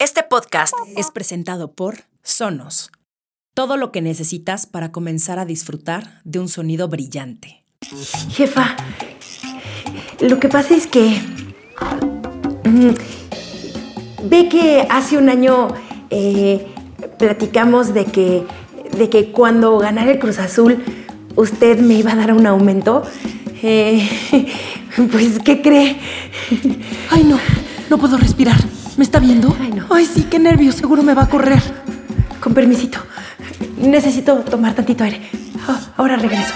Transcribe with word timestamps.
Este 0.00 0.22
podcast 0.22 0.74
es 0.96 1.10
presentado 1.10 1.72
por 1.72 2.04
Sonos. 2.22 2.92
Todo 3.52 3.76
lo 3.76 3.90
que 3.90 4.00
necesitas 4.00 4.64
para 4.64 4.92
comenzar 4.92 5.40
a 5.40 5.44
disfrutar 5.44 6.20
de 6.22 6.38
un 6.38 6.48
sonido 6.48 6.86
brillante. 6.86 7.64
Jefa, 8.30 8.76
lo 10.20 10.38
que 10.38 10.48
pasa 10.48 10.76
es 10.76 10.86
que... 10.86 11.20
mm, 12.64 12.90
ve 14.28 14.48
que 14.48 14.86
hace 14.88 15.18
un 15.18 15.30
año 15.30 15.66
eh, 16.10 16.64
platicamos 17.18 17.92
de 17.92 18.04
que, 18.04 18.46
de 18.96 19.10
que 19.10 19.32
cuando 19.32 19.78
ganara 19.78 20.12
el 20.12 20.20
Cruz 20.20 20.38
Azul 20.38 20.80
usted 21.34 21.80
me 21.80 21.94
iba 21.94 22.12
a 22.12 22.16
dar 22.16 22.32
un 22.32 22.46
aumento. 22.46 23.02
Eh, 23.64 24.08
pues, 25.10 25.40
¿qué 25.40 25.60
cree? 25.60 25.98
Ay, 27.10 27.24
no, 27.24 27.40
no 27.90 27.98
puedo 27.98 28.16
respirar. 28.16 28.77
¿Me 28.98 29.04
está 29.04 29.20
viendo? 29.20 29.56
Ay, 29.60 29.72
no. 29.72 29.86
Ay, 29.90 30.04
sí, 30.04 30.24
qué 30.24 30.40
nervios, 30.40 30.74
seguro 30.74 31.04
me 31.04 31.14
va 31.14 31.22
a 31.22 31.28
correr. 31.28 31.62
Con 32.40 32.52
permisito. 32.52 32.98
Necesito 33.76 34.38
tomar 34.40 34.74
tantito 34.74 35.04
aire. 35.04 35.22
Ah, 35.68 35.78
ahora 35.96 36.16
regreso. 36.16 36.52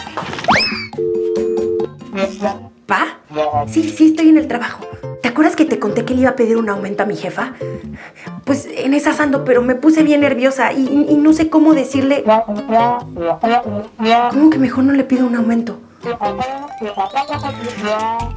¿Pa? 2.85 3.21
Sí, 3.69 3.89
sí, 3.89 4.07
estoy 4.09 4.29
en 4.29 4.39
el 4.39 4.49
trabajo. 4.49 4.85
¿Te 5.23 5.29
acuerdas 5.29 5.55
que 5.55 5.65
te 5.65 5.79
conté 5.79 6.05
que 6.05 6.15
le 6.15 6.23
iba 6.23 6.30
a 6.30 6.35
pedir 6.37 6.57
un 6.57 6.69
aumento 6.69 7.05
a 7.05 7.07
mi 7.07 7.15
jefa? 7.15 7.52
Pues 8.45 8.69
en 8.77 8.93
esas 8.93 9.21
ando, 9.21 9.45
pero 9.45 9.63
me 9.63 9.77
puse 9.77 10.02
bien 10.02 10.23
nerviosa 10.23 10.73
y, 10.73 11.07
y 11.09 11.15
no 11.19 11.33
sé 11.33 11.49
cómo 11.49 11.74
decirle. 11.74 12.24
¿Cómo 14.30 14.51
que 14.51 14.59
mejor 14.59 14.83
no 14.83 14.93
le 14.95 15.05
pido 15.05 15.29
un 15.29 15.37
aumento? 15.37 15.79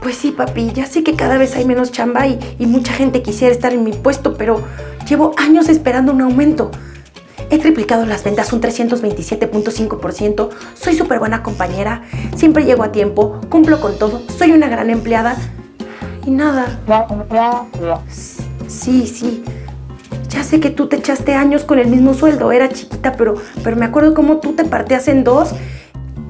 Pues 0.01 0.17
sí, 0.17 0.31
papi, 0.31 0.71
ya 0.73 0.85
sé 0.85 1.03
que 1.03 1.15
cada 1.15 1.37
vez 1.37 1.55
hay 1.55 1.65
menos 1.65 1.91
chamba 1.91 2.27
y, 2.27 2.39
y 2.59 2.67
mucha 2.67 2.93
gente 2.93 3.21
quisiera 3.21 3.53
estar 3.53 3.73
en 3.73 3.83
mi 3.83 3.91
puesto, 3.91 4.35
pero 4.35 4.61
llevo 5.07 5.33
años 5.37 5.67
esperando 5.69 6.11
un 6.11 6.21
aumento. 6.21 6.71
He 7.49 7.59
triplicado 7.59 8.05
las 8.05 8.23
ventas 8.23 8.51
un 8.53 8.61
327.5%, 8.61 10.49
soy 10.73 10.95
súper 10.95 11.19
buena 11.19 11.43
compañera, 11.43 12.03
siempre 12.35 12.65
llego 12.65 12.83
a 12.83 12.91
tiempo, 12.91 13.39
cumplo 13.49 13.79
con 13.79 13.97
todo, 13.97 14.21
soy 14.37 14.51
una 14.51 14.67
gran 14.67 14.89
empleada 14.89 15.37
y 16.25 16.31
nada. 16.31 16.79
Sí, 18.67 19.07
sí. 19.07 19.43
Ya 20.29 20.43
sé 20.43 20.59
que 20.59 20.69
tú 20.69 20.87
te 20.87 20.97
echaste 20.97 21.33
años 21.33 21.63
con 21.63 21.79
el 21.79 21.87
mismo 21.87 22.13
sueldo, 22.13 22.51
era 22.51 22.67
chiquita, 22.69 23.13
pero, 23.13 23.35
pero 23.63 23.75
me 23.77 23.85
acuerdo 23.85 24.13
cómo 24.13 24.37
tú 24.37 24.53
te 24.53 24.65
partías 24.65 25.07
en 25.07 25.23
dos 25.23 25.53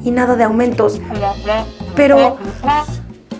y 0.05 0.11
nada 0.11 0.37
de 0.37 0.45
aumentos. 0.45 1.01
Pero 1.95 2.37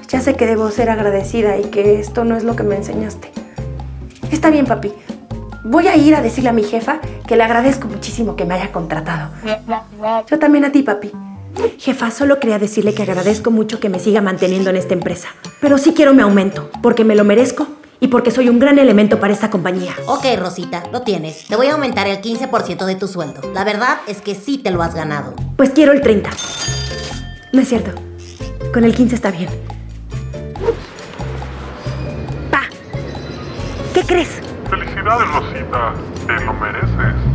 ya 0.09 0.19
sé 0.19 0.35
que 0.35 0.45
debo 0.45 0.69
ser 0.71 0.89
agradecida 0.89 1.57
y 1.57 1.65
que 1.65 1.99
esto 1.99 2.25
no 2.25 2.35
es 2.35 2.43
lo 2.43 2.55
que 2.55 2.63
me 2.63 2.75
enseñaste. 2.75 3.31
Está 4.31 4.49
bien, 4.49 4.65
papi. 4.65 4.91
Voy 5.63 5.87
a 5.87 5.95
ir 5.95 6.15
a 6.15 6.21
decirle 6.21 6.49
a 6.49 6.53
mi 6.53 6.63
jefa 6.63 6.99
que 7.25 7.37
le 7.37 7.43
agradezco 7.43 7.87
muchísimo 7.87 8.35
que 8.35 8.45
me 8.45 8.55
haya 8.55 8.71
contratado. 8.71 9.29
Yo 10.29 10.39
también 10.39 10.65
a 10.65 10.71
ti, 10.71 10.83
papi. 10.83 11.11
Jefa, 11.77 12.11
solo 12.11 12.39
quería 12.39 12.59
decirle 12.59 12.93
que 12.93 13.03
agradezco 13.03 13.49
mucho 13.51 13.79
que 13.79 13.89
me 13.89 13.99
siga 13.99 14.21
manteniendo 14.21 14.71
en 14.71 14.75
esta 14.75 14.93
empresa. 14.93 15.29
Pero 15.61 15.77
sí 15.77 15.93
quiero 15.93 16.13
mi 16.13 16.21
aumento, 16.21 16.69
porque 16.81 17.05
me 17.05 17.15
lo 17.15 17.23
merezco 17.23 17.67
y 17.99 18.07
porque 18.07 18.31
soy 18.31 18.49
un 18.49 18.59
gran 18.59 18.79
elemento 18.79 19.19
para 19.19 19.33
esta 19.33 19.49
compañía. 19.49 19.93
Ok, 20.07 20.25
Rosita, 20.37 20.83
lo 20.91 21.01
tienes. 21.01 21.45
Te 21.47 21.55
voy 21.55 21.67
a 21.67 21.73
aumentar 21.73 22.07
el 22.07 22.21
15% 22.21 22.85
de 22.85 22.95
tu 22.95 23.07
sueldo. 23.07 23.41
La 23.53 23.63
verdad 23.63 23.99
es 24.07 24.21
que 24.21 24.35
sí 24.35 24.57
te 24.57 24.71
lo 24.71 24.81
has 24.81 24.95
ganado. 24.95 25.33
Pues 25.55 25.71
quiero 25.71 25.91
el 25.91 26.01
30. 26.01 26.29
No 27.53 27.61
es 27.61 27.69
cierto. 27.69 27.91
Con 28.73 28.83
el 28.83 28.93
15 28.93 29.15
está 29.15 29.31
bien. 29.31 29.49
Pa, 32.51 32.63
¿qué 33.93 34.01
crees? 34.01 34.41
Felicidades, 34.69 35.27
Rosita. 35.31 35.93
Te 36.27 36.43
lo 36.43 36.53
mereces. 36.53 37.34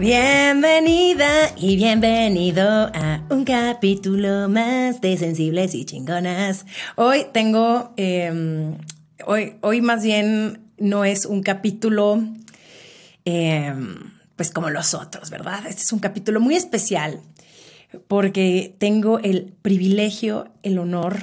Bienvenida 0.00 1.54
y 1.58 1.76
bienvenido 1.76 2.66
a 2.66 3.22
un 3.28 3.44
capítulo 3.44 4.48
más 4.48 5.02
de 5.02 5.18
Sensibles 5.18 5.74
y 5.74 5.84
Chingonas. 5.84 6.64
Hoy 6.96 7.26
tengo, 7.34 7.92
eh, 7.98 8.78
hoy, 9.26 9.56
hoy 9.60 9.82
más 9.82 10.02
bien 10.02 10.72
no 10.78 11.04
es 11.04 11.26
un 11.26 11.42
capítulo, 11.42 12.24
eh, 13.26 13.74
pues 14.36 14.50
como 14.50 14.70
los 14.70 14.94
otros, 14.94 15.28
¿verdad? 15.28 15.66
Este 15.68 15.82
es 15.82 15.92
un 15.92 15.98
capítulo 15.98 16.40
muy 16.40 16.54
especial 16.54 17.20
porque 18.08 18.74
tengo 18.78 19.18
el 19.18 19.52
privilegio, 19.60 20.48
el 20.62 20.78
honor 20.78 21.18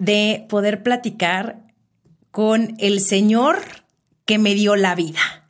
de 0.00 0.46
poder 0.48 0.82
platicar 0.82 1.60
con 2.32 2.74
el 2.78 2.98
Señor 2.98 3.60
que 4.24 4.38
me 4.38 4.54
dio 4.54 4.74
la 4.74 4.96
vida. 4.96 5.47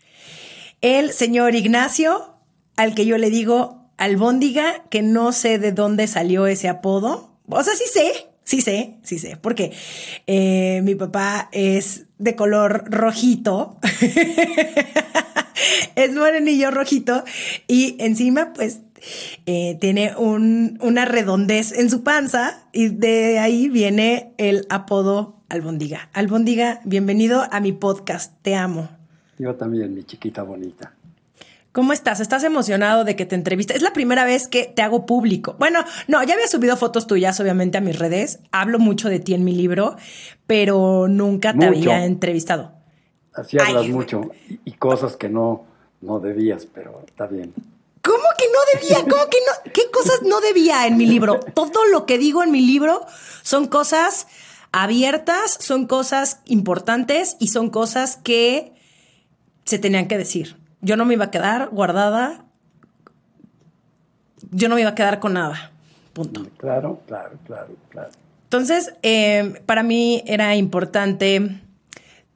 El 0.80 1.12
señor 1.12 1.54
Ignacio, 1.54 2.34
al 2.76 2.94
que 2.94 3.06
yo 3.06 3.18
le 3.18 3.30
digo 3.30 3.90
albóndiga, 3.96 4.84
que 4.90 5.02
no 5.02 5.32
sé 5.32 5.58
de 5.58 5.72
dónde 5.72 6.06
salió 6.06 6.46
ese 6.46 6.68
apodo. 6.68 7.36
O 7.48 7.62
sea, 7.64 7.74
sí 7.74 7.84
sé, 7.92 8.28
sí 8.44 8.60
sé, 8.60 8.98
sí 9.02 9.18
sé, 9.18 9.36
porque 9.36 9.72
eh, 10.26 10.80
mi 10.84 10.94
papá 10.94 11.48
es 11.52 12.04
de 12.18 12.36
color 12.36 12.84
rojito. 12.90 13.78
es 15.96 16.14
morenillo 16.14 16.70
rojito 16.70 17.24
y 17.66 17.96
encima 17.98 18.52
pues 18.52 18.80
eh, 19.46 19.76
tiene 19.80 20.14
un- 20.16 20.78
una 20.80 21.04
redondez 21.06 21.72
en 21.72 21.90
su 21.90 22.04
panza 22.04 22.68
y 22.72 22.88
de 22.88 23.40
ahí 23.40 23.68
viene 23.68 24.32
el 24.38 24.64
apodo 24.70 25.42
albóndiga. 25.48 26.08
Albóndiga, 26.12 26.80
bienvenido 26.84 27.48
a 27.50 27.58
mi 27.58 27.72
podcast, 27.72 28.34
te 28.42 28.54
amo. 28.54 28.88
Yo 29.38 29.54
también, 29.54 29.94
mi 29.94 30.04
chiquita 30.04 30.42
bonita. 30.42 30.92
¿Cómo 31.72 31.92
estás? 31.92 32.18
¿Estás 32.20 32.42
emocionado 32.44 33.04
de 33.04 33.14
que 33.14 33.24
te 33.26 33.34
entreviste? 33.34 33.76
Es 33.76 33.82
la 33.82 33.92
primera 33.92 34.24
vez 34.24 34.48
que 34.48 34.64
te 34.64 34.82
hago 34.82 35.06
público. 35.06 35.54
Bueno, 35.58 35.84
no, 36.08 36.22
ya 36.24 36.34
había 36.34 36.48
subido 36.48 36.76
fotos 36.76 37.06
tuyas, 37.06 37.38
obviamente, 37.40 37.78
a 37.78 37.80
mis 37.80 37.98
redes. 37.98 38.40
Hablo 38.50 38.78
mucho 38.78 39.08
de 39.08 39.20
ti 39.20 39.34
en 39.34 39.44
mi 39.44 39.54
libro, 39.54 39.96
pero 40.46 41.06
nunca 41.08 41.52
te 41.52 41.58
Mucho. 41.58 41.90
había 41.90 42.04
entrevistado. 42.04 42.72
Así 43.34 43.58
hablas 43.60 43.84
Ay, 43.84 43.92
mucho 43.92 44.22
y, 44.48 44.58
y 44.64 44.72
cosas 44.72 45.16
que 45.16 45.28
no, 45.28 45.66
no 46.00 46.18
debías, 46.18 46.66
pero 46.66 47.02
está 47.06 47.26
bien. 47.26 47.54
¿Cómo 48.02 48.24
que 48.36 48.46
no 48.46 48.80
debía? 48.80 49.02
¿Cómo 49.02 49.30
que 49.30 49.38
no? 49.46 49.72
¿Qué 49.72 49.82
cosas 49.92 50.22
no 50.22 50.40
debía 50.40 50.86
en 50.86 50.96
mi 50.96 51.06
libro? 51.06 51.38
Todo 51.38 51.84
lo 51.86 52.06
que 52.06 52.18
digo 52.18 52.42
en 52.42 52.50
mi 52.50 52.62
libro 52.62 53.04
son 53.42 53.66
cosas 53.68 54.26
abiertas, 54.72 55.58
son 55.60 55.86
cosas 55.86 56.40
importantes 56.46 57.36
y 57.38 57.48
son 57.48 57.70
cosas 57.70 58.16
que 58.16 58.72
se 59.68 59.78
tenían 59.78 60.08
que 60.08 60.16
decir. 60.16 60.56
Yo 60.80 60.96
no 60.96 61.04
me 61.04 61.14
iba 61.14 61.26
a 61.26 61.30
quedar 61.30 61.68
guardada. 61.70 62.44
Yo 64.50 64.68
no 64.68 64.76
me 64.76 64.80
iba 64.80 64.90
a 64.90 64.94
quedar 64.94 65.20
con 65.20 65.34
nada. 65.34 65.72
Punto. 66.14 66.46
Claro, 66.56 67.02
claro, 67.06 67.38
claro, 67.44 67.76
claro. 67.90 68.10
Entonces, 68.44 68.94
eh, 69.02 69.60
para 69.66 69.82
mí 69.82 70.22
era 70.26 70.56
importante 70.56 71.60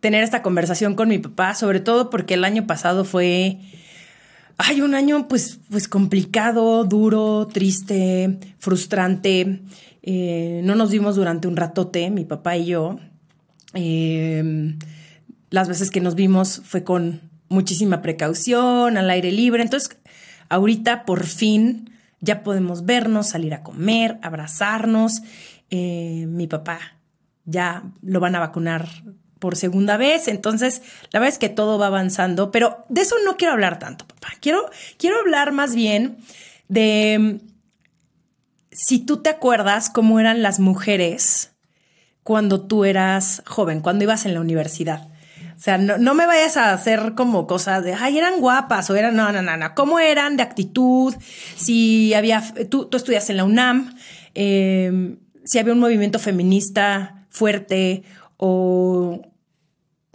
tener 0.01 0.23
esta 0.23 0.43
conversación 0.43 0.95
con 0.95 1.09
mi 1.09 1.19
papá, 1.19 1.55
sobre 1.55 1.81
todo 1.81 2.11
porque 2.11 2.35
el 2.35 2.45
año 2.45 2.67
pasado 2.67 3.07
fue, 3.07 3.61
ay, 4.59 4.83
un 4.83 4.95
año 4.95 5.27
pues, 5.27 5.61
pues 5.71 5.89
complicado, 5.89 6.85
duro, 6.85 7.49
triste, 7.51 8.39
frustrante. 8.59 9.63
Eh, 10.03 10.61
no 10.65 10.75
nos 10.75 10.91
vimos 10.91 11.17
durante 11.17 11.49
un 11.49 11.57
ratote, 11.57 12.11
mi 12.11 12.27
papá 12.27 12.59
y 12.59 12.67
yo. 12.67 12.99
Eh, 13.73 14.77
las 15.53 15.69
veces 15.69 15.91
que 15.91 16.01
nos 16.01 16.15
vimos 16.15 16.63
fue 16.65 16.83
con 16.83 17.31
muchísima 17.49 18.03
precaución, 18.03 18.97
al 18.97 19.11
aire 19.11 19.31
libre. 19.31 19.63
Entonces, 19.63 19.97
ahorita 20.49 21.05
por 21.05 21.25
fin 21.25 21.91
ya 22.21 22.43
podemos 22.43 22.87
vernos, 22.87 23.29
salir 23.29 23.53
a 23.53 23.63
comer, 23.63 24.19
abrazarnos. 24.23 25.23
Eh, 25.71 26.25
mi 26.27 26.47
papá 26.47 26.81
ya 27.45 27.85
lo 28.01 28.19
van 28.19 28.35
a 28.35 28.41
vacunar 28.41 28.89
por 29.39 29.57
segunda 29.57 29.97
vez, 29.97 30.29
entonces 30.29 30.83
la 31.11 31.19
verdad 31.19 31.35
es 31.35 31.39
que 31.39 31.49
todo 31.49 31.77
va 31.77 31.89
avanzando, 31.89 32.53
pero 32.53 32.85
de 32.89 33.01
eso 33.01 33.17
no 33.25 33.37
quiero 33.37 33.53
hablar 33.53 33.81
tanto, 33.81 34.07
papá. 34.07 34.29
Quiero, 34.41 34.71
quiero 34.99 35.19
hablar 35.19 35.51
más 35.51 35.75
bien 35.75 36.19
de 36.69 37.41
si 38.71 39.01
tú 39.01 39.17
te 39.17 39.31
acuerdas 39.31 39.91
cómo 39.91 40.21
eran 40.21 40.43
las 40.43 40.61
mujeres 40.61 41.51
cuando 42.23 42.61
tú 42.61 42.85
eras 42.85 43.43
joven, 43.45 43.81
cuando 43.81 44.05
ibas 44.05 44.27
en 44.27 44.35
la 44.35 44.41
universidad? 44.41 45.12
O 45.63 45.65
sea, 45.65 45.79
no, 45.79 45.97
no 45.97 46.15
me 46.15 46.27
vayas 46.27 46.57
a 46.57 46.73
hacer 46.73 47.15
como 47.15 47.47
cosas 47.47 47.85
de, 47.85 47.95
ay, 47.95 48.19
eran 48.19 48.41
guapas 48.41 48.91
o 48.91 48.97
eran, 48.97 49.15
no, 49.15 49.31
no, 49.31 49.43
no, 49.43 49.57
no. 49.57 49.75
¿Cómo 49.77 50.01
eran 50.01 50.37
de 50.37 50.43
actitud? 50.43 51.15
Si 51.55 52.13
había, 52.15 52.43
tú, 52.69 52.87
tú 52.87 52.97
estudias 52.97 53.31
en 53.31 53.37
la 53.37 53.45
UNAM, 53.45 53.95
eh, 54.35 55.17
si 55.45 55.61
había 55.61 55.73
un 55.73 55.79
movimiento 55.79 56.19
feminista 56.19 57.27
fuerte 57.31 58.03
o, 58.39 59.23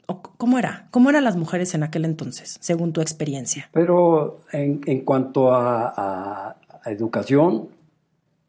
o 0.06 0.22
¿cómo 0.22 0.60
era? 0.60 0.90
¿Cómo 0.92 1.10
eran 1.12 1.24
las 1.24 1.38
mujeres 1.38 1.74
en 1.76 1.84
aquel 1.84 2.04
entonces, 2.04 2.58
según 2.60 2.92
tu 2.92 3.00
experiencia? 3.00 3.70
Pero 3.72 4.42
en, 4.52 4.82
en 4.86 5.06
cuanto 5.06 5.54
a, 5.56 5.94
a- 5.96 6.56
a 6.84 6.92
educación, 6.92 7.70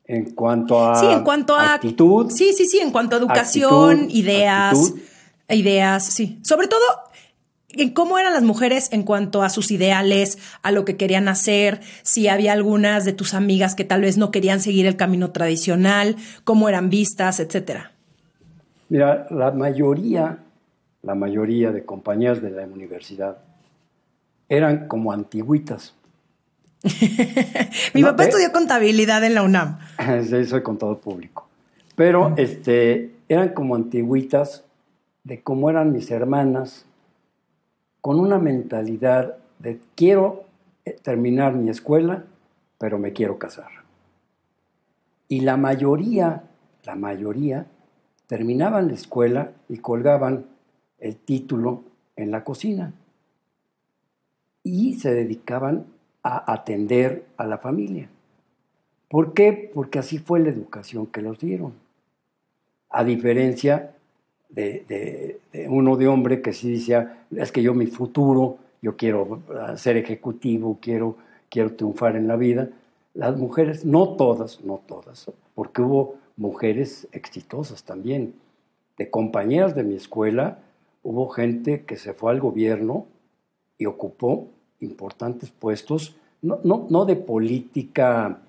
en 0.04 0.32
cuanto 0.32 0.84
a, 0.84 0.96
Sí, 0.98 1.06
en 1.06 1.22
cuanto 1.22 1.54
a 1.54 1.74
actitud, 1.74 2.28
Sí, 2.32 2.52
sí, 2.56 2.66
sí, 2.66 2.80
en 2.80 2.90
cuanto 2.90 3.14
a 3.14 3.20
educación, 3.20 3.90
Actitud, 4.00 4.14
ideas, 4.16 4.76
actitud. 4.76 5.00
Ideas, 5.56 6.04
sí. 6.04 6.38
Sobre 6.42 6.68
todo 6.68 6.82
en 7.70 7.90
cómo 7.90 8.18
eran 8.18 8.32
las 8.32 8.42
mujeres 8.42 8.88
en 8.92 9.02
cuanto 9.02 9.42
a 9.42 9.50
sus 9.50 9.70
ideales, 9.70 10.38
a 10.62 10.72
lo 10.72 10.84
que 10.84 10.96
querían 10.96 11.28
hacer, 11.28 11.80
si 12.02 12.28
había 12.28 12.52
algunas 12.52 13.04
de 13.04 13.12
tus 13.12 13.34
amigas 13.34 13.74
que 13.74 13.84
tal 13.84 14.00
vez 14.00 14.16
no 14.16 14.30
querían 14.30 14.60
seguir 14.60 14.86
el 14.86 14.96
camino 14.96 15.30
tradicional, 15.32 16.16
cómo 16.44 16.68
eran 16.68 16.88
vistas, 16.90 17.40
etcétera. 17.40 17.92
Mira, 18.88 19.26
la 19.30 19.50
mayoría, 19.50 20.38
la 21.02 21.14
mayoría 21.14 21.70
de 21.70 21.84
compañeras 21.84 22.40
de 22.40 22.50
la 22.50 22.62
universidad 22.64 23.38
eran 24.48 24.88
como 24.88 25.12
antigüitas. 25.12 25.94
Mi 27.94 28.00
No, 28.00 28.08
papá 28.08 28.24
¿eh? 28.24 28.28
estudió 28.28 28.50
contabilidad 28.52 29.22
en 29.24 29.34
la 29.34 29.42
UNAM. 29.42 29.78
Sí, 30.28 30.44
soy 30.46 30.62
contador 30.62 31.00
público. 31.00 31.48
Pero 31.96 32.32
este, 32.36 33.10
eran 33.28 33.50
como 33.50 33.74
antigüitas 33.74 34.64
de 35.24 35.42
cómo 35.42 35.70
eran 35.70 35.92
mis 35.92 36.10
hermanas, 36.10 36.86
con 38.00 38.20
una 38.20 38.38
mentalidad 38.38 39.36
de 39.58 39.80
quiero 39.94 40.44
eh, 40.84 40.96
terminar 41.02 41.54
mi 41.54 41.70
escuela, 41.70 42.24
pero 42.78 42.98
me 42.98 43.12
quiero 43.12 43.38
casar. 43.38 43.70
Y 45.28 45.40
la 45.40 45.56
mayoría, 45.56 46.44
la 46.84 46.94
mayoría, 46.94 47.66
terminaban 48.26 48.88
la 48.88 48.94
escuela 48.94 49.52
y 49.68 49.78
colgaban 49.78 50.46
el 50.98 51.16
título 51.16 51.84
en 52.16 52.30
la 52.30 52.44
cocina. 52.44 52.92
Y 54.62 54.94
se 54.94 55.12
dedicaban 55.12 55.86
a 56.22 56.52
atender 56.52 57.26
a 57.36 57.46
la 57.46 57.58
familia. 57.58 58.08
¿Por 59.08 59.32
qué? 59.32 59.70
Porque 59.74 59.98
así 59.98 60.18
fue 60.18 60.40
la 60.40 60.50
educación 60.50 61.06
que 61.06 61.22
los 61.22 61.38
dieron. 61.38 61.74
A 62.90 63.04
diferencia 63.04 63.94
de, 64.48 65.40
uno 65.68 65.96
de 65.96 66.08
hombre 66.08 66.42
que 66.42 66.52
sí 66.52 66.72
decía, 66.72 67.26
es 67.34 67.52
que 67.52 67.62
yo 67.62 67.74
mi 67.74 67.86
futuro, 67.86 68.58
yo 68.80 68.96
quiero 68.96 69.42
ah, 69.54 69.76
ser 69.76 69.96
ejecutivo, 69.96 70.78
quiero, 70.80 71.16
quiero 71.48 71.74
triunfar 71.74 72.16
en 72.16 72.28
la 72.28 72.36
vida. 72.36 72.70
Las 73.14 73.36
mujeres, 73.36 73.84
no 73.84 74.16
todas, 74.16 74.62
no 74.64 74.80
todas, 74.86 75.30
porque 75.54 75.82
hubo 75.82 76.16
mujeres 76.36 77.08
exitosas 77.12 77.84
también. 77.84 78.34
De 78.96 79.10
compañeras 79.10 79.74
de 79.74 79.84
mi 79.84 79.94
escuela, 79.94 80.58
hubo 81.02 81.28
gente 81.28 81.84
que 81.84 81.96
se 81.96 82.14
fue 82.14 82.32
al 82.32 82.40
gobierno 82.40 83.06
y 83.76 83.86
ocupó 83.86 84.48
importantes 84.80 85.50
puestos, 85.50 86.16
no, 86.42 86.60
no, 86.62 86.86
no 86.88 87.04
de 87.04 87.16
política, 87.16 88.40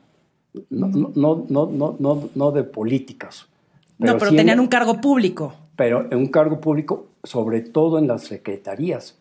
no, 0.69 0.88
no, 0.88 1.46
no, 1.50 1.96
no, 2.00 2.30
no 2.34 2.51
de 2.51 2.63
políticas. 2.63 3.49
No, 4.07 4.13
pero 4.18 4.30
sí 4.30 4.36
en- 4.36 4.38
tenían 4.38 4.60
un 4.60 4.68
cargo 4.68 5.00
público. 5.01 5.54
pero 5.75 6.07
en 6.12 6.18
un 6.18 6.28
cargo 6.28 6.60
público, 6.60 7.07
sobre 7.24 7.62
todo 7.62 8.00
en 8.00 8.07
las 8.07 8.24
secretarías. 8.24 9.18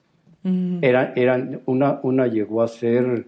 Era- 0.81 1.13
eran, 1.15 1.61
una, 1.67 2.01
una 2.03 2.27
llegó 2.27 2.63
a 2.63 2.69
ser 2.69 3.27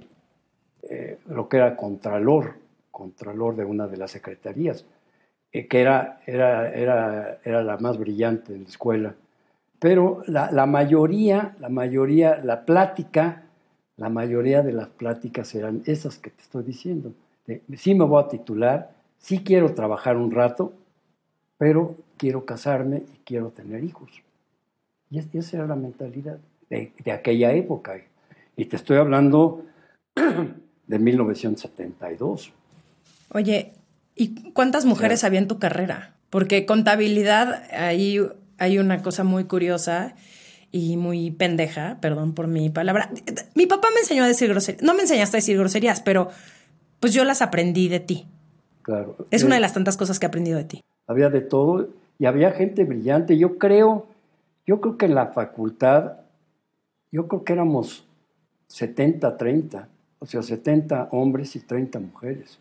eh, 0.82 1.18
lo 1.28 1.48
que 1.48 1.58
era 1.58 1.76
contralor, 1.76 2.54
contralor 2.90 3.54
de 3.56 3.64
una 3.64 3.86
de 3.86 3.96
las 3.98 4.10
secretarías, 4.12 4.84
eh, 5.52 5.66
que 5.66 5.80
era, 5.80 6.20
era, 6.26 6.70
era, 6.72 7.38
era 7.44 7.62
la 7.62 7.76
más 7.76 7.98
brillante 7.98 8.54
en 8.54 8.62
la 8.64 8.68
escuela. 8.68 9.14
Pero 9.78 10.22
la, 10.26 10.50
la 10.50 10.66
mayoría, 10.66 11.54
la 11.60 11.68
mayoría, 11.68 12.40
la 12.42 12.64
plática, 12.64 13.42
la 13.96 14.08
mayoría 14.08 14.62
de 14.62 14.72
las 14.72 14.88
pláticas 14.88 15.54
eran 15.54 15.82
esas 15.86 16.18
que 16.18 16.30
te 16.30 16.42
estoy 16.42 16.62
diciendo. 16.64 17.12
De, 17.46 17.62
sí 17.76 17.94
me 17.94 18.04
voy 18.04 18.22
a 18.22 18.28
titular, 18.28 18.90
sí 19.18 19.42
quiero 19.44 19.74
trabajar 19.74 20.16
un 20.16 20.30
rato, 20.30 20.72
pero 21.60 21.94
quiero 22.16 22.46
casarme 22.46 23.02
y 23.14 23.18
quiero 23.24 23.48
tener 23.50 23.84
hijos. 23.84 24.10
Y 25.10 25.18
es- 25.18 25.28
esa 25.34 25.58
era 25.58 25.66
la 25.66 25.76
mentalidad 25.76 26.38
de, 26.70 26.92
de 27.04 27.12
aquella 27.12 27.52
época. 27.52 28.00
Y 28.56 28.64
te 28.64 28.76
estoy 28.76 28.96
hablando 28.96 29.66
de 30.86 30.98
1972. 30.98 32.52
Oye, 33.32 33.72
¿y 34.16 34.52
cuántas 34.52 34.86
mujeres 34.86 35.22
había 35.24 35.38
en 35.38 35.48
tu 35.48 35.58
carrera? 35.58 36.14
Porque 36.30 36.64
contabilidad, 36.64 37.62
ahí 37.72 38.18
hay 38.58 38.78
una 38.78 39.02
cosa 39.02 39.22
muy 39.24 39.44
curiosa 39.44 40.14
y 40.72 40.96
muy 40.96 41.30
pendeja, 41.30 41.98
perdón 42.00 42.32
por 42.34 42.46
mi 42.46 42.70
palabra. 42.70 43.10
Mi 43.54 43.66
papá 43.66 43.88
me 43.92 44.00
enseñó 44.00 44.24
a 44.24 44.28
decir 44.28 44.48
groserías. 44.48 44.82
No 44.82 44.94
me 44.94 45.02
enseñaste 45.02 45.36
a 45.36 45.40
decir 45.40 45.58
groserías, 45.58 46.00
pero 46.00 46.30
pues 47.00 47.12
yo 47.12 47.24
las 47.24 47.42
aprendí 47.42 47.88
de 47.88 48.00
ti. 48.00 48.26
Claro. 48.82 49.26
Es 49.30 49.42
Eh, 49.42 49.46
una 49.46 49.56
de 49.56 49.60
las 49.60 49.74
tantas 49.74 49.96
cosas 49.96 50.18
que 50.18 50.26
he 50.26 50.28
aprendido 50.28 50.56
de 50.58 50.64
ti. 50.64 50.80
Había 51.10 51.28
de 51.28 51.40
todo 51.40 51.88
y 52.20 52.26
había 52.26 52.52
gente 52.52 52.84
brillante. 52.84 53.36
Yo 53.36 53.58
creo, 53.58 54.06
yo 54.64 54.80
creo 54.80 54.96
que 54.96 55.06
en 55.06 55.16
la 55.16 55.26
facultad, 55.32 56.18
yo 57.10 57.26
creo 57.26 57.42
que 57.42 57.52
éramos 57.52 58.04
70-30, 58.72 59.88
o 60.20 60.26
sea, 60.26 60.42
70 60.42 61.08
hombres 61.10 61.56
y 61.56 61.60
30 61.60 61.98
mujeres. 61.98 62.58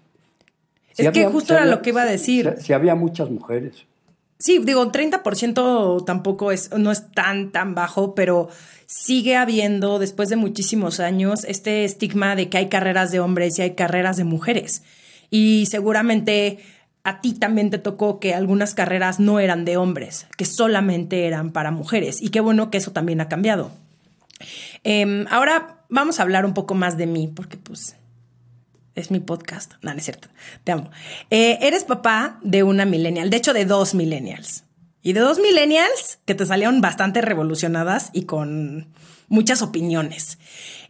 Es 0.98 1.12
que 1.12 1.26
justo 1.28 1.54
era 1.54 1.62
había- 1.64 1.76
lo 1.76 1.82
que 1.84 1.90
iba 1.92 2.02
a 2.02 2.06
decir. 2.06 2.56
Sí 2.60 2.74
había 2.74 2.96
muchas 2.96 3.30
mujeres. 3.30 3.86
Sí, 4.40 4.58
digo, 4.60 4.90
30% 4.92 6.04
tampoco 6.06 6.52
es, 6.52 6.72
no 6.76 6.92
es 6.92 7.12
tan, 7.12 7.52
tan 7.52 7.76
bajo, 7.76 8.16
pero 8.16 8.48
sigue 8.88 9.36
habiendo, 9.36 10.00
después 10.00 10.30
de 10.30 10.38
muchísimos 10.38 11.00
años, 11.00 11.44
este 11.44 11.84
estigma 11.84 12.36
de 12.36 12.50
que 12.50 12.58
hay 12.58 12.70
carreras 12.70 13.12
de 13.12 13.20
hombres 13.20 13.60
y 13.60 13.62
hay 13.62 13.76
carreras 13.76 14.18
de 14.18 14.24
mujeres. 14.24 14.82
Y 15.30 15.68
seguramente 15.68 16.60
a 17.10 17.22
ti 17.22 17.34
también 17.34 17.70
te 17.72 17.80
tocó 17.80 18.20
que 18.20 18.34
algunas 18.34 18.74
carreras 18.74 19.20
no 19.20 19.40
eran 19.40 19.66
de 19.66 19.78
hombres, 19.78 20.28
que 20.38 20.46
solamente 20.46 21.26
eran 21.26 21.52
para 21.52 21.72
mujeres. 21.72 22.22
Y 22.22 22.30
qué 22.30 22.40
bueno 22.40 22.70
que 22.70 22.78
eso 22.78 22.92
también 22.92 23.20
ha 23.20 23.28
cambiado. 23.28 23.72
Em, 24.84 25.26
ahora 25.30 25.80
vamos 25.90 26.20
a 26.20 26.24
hablar 26.24 26.46
un 26.46 26.54
poco 26.54 26.76
más 26.76 26.98
de 26.98 27.08
mí, 27.08 27.28
porque 27.28 27.58
pues 27.58 27.96
es 28.96 29.12
mi 29.12 29.20
podcast. 29.20 29.74
No 29.82 29.92
es 29.92 30.04
cierto. 30.04 30.28
Te 30.64 30.72
amo. 30.72 30.92
Eh, 31.30 31.58
eres 31.62 31.84
papá 31.84 32.40
de 32.44 32.64
una 32.64 32.86
millennial, 32.86 33.30
de 33.30 33.38
hecho 33.38 33.54
de 33.54 33.66
dos 33.66 33.96
millennials. 33.96 34.66
Y 35.02 35.14
de 35.14 35.22
dos 35.22 35.40
millennials 35.40 36.20
que 36.26 36.36
te 36.36 36.46
salieron 36.46 36.82
bastante 36.82 37.22
revolucionadas 37.22 38.12
y 38.14 38.24
con 38.24 38.88
muchas 39.30 39.62
opiniones. 39.62 40.38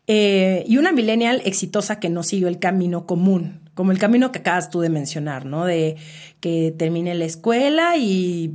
Eh, 0.08 0.66
y 0.68 0.78
una 0.78 0.92
millennial 0.92 1.42
exitosa 1.46 2.00
que 2.00 2.10
no 2.10 2.24
siguió 2.24 2.48
el 2.48 2.58
camino 2.58 3.06
común, 3.06 3.69
como 3.80 3.94
el 3.94 3.98
camino 3.98 4.34
que 4.34 4.40
acabas 4.40 4.70
tú 4.70 4.82
de 4.82 4.90
mencionar, 4.90 5.46
¿no? 5.46 5.64
De 5.64 5.96
que 6.42 6.76
terminé 6.78 7.16
la 7.16 7.24
escuela 7.24 7.96
y 7.96 8.52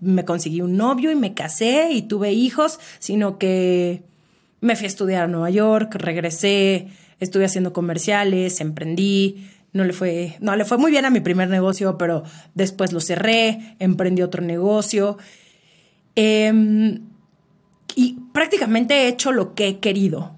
me 0.00 0.24
conseguí 0.24 0.62
un 0.62 0.76
novio 0.76 1.12
y 1.12 1.14
me 1.14 1.32
casé 1.32 1.92
y 1.92 2.02
tuve 2.02 2.32
hijos, 2.32 2.80
sino 2.98 3.38
que 3.38 4.02
me 4.60 4.74
fui 4.74 4.86
a 4.86 4.88
estudiar 4.88 5.22
a 5.22 5.26
Nueva 5.28 5.50
York, 5.50 5.94
regresé, 5.94 6.88
estuve 7.20 7.44
haciendo 7.44 7.72
comerciales, 7.72 8.60
emprendí. 8.60 9.46
No 9.72 9.84
le 9.84 9.92
fue, 9.92 10.34
no 10.40 10.56
le 10.56 10.64
fue 10.64 10.76
muy 10.76 10.90
bien 10.90 11.04
a 11.04 11.10
mi 11.10 11.20
primer 11.20 11.48
negocio, 11.48 11.96
pero 11.96 12.24
después 12.56 12.92
lo 12.92 12.98
cerré, 12.98 13.76
emprendí 13.78 14.22
otro 14.22 14.42
negocio. 14.42 15.18
Em, 16.16 16.98
y 17.94 18.16
prácticamente 18.32 19.04
he 19.04 19.08
hecho 19.08 19.30
lo 19.30 19.54
que 19.54 19.68
he 19.68 19.78
querido. 19.78 20.36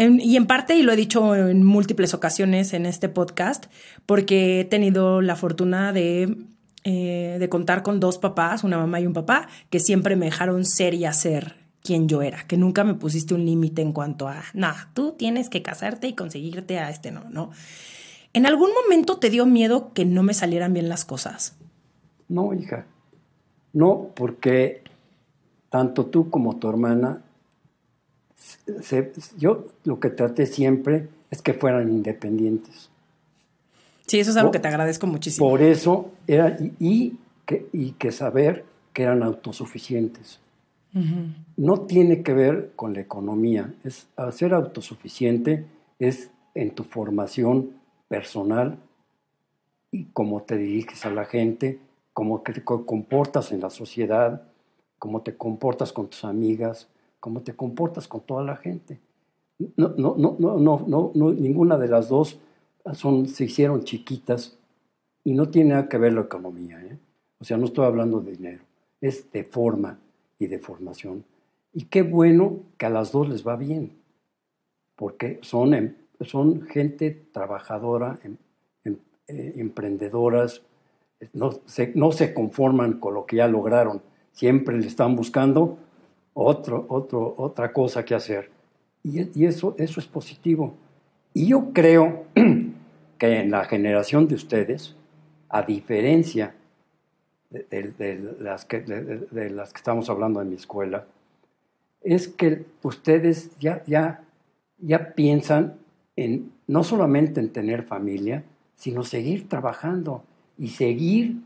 Y 0.00 0.36
en 0.36 0.46
parte, 0.46 0.76
y 0.76 0.82
lo 0.82 0.92
he 0.92 0.96
dicho 0.96 1.36
en 1.36 1.62
múltiples 1.62 2.14
ocasiones 2.14 2.72
en 2.72 2.86
este 2.86 3.10
podcast, 3.10 3.66
porque 4.06 4.60
he 4.60 4.64
tenido 4.64 5.20
la 5.20 5.36
fortuna 5.36 5.92
de, 5.92 6.38
eh, 6.84 7.36
de 7.38 7.48
contar 7.50 7.82
con 7.82 8.00
dos 8.00 8.16
papás, 8.16 8.64
una 8.64 8.78
mamá 8.78 8.98
y 9.00 9.06
un 9.06 9.12
papá, 9.12 9.48
que 9.68 9.78
siempre 9.78 10.16
me 10.16 10.24
dejaron 10.24 10.64
ser 10.64 10.94
y 10.94 11.04
hacer 11.04 11.56
quien 11.82 12.08
yo 12.08 12.22
era, 12.22 12.46
que 12.46 12.56
nunca 12.56 12.82
me 12.82 12.94
pusiste 12.94 13.34
un 13.34 13.44
límite 13.44 13.82
en 13.82 13.92
cuanto 13.92 14.26
a, 14.26 14.42
no, 14.54 14.72
tú 14.94 15.12
tienes 15.12 15.50
que 15.50 15.60
casarte 15.60 16.08
y 16.08 16.14
conseguirte 16.14 16.78
a 16.78 16.88
este, 16.88 17.10
no, 17.10 17.28
no. 17.28 17.50
¿En 18.32 18.46
algún 18.46 18.70
momento 18.72 19.18
te 19.18 19.28
dio 19.28 19.44
miedo 19.44 19.92
que 19.92 20.06
no 20.06 20.22
me 20.22 20.32
salieran 20.32 20.72
bien 20.72 20.88
las 20.88 21.04
cosas? 21.04 21.56
No, 22.28 22.54
hija. 22.54 22.86
No, 23.74 24.08
porque 24.14 24.82
tanto 25.68 26.06
tú 26.06 26.30
como 26.30 26.56
tu 26.56 26.70
hermana, 26.70 27.22
se- 28.82 29.12
yo 29.38 29.66
lo 29.84 30.00
que 30.00 30.10
traté 30.10 30.46
siempre 30.46 31.08
es 31.30 31.42
que 31.42 31.52
fueran 31.54 31.88
independientes. 31.90 32.90
Sí, 34.06 34.18
eso 34.18 34.30
es 34.30 34.36
algo 34.36 34.48
Por- 34.48 34.54
que 34.58 34.62
te 34.62 34.68
agradezco 34.68 35.06
muchísimo. 35.06 35.48
Por 35.48 35.62
eso 35.62 36.10
era, 36.26 36.56
y, 36.58 36.72
y 36.80 37.16
que, 37.46 37.68
y 37.72 37.92
que 37.92 38.10
saber 38.10 38.64
que 38.92 39.02
eran 39.04 39.22
autosuficientes. 39.22 40.40
No 41.56 41.82
tiene 41.82 42.24
que 42.24 42.32
ver 42.34 42.72
con 42.74 42.94
la 42.94 43.00
economía. 43.00 43.72
Es, 43.84 44.08
al 44.16 44.32
ser 44.32 44.52
autosuficiente 44.54 45.64
es 46.00 46.30
en 46.54 46.72
tu 46.74 46.82
formación 46.82 47.70
personal 48.08 48.76
y 49.92 50.06
cómo 50.06 50.42
te 50.42 50.56
diriges 50.56 51.06
a 51.06 51.10
la 51.10 51.26
gente, 51.26 51.78
cómo 52.12 52.40
te 52.40 52.64
comportas 52.64 53.52
en 53.52 53.60
la 53.60 53.70
sociedad, 53.70 54.42
cómo 54.98 55.22
te 55.22 55.36
comportas 55.36 55.92
con 55.92 56.08
tus 56.08 56.24
amigas, 56.24 56.88
cómo 57.20 57.42
te 57.42 57.54
comportas 57.54 58.08
con 58.08 58.22
toda 58.22 58.42
la 58.42 58.56
gente. 58.56 58.98
No, 59.76 59.90
no, 59.96 60.16
no, 60.16 60.36
no, 60.38 60.58
no, 60.58 61.12
no, 61.14 61.32
ninguna 61.32 61.76
de 61.76 61.88
las 61.88 62.08
dos 62.08 62.40
son, 62.94 63.28
se 63.28 63.44
hicieron 63.44 63.84
chiquitas 63.84 64.58
y 65.22 65.34
no 65.34 65.50
tiene 65.50 65.70
nada 65.70 65.88
que 65.88 65.98
ver 65.98 66.14
la 66.14 66.22
economía. 66.22 66.82
¿eh? 66.82 66.98
O 67.38 67.44
sea, 67.44 67.58
no 67.58 67.66
estoy 67.66 67.84
hablando 67.84 68.20
de 68.20 68.32
dinero, 68.32 68.64
es 69.00 69.30
de 69.30 69.44
forma 69.44 69.98
y 70.38 70.46
de 70.46 70.58
formación. 70.58 71.24
Y 71.72 71.84
qué 71.84 72.02
bueno 72.02 72.60
que 72.78 72.86
a 72.86 72.90
las 72.90 73.12
dos 73.12 73.28
les 73.28 73.46
va 73.46 73.56
bien, 73.56 73.92
porque 74.96 75.38
son, 75.42 75.74
em, 75.74 75.94
son 76.22 76.62
gente 76.62 77.10
trabajadora, 77.32 78.18
em, 78.24 78.36
em, 78.84 78.96
eh, 79.28 79.52
emprendedoras, 79.56 80.62
no 81.34 81.60
se, 81.66 81.92
no 81.94 82.12
se 82.12 82.32
conforman 82.32 82.98
con 82.98 83.14
lo 83.14 83.26
que 83.26 83.36
ya 83.36 83.46
lograron, 83.46 84.02
siempre 84.32 84.78
le 84.78 84.86
están 84.86 85.16
buscando 85.16 85.78
otro, 86.42 86.86
otro, 86.88 87.34
otra 87.36 87.72
cosa 87.72 88.04
que 88.04 88.14
hacer. 88.14 88.50
Y, 89.02 89.44
eso, 89.44 89.74
eso 89.78 90.00
es 90.00 90.06
positivo. 90.06 90.74
Y 91.34 91.48
yo 91.48 91.72
creo 91.72 92.24
que 93.18 93.40
en 93.40 93.50
la 93.50 93.64
generación 93.64 94.26
de 94.26 94.34
ustedes, 94.36 94.96
a 95.48 95.62
diferencia 95.62 96.54
de, 97.50 98.34
las, 98.40 98.64
que, 98.64 98.80
de, 98.80 99.50
las 99.50 99.72
que 99.72 99.78
estamos 99.78 100.08
hablando 100.08 100.40
en 100.40 100.48
mi 100.48 100.56
escuela, 100.56 101.06
es 102.02 102.28
que 102.28 102.64
ustedes 102.82 103.50
ya, 103.58 103.82
ya, 103.86 104.22
ya 104.78 105.14
piensan 105.14 105.74
en 106.16 106.52
no 106.66 106.84
solamente 106.84 107.40
en 107.40 107.52
tener 107.52 107.82
familia, 107.82 108.44
sino 108.76 109.02
seguir 109.02 109.46
trabajando 109.48 110.24
y 110.56 110.68
seguir, 110.68 111.36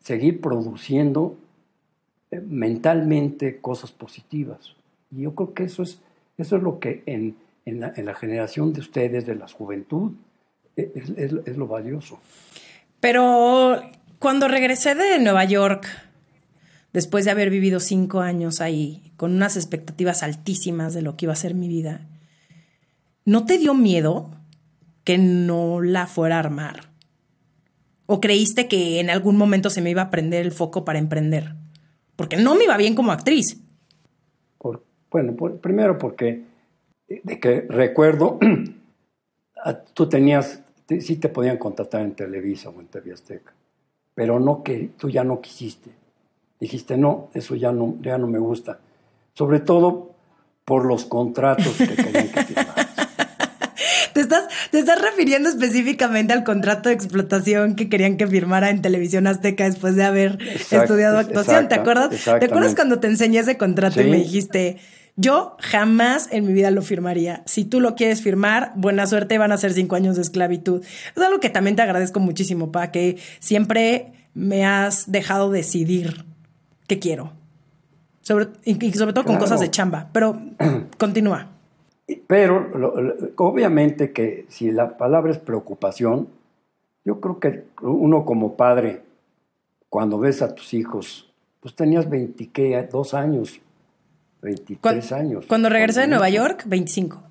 seguir 0.00 0.40
produciendo 0.40 1.36
mentalmente 2.30 3.60
cosas 3.60 3.90
positivas. 3.90 4.74
Y 5.10 5.22
yo 5.22 5.34
creo 5.34 5.54
que 5.54 5.64
eso 5.64 5.82
es, 5.82 6.00
eso 6.36 6.56
es 6.56 6.62
lo 6.62 6.78
que 6.78 7.02
en, 7.06 7.36
en, 7.64 7.80
la, 7.80 7.92
en 7.96 8.06
la, 8.06 8.14
generación 8.14 8.72
de 8.72 8.80
ustedes, 8.80 9.26
de 9.26 9.34
la 9.34 9.48
juventud, 9.48 10.12
e, 10.76 10.92
es, 10.94 11.32
es 11.44 11.56
lo 11.56 11.66
valioso. 11.66 12.20
Pero 13.00 13.80
cuando 14.18 14.48
regresé 14.48 14.94
de 14.94 15.18
Nueva 15.18 15.44
York, 15.44 15.86
después 16.92 17.24
de 17.24 17.30
haber 17.30 17.50
vivido 17.50 17.80
cinco 17.80 18.20
años 18.20 18.60
ahí, 18.60 19.12
con 19.16 19.34
unas 19.34 19.56
expectativas 19.56 20.22
altísimas 20.22 20.94
de 20.94 21.02
lo 21.02 21.16
que 21.16 21.26
iba 21.26 21.32
a 21.32 21.36
ser 21.36 21.54
mi 21.54 21.68
vida, 21.68 22.06
¿no 23.24 23.46
te 23.46 23.58
dio 23.58 23.74
miedo 23.74 24.30
que 25.04 25.18
no 25.18 25.80
la 25.80 26.06
fuera 26.06 26.36
a 26.36 26.40
armar? 26.40 26.88
¿O 28.06 28.20
creíste 28.20 28.68
que 28.68 29.00
en 29.00 29.10
algún 29.10 29.36
momento 29.36 29.70
se 29.70 29.82
me 29.82 29.90
iba 29.90 30.02
a 30.02 30.10
prender 30.10 30.44
el 30.44 30.52
foco 30.52 30.84
para 30.84 30.98
emprender? 30.98 31.54
Porque 32.18 32.36
no 32.36 32.56
me 32.56 32.64
iba 32.64 32.76
bien 32.76 32.96
como 32.96 33.12
actriz. 33.12 33.62
Por, 34.58 34.82
bueno, 35.10 35.36
por, 35.36 35.58
primero 35.58 35.96
porque 35.96 36.42
de 37.08 37.40
que 37.40 37.60
recuerdo, 37.62 38.38
tú 39.94 40.08
tenías, 40.08 40.60
sí 41.00 41.16
te 41.16 41.28
podían 41.28 41.56
contratar 41.56 42.02
en 42.02 42.14
Televisa 42.14 42.70
o 42.70 42.80
en 42.80 42.88
TV 42.88 43.12
Azteca 43.12 43.54
pero 44.18 44.40
no 44.40 44.64
que 44.64 44.90
tú 44.98 45.08
ya 45.08 45.22
no 45.22 45.40
quisiste. 45.40 45.90
Dijiste, 46.58 46.96
no, 46.96 47.28
eso 47.34 47.54
ya 47.54 47.70
no, 47.70 47.94
ya 48.02 48.18
no 48.18 48.26
me 48.26 48.40
gusta. 48.40 48.80
Sobre 49.32 49.60
todo 49.60 50.10
por 50.64 50.84
los 50.86 51.04
contratos 51.04 51.72
que. 51.78 51.84
¿Te 54.70 54.78
estás, 54.78 54.94
¿Te 54.94 55.00
estás 55.00 55.02
refiriendo 55.02 55.48
específicamente 55.48 56.32
al 56.32 56.44
contrato 56.44 56.88
de 56.88 56.94
explotación 56.94 57.74
que 57.74 57.88
querían 57.88 58.16
que 58.16 58.26
firmara 58.26 58.70
en 58.70 58.82
Televisión 58.82 59.26
Azteca 59.26 59.64
después 59.64 59.96
de 59.96 60.04
haber 60.04 60.38
estudiado 60.70 61.18
actuación? 61.18 61.68
¿Te 61.68 61.74
acuerdas? 61.74 62.10
¿Te 62.10 62.44
acuerdas 62.44 62.74
cuando 62.74 63.00
te 63.00 63.06
enseñé 63.06 63.40
ese 63.40 63.56
contrato 63.56 64.00
y 64.00 64.10
me 64.10 64.18
dijiste, 64.18 64.78
yo 65.16 65.56
jamás 65.58 66.28
en 66.30 66.46
mi 66.46 66.52
vida 66.52 66.70
lo 66.70 66.82
firmaría. 66.82 67.42
Si 67.44 67.64
tú 67.64 67.80
lo 67.80 67.96
quieres 67.96 68.22
firmar, 68.22 68.72
buena 68.76 69.04
suerte, 69.06 69.36
van 69.36 69.50
a 69.50 69.56
ser 69.56 69.72
cinco 69.72 69.96
años 69.96 70.14
de 70.14 70.22
esclavitud. 70.22 70.84
Es 70.84 71.22
algo 71.22 71.40
que 71.40 71.50
también 71.50 71.74
te 71.74 71.82
agradezco 71.82 72.20
muchísimo, 72.20 72.70
Pa, 72.70 72.92
que 72.92 73.18
siempre 73.40 74.12
me 74.34 74.64
has 74.64 75.10
dejado 75.10 75.50
decidir 75.50 76.24
qué 76.86 77.00
quiero. 77.00 77.32
Sobre, 78.20 78.48
y 78.64 78.92
sobre 78.92 79.12
todo 79.12 79.24
con 79.24 79.38
cosas 79.38 79.58
de 79.58 79.70
chamba. 79.70 80.08
Pero 80.12 80.40
continúa. 80.98 81.57
Pero 82.26 82.70
obviamente 83.36 84.12
que 84.12 84.46
si 84.48 84.70
la 84.70 84.96
palabra 84.96 85.30
es 85.30 85.38
preocupación, 85.38 86.28
yo 87.04 87.20
creo 87.20 87.38
que 87.38 87.64
uno 87.82 88.24
como 88.24 88.56
padre, 88.56 89.02
cuando 89.88 90.18
ves 90.18 90.42
a 90.42 90.54
tus 90.54 90.74
hijos, 90.74 91.32
pues 91.60 91.74
tenías 91.74 92.08
22 92.08 93.14
años 93.14 93.60
23 94.42 95.12
años. 95.12 95.46
Cuando 95.46 95.68
regresé 95.68 96.02
de 96.02 96.08
Nueva 96.08 96.28
York, 96.28 96.64
25. 96.66 97.22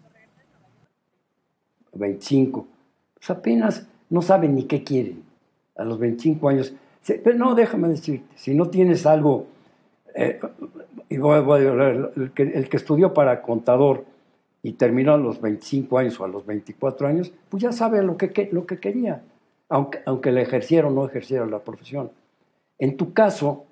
25. 1.93 2.67
Pues 3.15 3.29
apenas 3.29 3.88
no 4.10 4.22
saben 4.22 4.55
ni 4.55 4.63
qué 4.63 4.84
quieren 4.84 5.24
a 5.75 5.84
los 5.84 6.00
25 6.00 6.50
años. 6.50 6.74
Pero 7.05 7.38
no, 7.38 7.55
déjame 7.55 7.88
decirte, 7.88 8.27
si 8.36 8.53
no 8.53 8.69
tienes 8.69 9.05
algo, 9.05 9.48
eh, 10.13 10.39
y 11.10 11.17
voy, 11.17 11.41
voy 11.41 11.65
a 11.65 11.69
hablar, 11.69 12.12
el 12.17 12.31
que, 12.31 12.43
el 12.43 12.67
que 12.67 12.77
estudió 12.77 13.13
para 13.13 13.41
contador 13.41 14.05
y 14.64 14.74
terminó 14.74 15.14
a 15.14 15.18
los 15.18 15.40
25 15.40 15.98
años 15.98 16.20
o 16.20 16.26
a 16.26 16.28
los 16.28 16.46
24 16.46 17.08
años, 17.08 17.32
pues 17.50 17.64
ya 17.64 17.72
sabe 17.72 18.04
lo 18.04 18.18
que, 18.18 18.50
lo 18.52 18.66
que 18.66 18.80
quería, 18.80 19.24
aunque, 19.70 20.00
aunque 20.06 20.32
le 20.32 20.42
ejerciera 20.42 20.88
o 20.88 20.92
no 20.92 21.06
ejerciera 21.06 21.46
la 21.46 21.60
profesión. 21.60 22.12
En 22.80 22.98
tu 22.98 23.14
caso, 23.14 23.66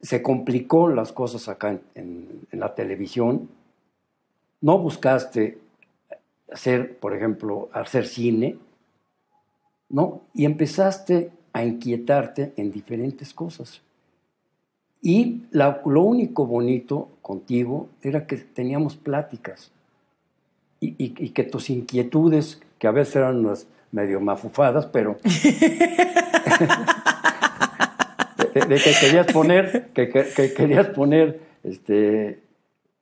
se 0.00 0.22
complicó 0.22 0.88
las 0.88 1.12
cosas 1.12 1.48
acá 1.48 1.78
en, 1.94 2.46
la 2.52 2.74
televisión. 2.74 3.48
No 4.60 4.78
buscaste 4.78 5.58
hacer, 6.50 6.98
por 6.98 7.14
ejemplo, 7.14 7.68
hacer 7.72 8.06
cine, 8.06 8.58
¿no? 9.88 10.22
Y 10.32 10.44
empezaste 10.44 11.30
a 11.52 11.64
inquietarte 11.64 12.52
en 12.56 12.70
diferentes 12.70 13.34
cosas. 13.34 13.82
Y 15.02 15.42
lo 15.50 16.02
único 16.02 16.46
bonito 16.46 17.08
contigo 17.22 17.88
era 18.02 18.26
que 18.26 18.36
teníamos 18.36 18.96
pláticas 18.96 19.72
y, 20.98 21.14
y, 21.18 21.30
que 21.30 21.44
tus 21.44 21.70
inquietudes, 21.70 22.60
que 22.78 22.86
a 22.86 22.90
veces 22.90 23.16
eran 23.16 23.36
unas 23.36 23.66
medio 23.92 24.20
mafufadas, 24.20 24.86
pero 24.86 25.16
de, 28.54 28.76
que 28.76 28.92
querías 29.00 29.26
poner, 29.32 29.88
que, 29.94 30.08
que, 30.08 30.52
querías 30.54 30.86
poner 30.88 31.40
este, 31.64 32.40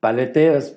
paleteras, 0.01 0.75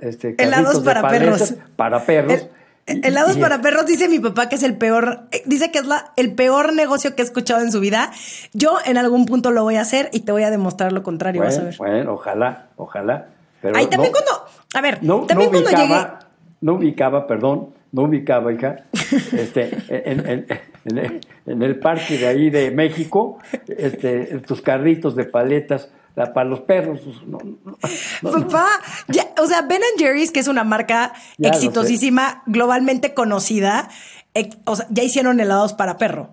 este, 0.00 0.34
helados 0.38 0.80
para 0.80 1.08
perros. 1.08 1.54
Para 1.76 2.04
perros. 2.04 2.46
helados 2.86 3.38
para 3.38 3.60
perros 3.60 3.86
dice 3.86 4.08
mi 4.08 4.18
papá 4.18 4.48
que 4.48 4.56
es 4.56 4.62
el 4.62 4.76
peor, 4.76 5.20
eh, 5.30 5.42
dice 5.46 5.70
que 5.70 5.78
es 5.78 5.86
la, 5.86 6.12
el 6.16 6.34
peor 6.34 6.72
negocio 6.72 7.14
que 7.14 7.22
he 7.22 7.24
escuchado 7.24 7.62
en 7.62 7.72
su 7.72 7.80
vida. 7.80 8.10
Yo 8.52 8.78
en 8.84 8.98
algún 8.98 9.26
punto 9.26 9.50
lo 9.50 9.62
voy 9.62 9.76
a 9.76 9.82
hacer 9.82 10.10
y 10.12 10.20
te 10.20 10.32
voy 10.32 10.42
a 10.42 10.50
demostrar 10.50 10.92
lo 10.92 11.02
contrario. 11.02 11.42
Bueno, 11.42 11.54
vas 11.54 11.62
a 11.62 11.64
ver. 11.64 11.76
bueno 11.78 12.14
ojalá, 12.14 12.66
ojalá. 12.76 13.28
Pero 13.60 13.76
Ahí 13.76 13.86
también 13.86 14.12
cuando, 14.12 14.44
a 14.74 14.80
ver, 14.80 15.00
también 15.26 15.50
cuando 15.50 15.70
llegué. 15.70 16.06
No 16.60 16.74
ubicaba, 16.74 17.26
perdón, 17.26 17.74
no 17.90 18.02
ubicaba, 18.02 18.52
hija, 18.52 18.84
este, 19.32 19.82
en, 19.88 20.46
en, 21.46 21.62
el 21.62 21.78
parque 21.78 22.18
de 22.18 22.26
ahí 22.28 22.50
de 22.50 22.70
México, 22.70 23.38
este, 23.66 24.38
tus 24.40 24.62
carritos 24.62 25.16
de 25.16 25.24
paletas 25.24 25.90
para 26.14 26.44
los 26.44 26.60
perros. 26.60 27.00
Pues, 28.20 28.34
Papá, 28.44 28.68
o 29.38 29.46
sea, 29.46 29.62
Ben 29.62 29.82
Jerry's, 29.98 30.30
que 30.30 30.40
es 30.40 30.48
una 30.48 30.64
marca 30.64 31.12
exitosísima, 31.38 32.42
globalmente 32.46 33.14
conocida, 33.14 33.88
o 34.64 34.76
sea, 34.76 34.86
ya 34.90 35.02
hicieron 35.02 35.40
helados 35.40 35.72
para 35.72 35.98
perro. 35.98 36.30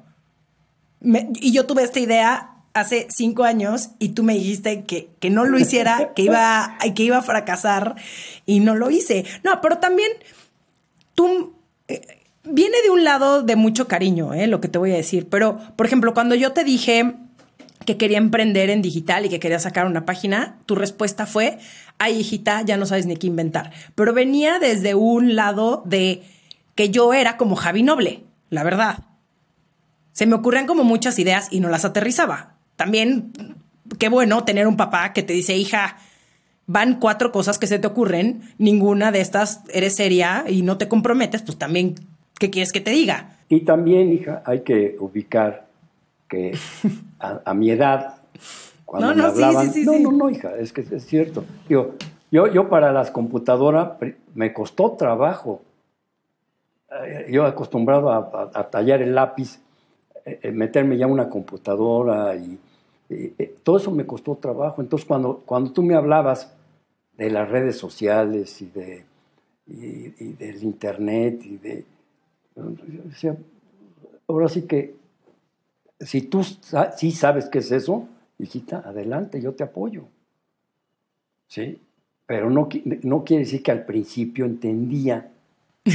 y 1.02 1.52
yo 1.52 1.66
tuve 1.66 1.84
esta 1.84 2.00
idea 2.00 2.59
hace 2.80 3.08
cinco 3.10 3.44
años 3.44 3.90
y 4.00 4.10
tú 4.10 4.24
me 4.24 4.34
dijiste 4.34 4.84
que, 4.84 5.10
que 5.20 5.30
no 5.30 5.46
lo 5.46 5.60
hiciera, 5.60 6.14
que 6.16 6.24
iba, 6.24 6.78
que 6.96 7.04
iba 7.04 7.18
a 7.18 7.22
fracasar 7.22 7.96
y 8.46 8.60
no 8.60 8.76
lo 8.76 8.90
hice. 8.92 9.26
No, 9.44 9.62
pero 9.62 9.78
también 9.78 10.12
tú... 11.16 11.54
Eh, 11.88 12.02
viene 12.44 12.82
de 12.82 12.90
un 12.90 13.04
lado 13.04 13.44
de 13.44 13.56
mucho 13.56 13.88
cariño, 13.88 14.34
¿eh? 14.34 14.48
lo 14.48 14.62
que 14.62 14.68
te 14.68 14.80
voy 14.80 14.92
a 14.92 14.96
decir. 14.96 15.28
Pero, 15.30 15.60
por 15.76 15.86
ejemplo, 15.86 16.14
cuando 16.14 16.36
yo 16.36 16.52
te 16.52 16.64
dije 16.64 17.16
que 17.86 17.98
quería 17.98 18.18
emprender 18.18 18.70
en 18.70 18.82
digital 18.82 19.26
y 19.26 19.30
que 19.30 19.40
quería 19.40 19.60
sacar 19.60 19.86
una 19.86 20.06
página, 20.06 20.58
tu 20.66 20.76
respuesta 20.76 21.26
fue, 21.26 21.60
ay, 21.98 22.20
hijita, 22.20 22.62
ya 22.62 22.78
no 22.78 22.86
sabes 22.86 23.06
ni 23.06 23.18
qué 23.18 23.28
inventar. 23.28 23.72
Pero 23.96 24.14
venía 24.14 24.60
desde 24.60 24.96
un 24.96 25.36
lado 25.36 25.84
de 25.86 26.24
que 26.76 26.90
yo 26.90 27.14
era 27.14 27.38
como 27.38 27.56
Javi 27.56 27.84
Noble, 27.84 28.24
la 28.50 28.64
verdad. 28.64 29.06
Se 30.12 30.26
me 30.26 30.36
ocurrían 30.36 30.68
como 30.68 30.84
muchas 30.84 31.18
ideas 31.20 31.48
y 31.52 31.60
no 31.60 31.70
las 31.70 31.86
aterrizaba. 31.86 32.56
También, 32.90 33.34
qué 33.98 34.08
bueno 34.08 34.46
tener 34.46 34.66
un 34.66 34.78
papá 34.78 35.12
que 35.12 35.22
te 35.22 35.34
dice, 35.34 35.58
hija, 35.58 35.98
van 36.66 36.98
cuatro 36.98 37.34
cosas 37.34 37.60
que 37.60 37.68
se 37.68 37.78
te 37.78 37.88
ocurren, 37.88 38.42
ninguna 38.58 39.12
de 39.12 39.20
estas 39.20 39.60
eres 39.74 39.98
seria 39.98 40.46
y 40.48 40.62
no 40.62 40.78
te 40.78 40.88
comprometes, 40.88 41.42
pues 41.42 41.58
también, 41.58 41.96
¿qué 42.40 42.50
quieres 42.50 42.72
que 42.72 42.80
te 42.80 42.92
diga? 42.92 43.36
Y 43.50 43.66
también, 43.66 44.14
hija, 44.14 44.42
hay 44.46 44.62
que 44.62 44.96
ubicar 44.98 45.68
que 46.30 46.58
a, 47.20 47.42
a 47.44 47.54
mi 47.54 47.70
edad, 47.70 48.16
cuando 48.86 49.10
No, 49.10 49.14
no, 49.14 49.26
hablaban, 49.28 49.74
sí, 49.74 49.82
sí, 49.82 49.86
no, 49.86 49.92
sí. 49.98 50.04
no, 50.04 50.12
no, 50.14 50.30
hija, 50.30 50.52
es 50.58 50.72
que 50.72 50.86
es 50.90 51.06
cierto. 51.06 51.44
Digo, 51.68 51.96
yo, 52.32 52.48
yo 52.48 52.70
para 52.70 52.94
las 52.94 53.12
computadoras 53.12 53.90
me 54.36 54.54
costó 54.54 54.92
trabajo. 54.94 55.64
Eh, 57.06 57.28
Yo 57.30 57.46
acostumbrado 57.46 58.10
a, 58.10 58.18
a- 58.54 58.60
a 58.60 58.70
tallar 58.70 59.02
el 59.02 59.14
lápiz, 59.16 59.60
eh, 60.26 60.40
eh, 60.44 60.52
meterme 60.52 60.98
ya 60.98 61.08
una 61.08 61.28
computadora 61.28 62.36
y, 62.38 62.58
y, 63.10 63.34
eh, 63.38 63.56
todo 63.64 63.78
eso 63.78 63.92
me 63.92 64.06
costó 64.06 64.36
trabajo. 64.36 64.82
Entonces, 64.82 65.08
cuando, 65.08 65.42
cuando 65.46 65.72
tú 65.72 65.82
me 65.84 65.96
hablabas 65.96 66.54
de 67.18 67.30
las 67.30 67.50
redes 67.50 67.78
sociales 67.78 68.62
y, 68.62 68.68
de, 68.68 69.06
y, 69.68 70.14
y 70.24 70.34
del 70.34 70.64
internet 70.64 71.42
y 71.46 71.58
de... 71.58 71.86
yo 72.56 73.04
decía, 73.06 73.36
ahora 74.28 74.48
sí 74.50 74.64
que 74.64 74.96
si 76.00 76.22
tú 76.22 76.44
sa- 76.44 76.92
sí 76.98 77.12
sabes 77.12 77.50
qué 77.50 77.60
es 77.60 77.72
eso, 77.72 78.08
hijita, 78.38 78.80
adelante, 78.80 79.42
yo 79.42 79.54
te 79.54 79.64
apoyo. 79.64 80.04
¿Sí? 81.48 81.82
Pero 82.26 82.50
no, 82.50 82.70
no 83.04 83.24
quiere 83.24 83.44
decir 83.44 83.64
que 83.64 83.72
al 83.72 83.86
principio 83.86 84.46
entendía. 84.46 85.32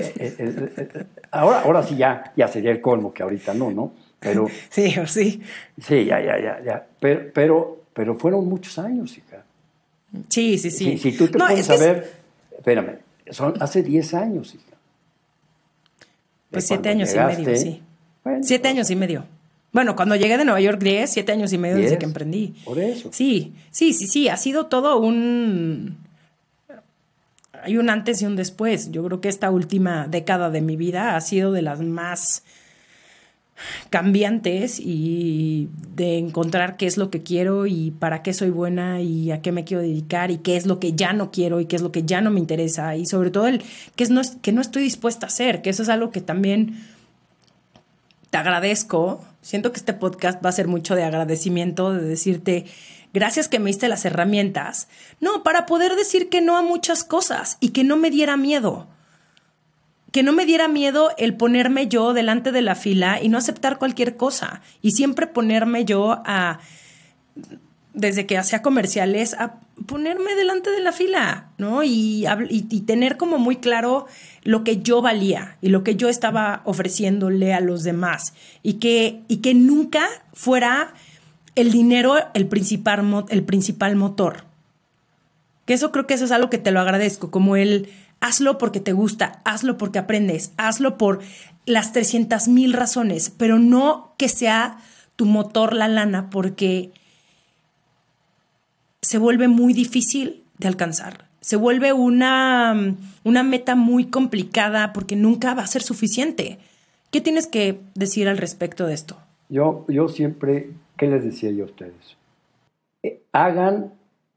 Eh, 0.00 0.14
eh, 0.18 0.34
eh, 0.38 0.88
eh, 0.94 1.06
ahora, 1.30 1.62
ahora 1.62 1.82
sí 1.82 1.96
ya, 1.96 2.32
ya 2.36 2.48
sería 2.48 2.70
el 2.70 2.80
colmo, 2.80 3.12
que 3.14 3.22
ahorita 3.22 3.54
no, 3.54 3.70
¿no? 3.70 3.92
Pero 4.20 4.46
Sí, 4.70 4.94
o 4.98 5.06
sí. 5.06 5.42
sí, 5.82 6.04
ya, 6.04 6.20
ya, 6.20 6.38
ya, 6.40 6.60
ya. 6.64 6.86
Pero, 7.00 7.30
pero, 7.34 7.82
pero 7.92 8.14
fueron 8.14 8.46
muchos 8.48 8.78
años, 8.78 9.16
hija. 9.18 9.44
Sí, 10.28 10.58
sí, 10.58 10.70
sí. 10.70 10.98
Si, 10.98 10.98
si 10.98 11.12
tú 11.16 11.28
te 11.28 11.38
No, 11.38 11.46
pones 11.46 11.60
es 11.60 11.68
que 11.68 11.72
a 11.74 11.78
ver, 11.92 12.12
espérame, 12.56 12.98
son 13.30 13.54
hace 13.60 13.82
10 13.82 14.14
años, 14.14 14.54
hija. 14.54 14.64
Pues 16.50 16.66
siete 16.66 16.88
años 16.88 17.14
y 17.14 17.18
medio, 17.18 17.56
sí. 17.56 17.80
bueno, 18.24 18.40
Siete 18.42 18.68
años 18.68 18.90
y 18.90 18.96
medio. 18.96 19.24
Bueno, 19.72 19.94
cuando 19.94 20.16
llegué 20.16 20.36
de 20.36 20.44
Nueva 20.44 20.60
York, 20.60 20.82
10, 20.82 21.08
siete 21.08 21.30
años 21.30 21.52
y 21.52 21.58
medio 21.58 21.76
desde 21.76 21.96
que 21.96 22.04
emprendí. 22.06 22.56
Por 22.64 22.80
eso. 22.80 23.08
Sí, 23.12 23.54
sí, 23.70 23.92
sí, 23.92 24.08
sí. 24.08 24.28
Ha 24.28 24.36
sido 24.36 24.66
todo 24.66 24.98
un. 24.98 25.96
Hay 27.62 27.76
un 27.78 27.88
antes 27.88 28.20
y 28.20 28.26
un 28.26 28.34
después. 28.34 28.90
Yo 28.90 29.04
creo 29.04 29.20
que 29.20 29.28
esta 29.28 29.48
última 29.52 30.08
década 30.08 30.50
de 30.50 30.60
mi 30.60 30.74
vida 30.74 31.14
ha 31.14 31.20
sido 31.20 31.52
de 31.52 31.62
las 31.62 31.80
más 31.80 32.42
cambiantes 33.90 34.80
y 34.80 35.68
de 35.94 36.18
encontrar 36.18 36.76
qué 36.76 36.86
es 36.86 36.96
lo 36.96 37.10
que 37.10 37.22
quiero 37.22 37.66
y 37.66 37.90
para 37.92 38.22
qué 38.22 38.32
soy 38.32 38.50
buena 38.50 39.00
y 39.00 39.30
a 39.30 39.42
qué 39.42 39.52
me 39.52 39.64
quiero 39.64 39.82
dedicar 39.82 40.30
y 40.30 40.38
qué 40.38 40.56
es 40.56 40.66
lo 40.66 40.78
que 40.78 40.92
ya 40.92 41.12
no 41.12 41.30
quiero 41.30 41.60
y 41.60 41.66
qué 41.66 41.76
es 41.76 41.82
lo 41.82 41.92
que 41.92 42.04
ya 42.04 42.20
no 42.20 42.30
me 42.30 42.40
interesa 42.40 42.96
y 42.96 43.06
sobre 43.06 43.30
todo 43.30 43.46
el 43.46 43.62
que, 43.96 44.04
es 44.04 44.10
no, 44.10 44.22
que 44.42 44.52
no 44.52 44.60
estoy 44.60 44.82
dispuesta 44.82 45.26
a 45.26 45.28
hacer, 45.28 45.62
que 45.62 45.70
eso 45.70 45.82
es 45.82 45.88
algo 45.88 46.10
que 46.10 46.20
también 46.20 46.78
te 48.30 48.38
agradezco. 48.38 49.24
Siento 49.42 49.72
que 49.72 49.78
este 49.78 49.92
podcast 49.92 50.44
va 50.44 50.50
a 50.50 50.52
ser 50.52 50.68
mucho 50.68 50.94
de 50.94 51.04
agradecimiento, 51.04 51.92
de 51.92 52.02
decirte 52.02 52.66
gracias 53.12 53.48
que 53.48 53.58
me 53.58 53.70
diste 53.70 53.88
las 53.88 54.04
herramientas. 54.04 54.88
No, 55.20 55.42
para 55.42 55.66
poder 55.66 55.96
decir 55.96 56.28
que 56.28 56.40
no 56.40 56.56
a 56.56 56.62
muchas 56.62 57.04
cosas 57.04 57.58
y 57.60 57.70
que 57.70 57.84
no 57.84 57.96
me 57.96 58.10
diera 58.10 58.36
miedo. 58.36 58.86
Que 60.12 60.22
no 60.22 60.32
me 60.32 60.46
diera 60.46 60.68
miedo 60.68 61.10
el 61.18 61.36
ponerme 61.36 61.88
yo 61.88 62.12
delante 62.12 62.52
de 62.52 62.62
la 62.62 62.74
fila 62.74 63.22
y 63.22 63.28
no 63.28 63.38
aceptar 63.38 63.78
cualquier 63.78 64.16
cosa. 64.16 64.60
Y 64.82 64.92
siempre 64.92 65.26
ponerme 65.26 65.84
yo 65.84 66.20
a, 66.24 66.58
desde 67.94 68.26
que 68.26 68.38
hacía 68.38 68.62
comerciales, 68.62 69.34
a 69.34 69.56
ponerme 69.86 70.34
delante 70.34 70.70
de 70.70 70.80
la 70.80 70.92
fila, 70.92 71.48
¿no? 71.58 71.82
Y, 71.82 72.26
y, 72.48 72.80
tener 72.82 73.16
como 73.16 73.38
muy 73.38 73.56
claro 73.56 74.06
lo 74.42 74.62
que 74.64 74.80
yo 74.80 75.02
valía 75.02 75.56
y 75.60 75.68
lo 75.68 75.82
que 75.84 75.96
yo 75.96 76.08
estaba 76.08 76.62
ofreciéndole 76.64 77.52
a 77.52 77.60
los 77.60 77.82
demás. 77.82 78.34
Y 78.62 78.74
que, 78.74 79.22
y 79.28 79.38
que 79.38 79.54
nunca 79.54 80.06
fuera 80.32 80.94
el 81.54 81.72
dinero 81.72 82.14
el 82.34 82.46
principal, 82.46 83.26
el 83.28 83.42
principal 83.42 83.96
motor. 83.96 84.44
Que 85.66 85.74
eso 85.74 85.92
creo 85.92 86.06
que 86.06 86.14
eso 86.14 86.24
es 86.24 86.32
algo 86.32 86.50
que 86.50 86.58
te 86.58 86.70
lo 86.70 86.80
agradezco, 86.80 87.30
como 87.30 87.56
el 87.56 87.88
hazlo 88.20 88.58
porque 88.58 88.80
te 88.80 88.92
gusta, 88.92 89.40
hazlo 89.44 89.76
porque 89.76 89.98
aprendes, 89.98 90.52
hazlo 90.56 90.98
por 90.98 91.20
las 91.66 91.92
300 91.92 92.48
mil 92.48 92.72
razones, 92.72 93.30
pero 93.30 93.58
no 93.58 94.14
que 94.18 94.28
sea 94.28 94.78
tu 95.16 95.26
motor 95.26 95.74
la 95.74 95.88
lana 95.88 96.30
porque 96.30 96.92
se 99.02 99.18
vuelve 99.18 99.48
muy 99.48 99.72
difícil 99.72 100.44
de 100.58 100.68
alcanzar. 100.68 101.28
Se 101.40 101.56
vuelve 101.56 101.92
una, 101.94 102.96
una 103.24 103.42
meta 103.42 103.74
muy 103.74 104.06
complicada 104.06 104.92
porque 104.92 105.16
nunca 105.16 105.54
va 105.54 105.62
a 105.62 105.66
ser 105.66 105.82
suficiente. 105.82 106.58
¿Qué 107.10 107.20
tienes 107.20 107.46
que 107.46 107.80
decir 107.94 108.28
al 108.28 108.38
respecto 108.38 108.86
de 108.86 108.94
esto? 108.94 109.16
Yo, 109.48 109.86
yo 109.88 110.08
siempre, 110.08 110.70
¿qué 110.96 111.06
les 111.06 111.24
decía 111.24 111.50
yo 111.50 111.64
a 111.64 111.66
ustedes? 111.66 112.16
Eh, 113.02 113.22
hagan 113.32 113.94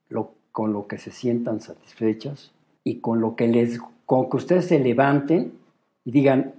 lo, 0.07 0.33
con 0.51 0.71
lo 0.71 0.87
que 0.87 0.97
se 0.97 1.11
sientan 1.11 1.59
satisfechas 1.59 2.51
y 2.83 2.99
con 2.99 3.21
lo 3.21 3.35
que 3.35 3.47
les, 3.47 3.79
con 4.05 4.29
que 4.29 4.37
ustedes 4.37 4.65
se 4.67 4.79
levanten 4.79 5.53
y 6.05 6.11
digan, 6.11 6.53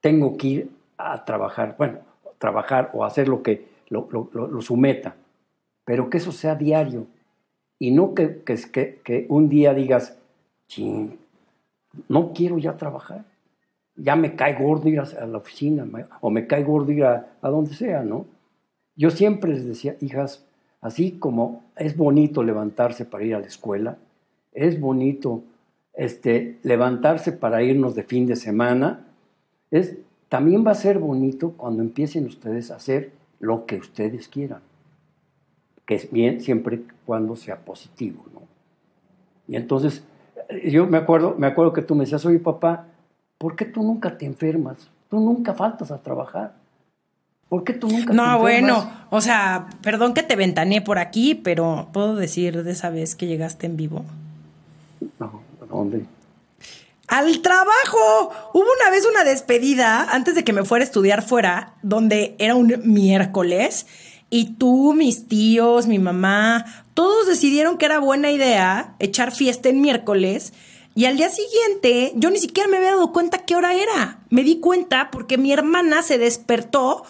tengo 0.00 0.36
que 0.36 0.46
ir 0.48 0.70
a 0.98 1.24
trabajar, 1.24 1.74
bueno, 1.78 1.98
trabajar 2.38 2.90
o 2.94 3.04
hacer 3.04 3.28
lo 3.28 3.42
que, 3.42 3.66
lo, 3.88 4.08
lo, 4.10 4.28
lo- 4.32 4.46
lo- 4.48 4.62
su 4.62 4.76
meta, 4.76 5.14
pero 5.84 6.08
que 6.10 6.18
eso 6.18 6.32
sea 6.32 6.54
diario 6.54 7.06
y 7.78 7.90
no 7.90 8.14
que, 8.14 8.42
que, 8.42 9.00
que, 9.04 9.26
un 9.28 9.48
día 9.48 9.74
digas, 9.74 10.16
"Chin, 10.68 11.18
no 12.08 12.32
quiero 12.32 12.58
ya 12.58 12.76
trabajar 12.76 13.24
ya 13.98 14.14
me 14.14 14.36
cae 14.36 14.62
gordo 14.62 14.88
ir 14.90 15.00
a, 15.00 15.26
la 15.26 15.38
oficina 15.38 15.86
o 16.20 16.28
me 16.30 16.46
cae 16.46 16.62
gordo 16.64 16.92
ir 16.92 17.04
a, 17.04 17.28
a 17.40 17.48
donde 17.48 17.72
sea, 17.74 18.02
¿no? 18.02 18.26
Yo 18.94 19.10
siempre 19.10 19.54
les 19.54 19.64
decía, 19.64 19.96
hijas, 20.02 20.44
así 20.82 21.12
como 21.12 21.62
es 21.76 21.96
bonito 21.96 22.42
levantarse 22.42 23.06
para 23.06 23.24
ir 23.24 23.34
a 23.34 23.40
la 23.40 23.46
escuela, 23.46 23.96
es 24.52 24.78
bonito 24.78 25.42
este, 25.96 26.58
levantarse 26.62 27.32
para 27.32 27.62
irnos 27.62 27.94
de 27.94 28.02
fin 28.02 28.26
de 28.26 28.36
semana, 28.36 29.06
es, 29.70 29.96
también 30.28 30.64
va 30.66 30.72
a 30.72 30.76
ser 30.76 30.98
bonito 30.98 31.52
cuando 31.56 31.82
empiecen 31.82 32.26
ustedes 32.26 32.70
a 32.70 32.76
hacer 32.76 33.12
lo 33.40 33.66
que 33.66 33.76
ustedes 33.76 34.28
quieran, 34.28 34.60
que 35.86 35.94
es 35.94 36.10
bien 36.10 36.40
siempre 36.40 36.82
cuando 37.04 37.34
sea 37.36 37.56
positivo, 37.64 38.24
¿no? 38.34 38.42
Y 39.48 39.56
entonces, 39.56 40.04
eh, 40.48 40.70
yo 40.70 40.86
me 40.86 40.98
acuerdo, 40.98 41.34
me 41.38 41.46
acuerdo 41.46 41.72
que 41.72 41.82
tú 41.82 41.94
me 41.94 42.04
decías, 42.04 42.24
oye 42.26 42.38
papá, 42.38 42.86
¿por 43.38 43.56
qué 43.56 43.64
tú 43.64 43.82
nunca 43.82 44.18
te 44.18 44.26
enfermas? 44.26 44.88
Tú 45.08 45.20
nunca 45.20 45.54
faltas 45.54 45.90
a 45.90 46.02
trabajar. 46.02 46.54
¿Por 47.48 47.62
qué 47.62 47.74
tú 47.74 47.86
nunca 47.88 48.10
te 48.10 48.14
No, 48.16 48.22
enfermas? 48.24 48.40
bueno, 48.40 48.90
o 49.10 49.20
sea, 49.20 49.68
perdón 49.82 50.14
que 50.14 50.24
te 50.24 50.34
ventaneé 50.34 50.82
por 50.82 50.98
aquí, 50.98 51.34
pero 51.36 51.88
¿puedo 51.92 52.16
decir 52.16 52.64
de 52.64 52.72
esa 52.72 52.90
vez 52.90 53.14
que 53.14 53.26
llegaste 53.28 53.66
en 53.66 53.76
vivo? 53.76 54.04
No, 55.20 55.42
¿dónde? 55.78 56.06
Al 57.08 57.40
trabajo. 57.40 58.30
Hubo 58.52 58.66
una 58.80 58.90
vez 58.90 59.06
una 59.06 59.24
despedida 59.24 60.02
antes 60.10 60.34
de 60.34 60.44
que 60.44 60.52
me 60.52 60.64
fuera 60.64 60.84
a 60.84 60.86
estudiar 60.86 61.22
fuera, 61.22 61.74
donde 61.82 62.34
era 62.38 62.54
un 62.56 62.74
miércoles 62.84 63.86
y 64.28 64.54
tú, 64.54 64.92
mis 64.92 65.28
tíos, 65.28 65.86
mi 65.86 65.98
mamá, 65.98 66.64
todos 66.94 67.26
decidieron 67.26 67.78
que 67.78 67.86
era 67.86 68.00
buena 68.00 68.30
idea 68.30 68.94
echar 68.98 69.32
fiesta 69.32 69.68
en 69.68 69.80
miércoles. 69.80 70.52
Y 70.94 71.04
al 71.04 71.16
día 71.16 71.30
siguiente, 71.30 72.12
yo 72.16 72.30
ni 72.30 72.38
siquiera 72.38 72.68
me 72.68 72.78
había 72.78 72.92
dado 72.92 73.12
cuenta 73.12 73.44
qué 73.44 73.54
hora 73.54 73.74
era. 73.74 74.18
Me 74.30 74.42
di 74.42 74.58
cuenta 74.58 75.10
porque 75.10 75.38
mi 75.38 75.52
hermana 75.52 76.02
se 76.02 76.18
despertó 76.18 77.04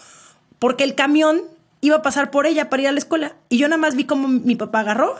porque 0.59 0.83
el 0.83 0.93
camión 0.93 1.41
iba 1.81 1.97
a 1.97 2.01
pasar 2.01 2.29
por 2.29 2.45
ella 2.45 2.69
para 2.69 2.83
ir 2.83 2.87
a 2.89 2.91
la 2.91 2.99
escuela. 2.99 3.35
Y 3.49 3.57
yo 3.57 3.67
nada 3.67 3.79
más 3.79 3.95
vi 3.95 4.03
cómo 4.03 4.27
mi 4.27 4.55
papá 4.55 4.81
agarró. 4.81 5.15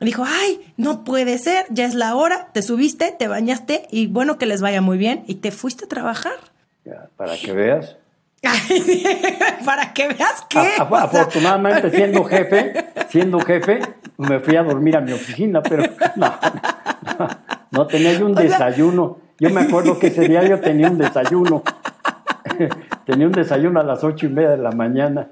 Dijo, 0.00 0.24
ay, 0.26 0.60
no 0.76 1.04
puede 1.04 1.36
ser, 1.38 1.66
ya 1.70 1.84
es 1.84 1.94
la 1.94 2.14
hora, 2.16 2.48
te 2.52 2.62
subiste, 2.62 3.14
te 3.18 3.28
bañaste 3.28 3.86
y 3.90 4.06
bueno, 4.06 4.38
que 4.38 4.46
les 4.46 4.62
vaya 4.62 4.80
muy 4.80 4.96
bien. 4.98 5.24
Y 5.26 5.36
te 5.36 5.50
fuiste 5.50 5.84
a 5.84 5.88
trabajar. 5.88 6.32
Ya, 6.84 7.08
para 7.16 7.36
que 7.36 7.52
veas. 7.52 7.96
Para 9.66 9.92
que 9.92 10.08
veas 10.08 10.46
que... 10.48 10.58
Afortunadamente, 10.78 11.90
siendo 11.90 12.24
jefe, 12.24 12.72
siendo 13.10 13.38
jefe, 13.40 13.80
me 14.16 14.40
fui 14.40 14.56
a 14.56 14.62
dormir 14.62 14.96
a 14.96 15.02
mi 15.02 15.12
oficina, 15.12 15.62
pero 15.62 15.82
no, 16.16 16.32
no, 17.18 17.28
no 17.70 17.86
tenía 17.86 18.14
yo 18.14 18.24
un 18.24 18.32
O 18.32 18.40
sea- 18.40 18.44
desayuno. 18.44 19.18
Yo 19.38 19.50
me 19.50 19.60
acuerdo 19.62 19.98
que 19.98 20.06
ese 20.08 20.28
día 20.28 20.42
yo 20.44 20.58
tenía 20.60 20.88
un 20.90 20.96
desayuno. 20.98 21.62
tenía 23.06 23.26
un 23.26 23.32
desayuno 23.32 23.80
a 23.80 23.82
las 23.82 24.04
ocho 24.04 24.26
y 24.26 24.28
media 24.30 24.50
de 24.50 24.58
la 24.58 24.70
mañana. 24.72 25.28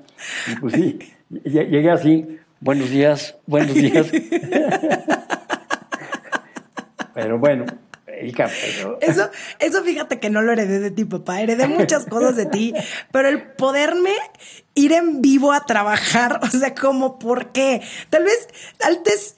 Y 0.50 0.56
pues 0.56 0.74
sí, 0.74 0.98
lle- 1.30 1.68
llegué 1.68 1.90
así. 1.90 2.38
Buenos 2.60 2.90
días, 2.90 3.36
buenos 3.46 3.74
días. 3.74 4.06
Pero 7.14 7.38
bueno, 7.38 7.64
hija, 8.22 8.48
pero... 8.76 8.98
Eso, 9.00 9.28
eso 9.58 9.82
fíjate 9.82 10.20
que 10.20 10.30
no 10.30 10.40
lo 10.40 10.52
heredé 10.52 10.78
de 10.78 10.92
ti, 10.92 11.04
papá. 11.04 11.42
Heredé 11.42 11.66
muchas 11.78 12.06
cosas 12.06 12.36
de 12.36 12.46
ti, 12.46 12.72
pero 13.10 13.28
el 13.28 13.42
poderme 13.42 14.12
ir 14.76 14.92
en 14.92 15.20
vivo 15.20 15.52
a 15.52 15.66
trabajar, 15.66 16.38
o 16.44 16.46
sea, 16.46 16.76
como, 16.76 17.18
¿por 17.18 17.50
qué? 17.50 17.82
Tal 18.08 18.22
vez 18.22 18.46
antes, 18.86 19.36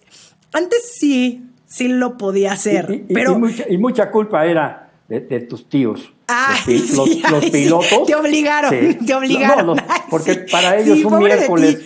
antes 0.52 0.92
sí, 0.92 1.46
sí 1.64 1.88
lo 1.88 2.18
podía 2.18 2.52
hacer, 2.52 2.87
Y- 2.90 2.94
y- 3.09 3.14
pero... 3.14 3.33
y 3.33 3.37
mucha, 3.37 3.64
y 3.66 3.78
mucha 3.78 4.11
culpa 4.11 4.44
era 4.44 4.90
de, 5.09 5.20
de 5.20 5.40
tus 5.40 5.66
tíos. 5.66 6.12
Ay, 6.26 6.59
los, 6.59 6.64
pi- 6.66 6.96
los- 6.96 7.09
sí, 7.09 7.22
los 7.30 7.33
ay, 7.42 7.50
sí. 7.50 7.50
pilotos. 7.50 8.06
Te 8.06 8.14
obligaron, 8.14 8.98
te 9.06 9.14
obligaron. 9.14 9.66
No, 9.68 9.74
los- 9.74 9.83
porque 10.11 10.35
para 10.52 10.76
ellos 10.76 11.02
un 11.02 11.18
miércoles. 11.18 11.78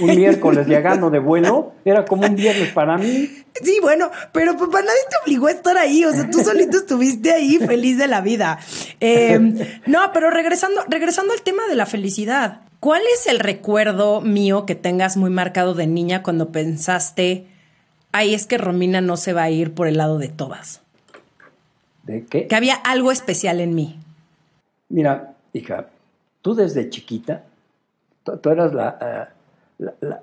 Un 0.00 0.16
miércoles 0.16 0.66
llegando 0.66 1.10
de 1.10 1.18
vuelo 1.18 1.72
era 1.84 2.04
como 2.04 2.26
un 2.26 2.36
viernes 2.36 2.70
para 2.72 2.96
mí. 2.96 3.28
Sí, 3.62 3.78
bueno, 3.82 4.10
pero 4.32 4.56
papá, 4.56 4.80
nadie 4.80 5.00
te 5.08 5.16
obligó 5.24 5.48
a 5.48 5.50
estar 5.50 5.76
ahí. 5.76 6.04
O 6.04 6.12
sea, 6.12 6.30
tú 6.30 6.40
solito 6.40 6.78
estuviste 6.78 7.32
ahí 7.32 7.58
feliz 7.58 7.98
de 7.98 8.06
la 8.06 8.20
vida. 8.20 8.58
Eh, 9.00 9.38
no, 9.86 10.12
pero 10.12 10.30
regresando, 10.30 10.82
regresando 10.88 11.32
al 11.32 11.42
tema 11.42 11.66
de 11.68 11.74
la 11.74 11.86
felicidad. 11.86 12.60
¿Cuál 12.80 13.02
es 13.14 13.26
el 13.26 13.40
recuerdo 13.40 14.20
mío 14.20 14.64
que 14.64 14.74
tengas 14.74 15.16
muy 15.16 15.30
marcado 15.30 15.74
de 15.74 15.86
niña 15.86 16.22
cuando 16.22 16.50
pensaste, 16.50 17.46
ay, 18.12 18.34
es 18.34 18.46
que 18.46 18.56
Romina 18.56 19.00
no 19.00 19.16
se 19.16 19.34
va 19.34 19.42
a 19.42 19.50
ir 19.50 19.74
por 19.74 19.86
el 19.86 19.98
lado 19.98 20.18
de 20.18 20.28
todas? 20.28 20.80
¿De 22.04 22.24
qué? 22.24 22.46
Que 22.46 22.56
había 22.56 22.74
algo 22.74 23.12
especial 23.12 23.60
en 23.60 23.74
mí. 23.74 23.98
Mira, 24.88 25.34
hija, 25.52 25.88
tú 26.40 26.54
desde 26.54 26.88
chiquita, 26.88 27.44
tú, 28.24 28.38
tú 28.38 28.48
eras 28.48 28.72
la, 28.72 28.98
eh, 29.00 29.39
la, 29.80 29.94
la- 30.00 30.22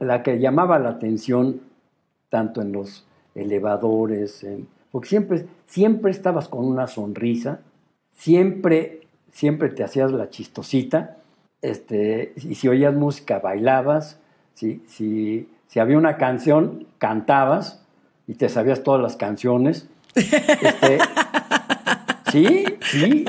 la- 0.00 0.22
que 0.22 0.38
llamaba 0.38 0.78
la 0.78 0.90
atención 0.90 1.60
tanto 2.30 2.62
en 2.62 2.72
los 2.72 3.04
elevadores, 3.34 4.46
porque 4.90 5.08
siempre, 5.08 5.46
siempre 5.66 6.10
estabas 6.10 6.48
con 6.48 6.64
una 6.64 6.86
sonrisa, 6.86 7.60
siempre, 8.10 9.02
siempre 9.32 9.68
te 9.70 9.84
hacías 9.84 10.12
la 10.12 10.30
chistosita, 10.30 11.18
este, 11.62 12.32
y 12.36 12.54
si 12.54 12.68
oías 12.68 12.94
música 12.94 13.38
bailabas, 13.38 14.18
si, 14.54 14.82
si, 14.86 15.48
si 15.66 15.80
había 15.80 15.98
una 15.98 16.16
canción 16.16 16.86
cantabas 16.98 17.84
y 18.26 18.34
te 18.34 18.48
sabías 18.48 18.82
todas 18.82 19.02
las 19.02 19.16
canciones. 19.16 19.88
Este, 20.14 20.98
sí, 22.30 22.64
sí. 22.90 23.24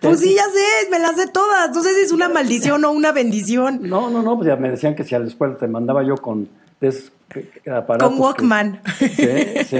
Pues 0.00 0.20
sí, 0.20 0.34
ya 0.34 0.44
sé, 0.44 0.90
me 0.90 0.98
las 0.98 1.16
sé 1.16 1.28
todas. 1.28 1.70
No 1.74 1.82
sé 1.82 1.94
si 1.94 2.00
es 2.02 2.12
una 2.12 2.28
maldición 2.28 2.84
o 2.84 2.90
una 2.92 3.12
bendición. 3.12 3.80
No, 3.88 4.10
no, 4.10 4.22
no, 4.22 4.36
pues 4.36 4.48
ya 4.48 4.56
me 4.56 4.70
decían 4.70 4.94
que 4.94 5.04
si 5.04 5.14
a 5.14 5.18
la 5.18 5.26
escuela 5.26 5.56
te 5.56 5.66
mandaba 5.68 6.02
yo 6.02 6.16
con 6.16 6.48
des- 6.80 7.12
aparatos 7.70 8.08
Con 8.08 8.16
que- 8.16 8.22
Walkman. 8.22 8.82
Sí, 8.98 9.64
sí. 9.68 9.76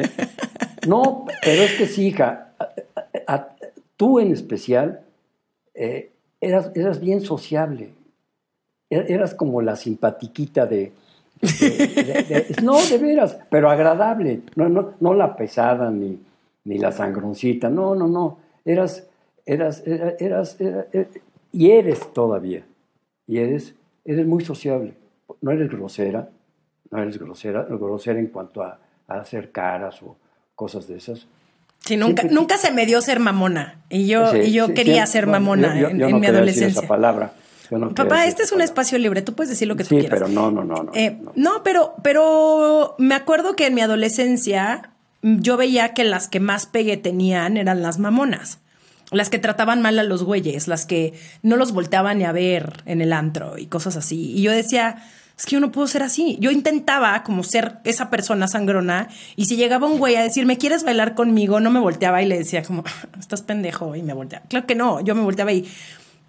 No, 0.86 1.26
pero 1.42 1.62
es 1.62 1.72
que 1.74 1.86
sí, 1.86 2.06
hija, 2.08 2.52
a- 2.58 3.32
a- 3.34 3.48
tú 3.96 4.18
en 4.20 4.32
especial 4.32 5.00
eh, 5.74 6.10
eras, 6.40 6.70
eras 6.74 7.00
bien 7.00 7.20
sociable. 7.20 7.90
Er- 8.90 9.06
Eras 9.10 9.34
como 9.34 9.62
la 9.62 9.76
simpatiquita 9.76 10.66
de, 10.66 10.92
de- 11.40 11.68
de- 11.70 12.22
de- 12.48 12.56
no, 12.62 12.76
de 12.84 12.98
veras, 12.98 13.36
pero 13.50 13.70
agradable. 13.70 14.42
No, 14.56 14.68
no, 14.68 14.94
no 15.00 15.14
la 15.14 15.36
pesada 15.36 15.90
ni, 15.90 16.18
ni 16.64 16.78
la 16.78 16.92
sangroncita. 16.92 17.68
No, 17.70 17.94
no, 17.94 18.08
no. 18.08 18.38
Eras, 18.72 19.04
eras, 19.46 19.82
era- 19.86 20.14
eras, 20.18 20.56
era- 20.60 20.86
era- 20.92 21.08
y 21.52 21.70
eres 21.70 22.12
todavía. 22.12 22.64
Y 23.26 23.38
eres, 23.38 23.74
eres 24.04 24.26
muy 24.26 24.44
sociable. 24.44 24.94
No 25.40 25.50
eres 25.52 25.68
grosera, 25.70 26.28
no 26.90 27.02
eres 27.02 27.18
grosera, 27.18 27.64
grosera 27.68 28.18
en 28.18 28.26
cuanto 28.28 28.62
a, 28.62 28.78
a 29.08 29.14
hacer 29.14 29.50
caras 29.50 30.02
o 30.02 30.16
cosas 30.54 30.86
de 30.88 30.96
esas. 30.98 31.26
Sí, 31.80 31.96
nunca, 31.96 32.22
Siempre- 32.22 32.34
nunca 32.34 32.58
se 32.58 32.70
me 32.72 32.84
dio 32.86 33.00
ser 33.00 33.20
mamona. 33.20 33.82
Y 33.88 34.06
yo, 34.06 34.30
Sí, 34.32 34.38
y 34.38 34.52
yo 34.52 34.66
sí, 34.66 34.74
quería 34.74 35.06
sí, 35.06 35.12
ser 35.12 35.26
mamona 35.26 35.74
yo- 35.74 35.80
yo- 35.82 35.88
en, 35.88 35.98
yo 35.98 36.04
en 36.06 36.10
no 36.12 36.18
mi 36.18 36.26
quería 36.26 36.40
decir 36.42 36.64
adolescencia. 36.64 36.78
esa 36.80 36.88
palabra. 36.88 37.32
No 37.70 37.94
Papá, 37.94 38.26
este 38.26 38.42
es 38.42 38.50
un 38.50 38.56
palabra. 38.56 38.64
espacio 38.64 38.98
libre, 38.98 39.22
tú 39.22 39.32
puedes 39.34 39.48
decir 39.50 39.68
lo 39.68 39.76
que 39.76 39.84
tú 39.84 39.90
Sí, 39.90 40.00
quieras. 40.00 40.18
pero 40.18 40.28
no, 40.28 40.50
no, 40.50 40.64
no, 40.64 40.82
no. 40.82 40.90
Eh, 40.92 41.16
no. 41.22 41.32
no, 41.36 41.62
pero, 41.62 41.94
pero 42.02 42.96
me 42.98 43.14
acuerdo 43.14 43.54
que 43.54 43.66
en 43.68 43.74
mi 43.74 43.80
adolescencia 43.80 44.90
yo 45.22 45.56
veía 45.56 45.94
que 45.94 46.04
las 46.04 46.28
que 46.28 46.40
más 46.40 46.66
pegue 46.66 46.96
tenían 46.96 47.56
eran 47.56 47.82
las 47.82 47.98
mamonas. 47.98 48.58
Las 49.10 49.28
que 49.28 49.38
trataban 49.38 49.82
mal 49.82 49.98
a 49.98 50.04
los 50.04 50.22
güeyes, 50.22 50.68
las 50.68 50.86
que 50.86 51.14
no 51.42 51.56
los 51.56 51.72
volteaban 51.72 52.18
ni 52.18 52.24
a 52.24 52.32
ver 52.32 52.82
en 52.86 53.00
el 53.00 53.12
antro 53.12 53.58
y 53.58 53.66
cosas 53.66 53.96
así. 53.96 54.32
Y 54.32 54.42
yo 54.42 54.52
decía, 54.52 55.02
es 55.36 55.46
que 55.46 55.52
yo 55.52 55.60
no 55.60 55.72
puedo 55.72 55.88
ser 55.88 56.02
así. 56.04 56.36
Yo 56.38 56.50
intentaba 56.50 57.22
como 57.24 57.42
ser 57.42 57.78
esa 57.84 58.08
persona 58.08 58.46
sangrona 58.46 59.08
y 59.36 59.46
si 59.46 59.56
llegaba 59.56 59.88
un 59.88 59.98
güey 59.98 60.14
a 60.14 60.22
decirme, 60.22 60.58
¿quieres 60.58 60.84
bailar 60.84 61.14
conmigo? 61.14 61.60
No 61.60 61.70
me 61.70 61.80
volteaba 61.80 62.22
y 62.22 62.26
le 62.26 62.38
decía 62.38 62.62
como, 62.62 62.84
estás 63.18 63.42
pendejo 63.42 63.96
y 63.96 64.02
me 64.02 64.12
volteaba. 64.12 64.44
Claro 64.46 64.66
que 64.66 64.76
no, 64.76 65.00
yo 65.00 65.14
me 65.14 65.22
volteaba 65.22 65.52
y, 65.52 65.66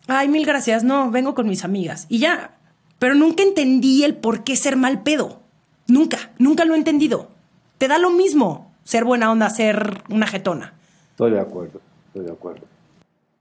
ay, 0.08 0.28
mil 0.28 0.46
gracias, 0.46 0.84
no, 0.84 1.12
vengo 1.12 1.36
con 1.36 1.48
mis 1.48 1.64
amigas. 1.64 2.08
Y 2.10 2.18
ya, 2.18 2.56
pero 2.98 3.14
nunca 3.14 3.44
entendí 3.44 4.04
el 4.04 4.16
por 4.16 4.44
qué 4.44 4.56
ser 4.56 4.76
mal 4.76 5.04
pedo. 5.04 5.42
Nunca, 5.88 6.32
nunca 6.40 6.66
lo 6.66 6.74
he 6.74 6.78
entendido. 6.78 7.30
Te 7.78 7.88
da 7.88 8.00
lo 8.00 8.10
mismo 8.10 8.71
ser 8.84 9.04
buena 9.06 9.32
onda, 9.32 9.50
ser 9.50 10.02
una 10.10 10.28
jetona. 10.28 10.74
Estoy 11.12 11.32
de 11.32 11.40
acuerdo, 11.40 11.82
estoy 12.08 12.26
de 12.26 12.32
acuerdo. 12.32 12.66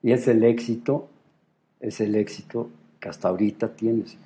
Y 0.03 0.13
es 0.13 0.27
el 0.29 0.45
éxito, 0.45 1.09
es 1.81 2.01
el 2.01 2.15
éxito 2.15 2.69
que 3.01 3.09
hasta 3.09 3.29
ahorita 3.29 3.69
tienes, 3.69 4.17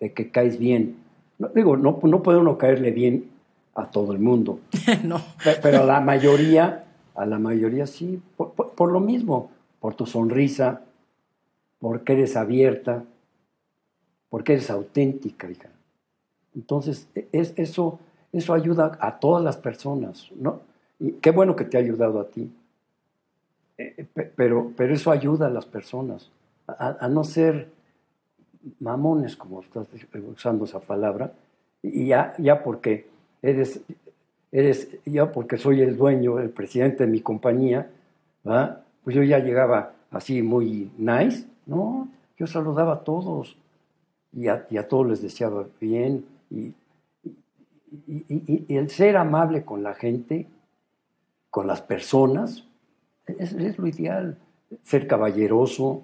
de 0.00 0.12
que 0.12 0.30
caes 0.30 0.58
bien. 0.58 0.96
No, 1.38 1.48
digo, 1.48 1.76
no, 1.76 1.98
no 2.02 2.22
puede 2.22 2.38
uno 2.38 2.56
caerle 2.58 2.90
bien 2.90 3.30
a 3.74 3.90
todo 3.90 4.12
el 4.12 4.18
mundo, 4.18 4.60
no. 5.04 5.20
pe- 5.44 5.58
pero 5.62 5.82
a 5.82 5.84
la 5.86 6.00
mayoría, 6.00 6.84
a 7.14 7.26
la 7.26 7.38
mayoría 7.38 7.86
sí, 7.86 8.20
por, 8.36 8.52
por- 8.52 8.72
por 8.72 8.90
lo 8.92 9.00
mismo, 9.00 9.50
por 9.80 9.94
tu 9.94 10.06
sonrisa, 10.06 10.80
porque 11.78 12.14
eres 12.14 12.36
abierta, 12.36 13.04
porque 14.30 14.54
eres 14.54 14.70
auténtica, 14.70 15.50
hija. 15.50 15.68
Entonces, 16.54 17.06
e- 17.14 17.28
es, 17.32 17.52
eso, 17.56 17.98
eso 18.32 18.54
ayuda 18.54 18.96
a 19.00 19.18
todas 19.18 19.42
las 19.44 19.56
personas, 19.56 20.30
¿no? 20.36 20.60
Y 20.98 21.12
qué 21.12 21.30
bueno 21.30 21.54
que 21.56 21.64
te 21.64 21.76
ha 21.76 21.80
ayudado 21.80 22.20
a 22.20 22.26
ti. 22.28 22.50
Eh, 23.78 24.06
pe- 24.12 24.32
pero, 24.34 24.72
pero 24.76 24.94
eso 24.94 25.10
ayuda 25.10 25.46
a 25.48 25.50
las 25.50 25.66
personas 25.66 26.30
a, 26.66 26.96
a 26.98 27.08
no 27.08 27.24
ser 27.24 27.68
mamones, 28.80 29.36
como 29.36 29.60
estás 29.60 29.86
usando 30.34 30.64
esa 30.64 30.80
palabra, 30.80 31.32
y 31.82 32.06
ya, 32.06 32.34
ya 32.38 32.62
porque 32.62 33.06
eres, 33.42 33.80
eres, 34.50 34.88
ya 35.04 35.30
porque 35.30 35.56
soy 35.56 35.82
el 35.82 35.96
dueño, 35.96 36.38
el 36.40 36.50
presidente 36.50 37.04
de 37.06 37.10
mi 37.12 37.20
compañía, 37.20 37.88
¿verdad? 38.42 38.82
pues 39.04 39.14
yo 39.14 39.22
ya 39.22 39.38
llegaba 39.38 39.92
así 40.10 40.42
muy 40.42 40.90
nice, 40.98 41.46
¿no? 41.66 42.08
Yo 42.38 42.46
saludaba 42.46 42.94
a 42.94 43.00
todos 43.04 43.56
y 44.32 44.48
a, 44.48 44.66
y 44.68 44.78
a 44.78 44.88
todos 44.88 45.06
les 45.06 45.22
deseaba 45.22 45.66
bien 45.80 46.24
y, 46.50 46.72
y- 47.90 48.74
el 48.76 48.90
ser 48.90 49.16
amable 49.16 49.64
con 49.64 49.82
la 49.82 49.94
gente, 49.94 50.46
con 51.50 51.66
las 51.66 51.80
personas, 51.82 52.64
es, 53.26 53.52
lo 53.78 53.86
ideal. 53.86 54.38
Ser 54.82 55.06
caballeroso. 55.06 56.02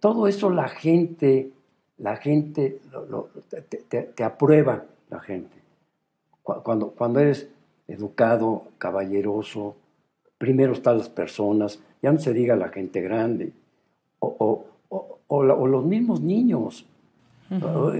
Todo 0.00 0.26
eso 0.26 0.50
la 0.50 0.68
gente, 0.68 1.50
la 1.98 2.16
gente, 2.16 2.80
lo- 2.90 3.06
lo- 3.06 3.28
te, 3.68 4.24
aprueba 4.24 4.84
la 5.10 5.20
gente. 5.20 5.56
Cu- 6.42 6.62
Cuando, 6.64 6.90
cuando 6.90 7.20
eres 7.20 7.48
educado, 7.86 8.64
caballeroso, 8.78 9.76
primero 10.38 10.72
están 10.72 10.98
las 10.98 11.08
personas, 11.08 11.80
ya 12.02 12.10
no 12.12 12.18
se 12.18 12.32
diga 12.32 12.56
la 12.56 12.68
gente 12.70 13.00
grande, 13.00 13.52
o, 14.18 14.64
o 15.28 15.42
los 15.42 15.84
mismos 15.84 16.20
niños. 16.20 16.86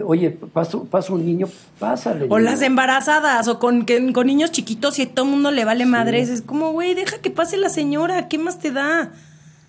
Oye, 0.07 0.31
pasa, 0.31 0.79
un 1.13 1.27
niño, 1.27 1.47
pásale. 1.79 2.25
O 2.31 2.39
niño. 2.39 2.51
las 2.51 2.63
embarazadas, 2.63 3.49
o 3.49 3.59
con, 3.59 3.85
que- 3.85 4.13
con 4.13 4.27
niños 4.27 4.51
chiquitos 4.51 4.99
y 4.99 5.03
a 5.03 5.11
todo 5.15 5.27
el 5.27 5.31
mundo 5.33 5.51
le 5.51 5.65
vale 5.65 5.85
madres. 5.85 6.29
Es 6.31 6.41
como, 6.43 6.73
güey, 6.73 6.95
deja 6.95 7.19
que 7.19 7.31
pase 7.31 7.57
la 7.59 7.69
señora, 7.69 8.29
¿qué 8.29 8.39
más 8.39 8.59
te 8.59 8.71
da? 8.71 9.13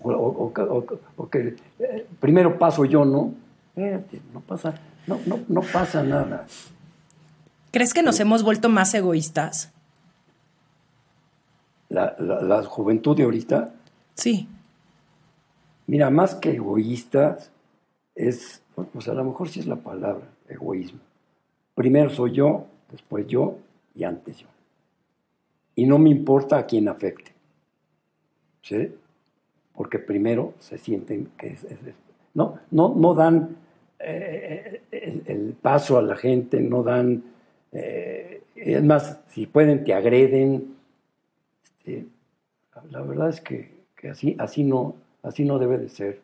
O, 0.00 0.10
o- 0.10 0.52
o- 0.56 0.62
o- 0.78 0.98
o 1.16 1.28
que 1.28 1.56
eh, 1.80 2.06
primero 2.20 2.58
paso 2.58 2.84
yo, 2.84 3.04
¿no? 3.04 3.34
Espérate, 3.76 4.20
no 4.32 4.40
pasa, 4.40 4.74
no, 5.06 5.18
no, 5.26 5.40
no 5.48 5.60
pasa 5.60 6.02
nada. 6.02 6.46
¿Crees 7.72 7.92
que 7.92 8.02
nos 8.02 8.20
hemos 8.20 8.42
vuelto 8.42 8.68
más 8.68 8.94
egoístas? 8.94 9.70
La, 11.88 12.14
la- 12.18 12.40
la 12.42 12.62
juventud 12.64 13.16
de 13.16 13.24
ahorita, 13.24 13.70
Sí. 14.14 14.48
mira, 15.86 16.10
más 16.10 16.34
que 16.34 16.52
egoístas, 16.52 17.50
es, 18.14 18.62
pues 18.74 19.08
a 19.08 19.14
lo 19.14 19.24
mejor 19.24 19.48
sí 19.48 19.60
es 19.60 19.66
la 19.66 19.76
palabra, 19.76 20.26
egoísmo. 20.48 21.00
Primero 21.74 22.10
soy 22.10 22.32
yo, 22.32 22.66
después 22.90 23.26
yo 23.26 23.56
y 23.94 24.04
antes 24.04 24.38
yo. 24.38 24.48
Y 25.74 25.86
no 25.86 25.98
me 25.98 26.10
importa 26.10 26.58
a 26.58 26.66
quién 26.66 26.88
afecte. 26.88 27.32
¿Sí? 28.62 28.94
Porque 29.74 29.98
primero 29.98 30.54
se 30.58 30.78
sienten 30.78 31.30
que 31.36 31.48
es, 31.48 31.66
no, 32.34 32.58
no, 32.70 32.94
no 32.94 33.14
dan 33.14 33.56
eh, 33.98 34.82
el, 34.90 35.22
el 35.26 35.52
paso 35.60 35.98
a 35.98 36.02
la 36.02 36.16
gente, 36.16 36.60
no 36.60 36.82
dan, 36.82 37.22
eh, 37.72 38.42
es 38.54 38.82
más, 38.82 39.20
si 39.28 39.46
pueden 39.46 39.84
te 39.84 39.94
agreden, 39.94 40.76
este, 41.62 42.06
la 42.90 43.00
verdad 43.02 43.28
es 43.28 43.40
que, 43.40 43.70
que 43.96 44.10
así, 44.10 44.36
así, 44.38 44.64
no, 44.64 44.96
así 45.22 45.44
no 45.44 45.58
debe 45.58 45.78
de 45.78 45.88
ser. 45.88 46.20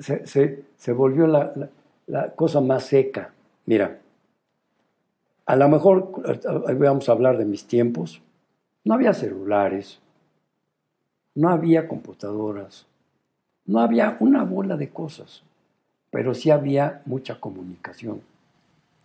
Se, 0.00 0.26
se- 0.26 0.64
se 0.76 0.92
volvió 0.92 1.26
la, 1.26 1.52
la- 1.56 1.68
la 2.06 2.30
cosa 2.32 2.60
más 2.60 2.84
seca. 2.84 3.32
Mira, 3.66 3.98
a 5.46 5.56
lo 5.56 5.68
mejor 5.68 6.10
vamos 6.78 7.08
a 7.08 7.12
hablar 7.12 7.38
de 7.38 7.44
mis 7.44 7.66
tiempos. 7.66 8.20
No 8.84 8.94
había 8.94 9.14
celulares, 9.14 10.00
no 11.34 11.48
había 11.48 11.88
computadoras, 11.88 12.86
no 13.66 13.80
había 13.80 14.16
una 14.20 14.44
bola 14.44 14.76
de 14.76 14.90
cosas, 14.90 15.42
pero 16.10 16.34
sí 16.34 16.50
había 16.50 17.02
mucha 17.06 17.40
comunicación. 17.40 18.20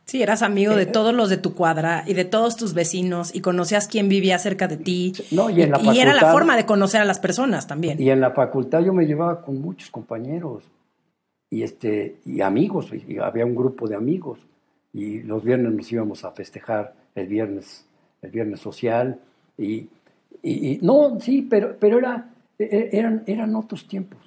Sí, 0.05 0.23
eras 0.23 0.41
amigo 0.41 0.75
de 0.75 0.87
todos 0.87 1.13
los 1.13 1.29
de 1.29 1.37
tu 1.37 1.53
cuadra 1.53 2.03
y 2.07 2.15
de 2.15 2.25
todos 2.25 2.55
tus 2.57 2.73
vecinos 2.73 3.33
y 3.35 3.41
conocías 3.41 3.87
quién 3.87 4.09
vivía 4.09 4.39
cerca 4.39 4.67
de 4.67 4.77
ti. 4.77 5.13
No, 5.31 5.49
y 5.51 5.61
en 5.61 5.71
la 5.71 5.77
era 5.77 6.13
la 6.15 6.31
forma 6.31 6.57
de 6.57 6.65
conocer 6.65 6.99
a 6.99 7.05
las 7.05 7.19
personas 7.19 7.67
también. 7.67 8.01
Y 8.01 8.09
en 8.09 8.19
la 8.19 8.31
facultad 8.31 8.79
yo 8.81 8.91
me 8.91 9.05
llevaba 9.05 9.41
con 9.43 9.61
muchos 9.61 9.91
compañeros 9.91 10.63
y, 11.49 11.63
este, 11.63 12.17
y 12.25 12.41
amigos, 12.41 12.91
y 12.93 13.17
había 13.17 13.45
un 13.45 13.55
grupo 13.55 13.87
de 13.87 13.95
amigos. 13.95 14.39
Y 14.93 15.21
los 15.23 15.43
viernes 15.43 15.71
nos 15.73 15.91
íbamos 15.91 16.23
a 16.25 16.31
festejar 16.31 16.93
el 17.15 17.27
viernes, 17.27 17.85
el 18.21 18.31
viernes 18.31 18.59
social. 18.59 19.19
Y, 19.57 19.87
y- 20.43 20.79
no, 20.81 21.19
sí, 21.19 21.41
pero, 21.49 21.75
pero 21.79 21.99
era, 21.99 22.29
e- 22.57 22.89
eran, 22.93 23.23
eran 23.27 23.55
otros 23.55 23.87
tiempos. 23.87 24.19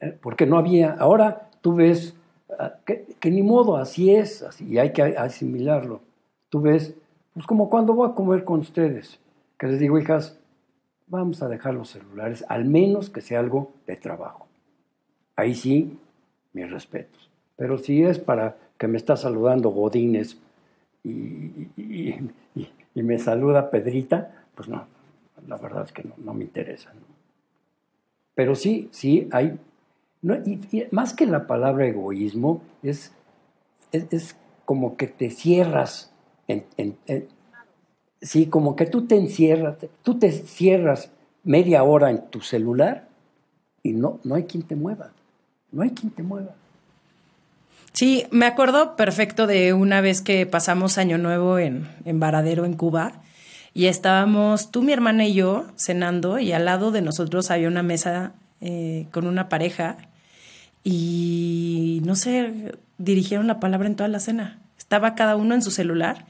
Eh, 0.00 0.16
Porque 0.20 0.46
no 0.46 0.58
había, 0.58 0.92
ahora 0.92 1.50
tú 1.60 1.74
ves 1.74 2.14
ah, 2.58 2.74
que, 2.84 3.06
que 3.20 3.30
ni 3.30 3.42
modo, 3.42 3.76
así 3.76 4.14
es, 4.14 4.42
así, 4.42 4.66
y 4.66 4.78
hay 4.78 4.92
que 4.92 5.02
asimilarlo. 5.02 6.00
Tú 6.48 6.60
ves, 6.60 6.94
pues 7.34 7.46
como 7.46 7.68
cuando 7.70 7.94
voy 7.94 8.08
a 8.10 8.14
comer 8.14 8.44
con 8.44 8.60
ustedes, 8.60 9.18
que 9.58 9.66
les 9.68 9.78
digo, 9.80 9.98
hijas, 9.98 10.38
vamos 11.06 11.42
a 11.42 11.48
dejar 11.48 11.74
los 11.74 11.90
celulares, 11.90 12.44
al 12.48 12.64
menos 12.64 13.10
que 13.10 13.20
sea 13.20 13.40
algo 13.40 13.72
de 13.86 13.96
trabajo. 13.96 14.45
Ahí 15.36 15.54
sí, 15.54 15.98
mis 16.52 16.70
respetos. 16.70 17.30
Pero 17.56 17.78
si 17.78 18.02
es 18.02 18.18
para 18.18 18.56
que 18.78 18.88
me 18.88 18.96
está 18.96 19.16
saludando 19.16 19.70
Godínez 19.70 20.38
y, 21.04 21.68
me 22.94 23.18
saluda 23.18 23.70
Pedrita, 23.70 24.46
pues 24.54 24.68
no, 24.68 24.86
la 25.46 25.56
verdad 25.58 25.84
es 25.84 25.92
que 25.92 26.02
no, 26.02 26.34
me 26.34 26.44
interesa. 26.44 26.92
Pero 28.34 28.54
sí, 28.54 28.88
sí 28.90 29.28
hay, 29.30 29.58
más 30.90 31.14
que 31.14 31.26
la 31.26 31.46
palabra 31.46 31.86
egoísmo, 31.86 32.62
es, 32.82 33.12
es, 33.92 34.36
como 34.64 34.96
que 34.96 35.06
te 35.06 35.30
cierras 35.30 36.12
Sí, 38.22 38.46
como 38.46 38.76
que 38.76 38.86
tú 38.86 39.06
te 39.06 39.16
encierras, 39.16 39.76
tú 40.02 40.18
te 40.18 40.32
cierras 40.32 41.10
media 41.44 41.84
hora 41.84 42.10
en 42.10 42.28
tu 42.30 42.40
celular 42.40 43.08
y 43.82 43.92
no, 43.92 44.20
no 44.24 44.34
hay 44.34 44.44
quien 44.44 44.62
te 44.64 44.74
mueva. 44.74 45.12
No 45.72 45.82
hay 45.82 45.90
quien 45.90 46.10
te 46.10 46.22
mueva. 46.22 46.54
Sí, 47.92 48.26
me 48.30 48.44
acuerdo 48.44 48.94
perfecto 48.94 49.46
de 49.46 49.72
una 49.72 50.02
vez 50.02 50.20
que 50.20 50.44
pasamos 50.44 50.98
Año 50.98 51.16
Nuevo 51.16 51.58
en, 51.58 51.88
en 52.04 52.20
Varadero, 52.20 52.66
en 52.66 52.74
Cuba, 52.74 53.22
y 53.72 53.86
estábamos 53.86 54.70
tú, 54.70 54.82
mi 54.82 54.92
hermana 54.92 55.24
y 55.24 55.32
yo 55.32 55.66
cenando, 55.76 56.38
y 56.38 56.52
al 56.52 56.66
lado 56.66 56.90
de 56.90 57.00
nosotros 57.00 57.50
había 57.50 57.68
una 57.68 57.82
mesa 57.82 58.32
eh, 58.60 59.06
con 59.12 59.26
una 59.26 59.48
pareja, 59.48 59.96
y 60.84 62.02
no 62.04 62.16
sé, 62.16 62.74
dirigieron 62.98 63.46
la 63.46 63.60
palabra 63.60 63.88
en 63.88 63.96
toda 63.96 64.08
la 64.08 64.20
cena. 64.20 64.58
Estaba 64.78 65.14
cada 65.14 65.36
uno 65.36 65.54
en 65.54 65.62
su 65.62 65.70
celular, 65.70 66.26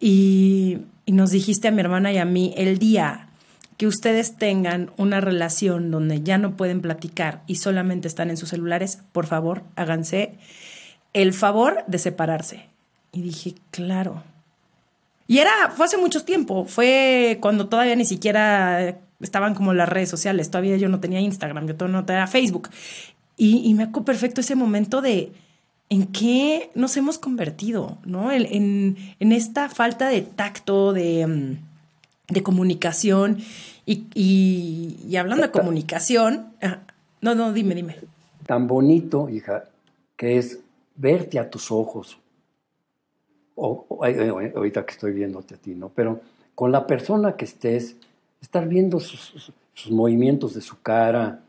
y, 0.00 0.78
y 1.04 1.12
nos 1.12 1.30
dijiste 1.30 1.68
a 1.68 1.70
mi 1.70 1.80
hermana 1.80 2.12
y 2.12 2.18
a 2.18 2.24
mí 2.24 2.54
el 2.56 2.78
día 2.78 3.28
que 3.76 3.86
ustedes 3.86 4.36
tengan 4.36 4.90
una 4.96 5.20
relación 5.20 5.90
donde 5.90 6.22
ya 6.22 6.38
no 6.38 6.56
pueden 6.56 6.80
platicar 6.80 7.42
y 7.46 7.56
solamente 7.56 8.06
están 8.08 8.30
en 8.30 8.36
sus 8.36 8.50
celulares, 8.50 9.00
por 9.12 9.26
favor, 9.26 9.62
háganse 9.76 10.34
el 11.12 11.32
favor 11.32 11.84
de 11.86 11.98
separarse. 11.98 12.66
Y 13.12 13.22
dije, 13.22 13.54
claro. 13.70 14.22
Y 15.26 15.38
era, 15.38 15.50
fue 15.74 15.86
hace 15.86 15.96
mucho 15.98 16.24
tiempo, 16.24 16.64
fue 16.66 17.38
cuando 17.40 17.68
todavía 17.68 17.96
ni 17.96 18.04
siquiera 18.04 18.98
estaban 19.20 19.54
como 19.54 19.72
las 19.72 19.88
redes 19.88 20.08
sociales, 20.08 20.50
todavía 20.50 20.76
yo 20.76 20.88
no 20.88 21.00
tenía 21.00 21.20
Instagram, 21.20 21.66
yo 21.66 21.76
todavía 21.76 22.00
no 22.00 22.04
tenía 22.06 22.26
Facebook. 22.26 22.68
Y, 23.36 23.72
me 23.74 23.84
acuerdo 23.84 24.04
perfecto 24.04 24.40
ese 24.40 24.54
momento 24.54 25.00
de 25.00 25.32
en 25.88 26.06
qué 26.06 26.70
nos 26.74 26.96
hemos 26.96 27.18
convertido, 27.18 27.98
¿no? 28.04 28.30
En, 28.30 28.46
en- 28.46 28.96
en 29.20 29.32
esta 29.32 29.68
falta 29.68 30.08
de 30.08 30.22
tacto, 30.22 30.92
de, 30.92 31.26
mm, 31.26 31.71
de 32.32 32.42
comunicación. 32.42 33.38
Y, 33.86 34.06
y- 34.14 34.96
y 35.08 35.16
hablando 35.16 35.44
de 35.44 35.50
comunicación, 35.50 36.52
ah, 36.62 36.80
no, 37.20 37.34
no, 37.34 37.52
dime, 37.52 37.74
dime. 37.74 37.96
Tan 38.46 38.66
bonito, 38.66 39.28
hija, 39.28 39.64
que 40.16 40.38
es 40.38 40.60
verte 40.96 41.38
a 41.38 41.50
tus 41.50 41.70
ojos. 41.70 42.18
O, 43.54 43.84
o- 43.88 44.04
ahorita 44.04 44.86
que 44.86 44.92
estoy 44.92 45.12
viéndote 45.12 45.54
a 45.54 45.58
ti, 45.58 45.74
¿no? 45.74 45.88
Pero 45.90 46.20
con 46.54 46.72
la 46.72 46.86
persona 46.86 47.36
que 47.36 47.44
estés, 47.44 47.96
estar 48.40 48.66
viendo 48.68 48.98
sus, 49.00 49.52
movimientos 49.90 50.54
de 50.54 50.60
su 50.60 50.80
cara, 50.80 51.40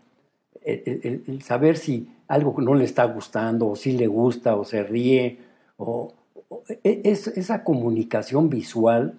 el, 0.64 0.82
el- 1.04 1.24
el 1.28 1.42
saber 1.44 1.78
si 1.78 2.08
algo 2.28 2.56
no 2.62 2.74
le 2.74 2.86
está 2.86 3.04
gustando, 3.06 3.68
o 3.70 3.76
si 3.76 3.92
le 3.94 4.08
gusta, 4.08 4.56
o 4.56 4.64
se 4.66 4.84
ríe, 4.84 5.38
o, 5.78 6.14
o- 6.50 6.64
e- 6.84 7.02
es- 7.04 7.28
esa 7.28 7.64
comunicación 7.64 8.50
visual 8.50 9.14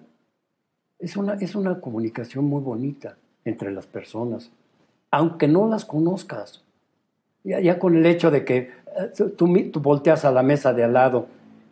es 0.99 1.17
una, 1.17 1.33
es 1.35 1.55
una 1.55 1.79
comunicación 1.79 2.45
muy 2.45 2.61
bonita 2.61 3.17
entre 3.43 3.71
las 3.71 3.85
personas, 3.85 4.49
aunque 5.11 5.47
no 5.47 5.67
las 5.67 5.85
conozcas. 5.85 6.61
Ya, 7.43 7.59
ya 7.59 7.77
con 7.77 7.95
el 7.95 8.05
hecho 8.05 8.31
de 8.31 8.43
que 8.43 8.57
eh, 8.57 8.71
tú- 9.15 9.29
tú, 9.29 9.79
volteas 9.79 10.25
a 10.25 10.31
la 10.31 10.41
mesa 10.41 10.73
de 10.73 10.83
al 10.83 10.93
lado 10.93 11.27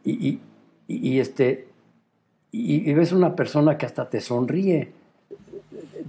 y, 0.06 0.40
y- 0.88 1.20
este, 1.20 1.68
y, 2.52 2.90
y 2.90 2.94
ves 2.94 3.12
una 3.12 3.36
persona 3.36 3.78
que 3.78 3.86
hasta 3.86 4.10
te 4.10 4.22
sonríe. 4.22 4.92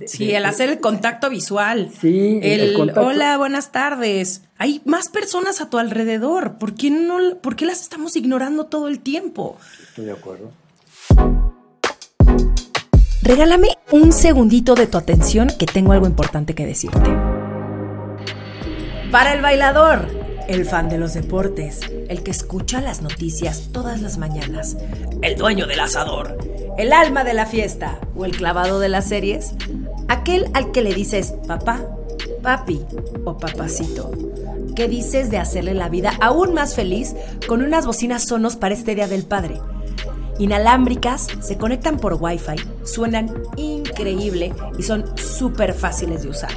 Sí, 0.06 0.32
el 0.32 0.44
hacer 0.44 0.68
el 0.68 0.80
contacto 0.80 1.30
visual. 1.30 1.88
Sí, 1.98 2.40
el, 2.42 2.60
el 2.60 2.74
contacto. 2.74 3.06
hola, 3.06 3.38
buenas 3.38 3.72
tardes. 3.72 4.42
Hay 4.58 4.82
más 4.84 5.08
personas 5.08 5.60
a 5.62 5.70
tu 5.70 5.78
alrededor. 5.78 6.58
¿Por 6.58 6.74
qué 6.74 6.90
no 6.90 7.36
por 7.40 7.56
qué 7.56 7.64
las 7.64 7.80
estamos 7.80 8.16
ignorando 8.16 8.66
todo 8.66 8.88
el 8.88 9.00
tiempo? 9.00 9.56
Estoy 9.88 10.04
de 10.06 10.12
acuerdo. 10.12 10.50
Regálame 13.24 13.68
un 13.90 14.12
segundito 14.12 14.74
de 14.74 14.86
tu 14.86 14.98
atención 14.98 15.48
que 15.58 15.64
tengo 15.64 15.92
algo 15.92 16.06
importante 16.06 16.54
que 16.54 16.66
decirte. 16.66 17.10
Para 19.10 19.32
el 19.32 19.40
bailador, 19.40 20.06
el 20.46 20.66
fan 20.66 20.90
de 20.90 20.98
los 20.98 21.14
deportes, 21.14 21.80
el 22.10 22.22
que 22.22 22.30
escucha 22.30 22.82
las 22.82 23.00
noticias 23.00 23.70
todas 23.72 24.02
las 24.02 24.18
mañanas, 24.18 24.76
el 25.22 25.36
dueño 25.36 25.66
del 25.66 25.80
asador, 25.80 26.36
el 26.76 26.92
alma 26.92 27.24
de 27.24 27.32
la 27.32 27.46
fiesta 27.46 27.98
o 28.14 28.26
el 28.26 28.36
clavado 28.36 28.78
de 28.78 28.90
las 28.90 29.06
series, 29.06 29.54
aquel 30.08 30.50
al 30.52 30.70
que 30.70 30.82
le 30.82 30.92
dices 30.92 31.32
papá, 31.48 31.80
papi 32.42 32.84
o 33.24 33.38
papacito. 33.38 34.12
¿Qué 34.76 34.86
dices 34.86 35.30
de 35.30 35.38
hacerle 35.38 35.72
la 35.72 35.88
vida 35.88 36.12
aún 36.20 36.52
más 36.52 36.74
feliz 36.74 37.14
con 37.48 37.62
unas 37.62 37.86
bocinas 37.86 38.24
sonos 38.24 38.56
para 38.56 38.74
este 38.74 38.94
Día 38.94 39.08
del 39.08 39.24
Padre? 39.24 39.60
Inalámbricas, 40.38 41.28
se 41.40 41.56
conectan 41.56 41.98
por 41.98 42.14
Wi-Fi, 42.20 42.56
suenan 42.84 43.32
increíble 43.56 44.52
y 44.78 44.82
son 44.82 45.04
súper 45.16 45.74
fáciles 45.74 46.22
de 46.22 46.30
usar. 46.30 46.50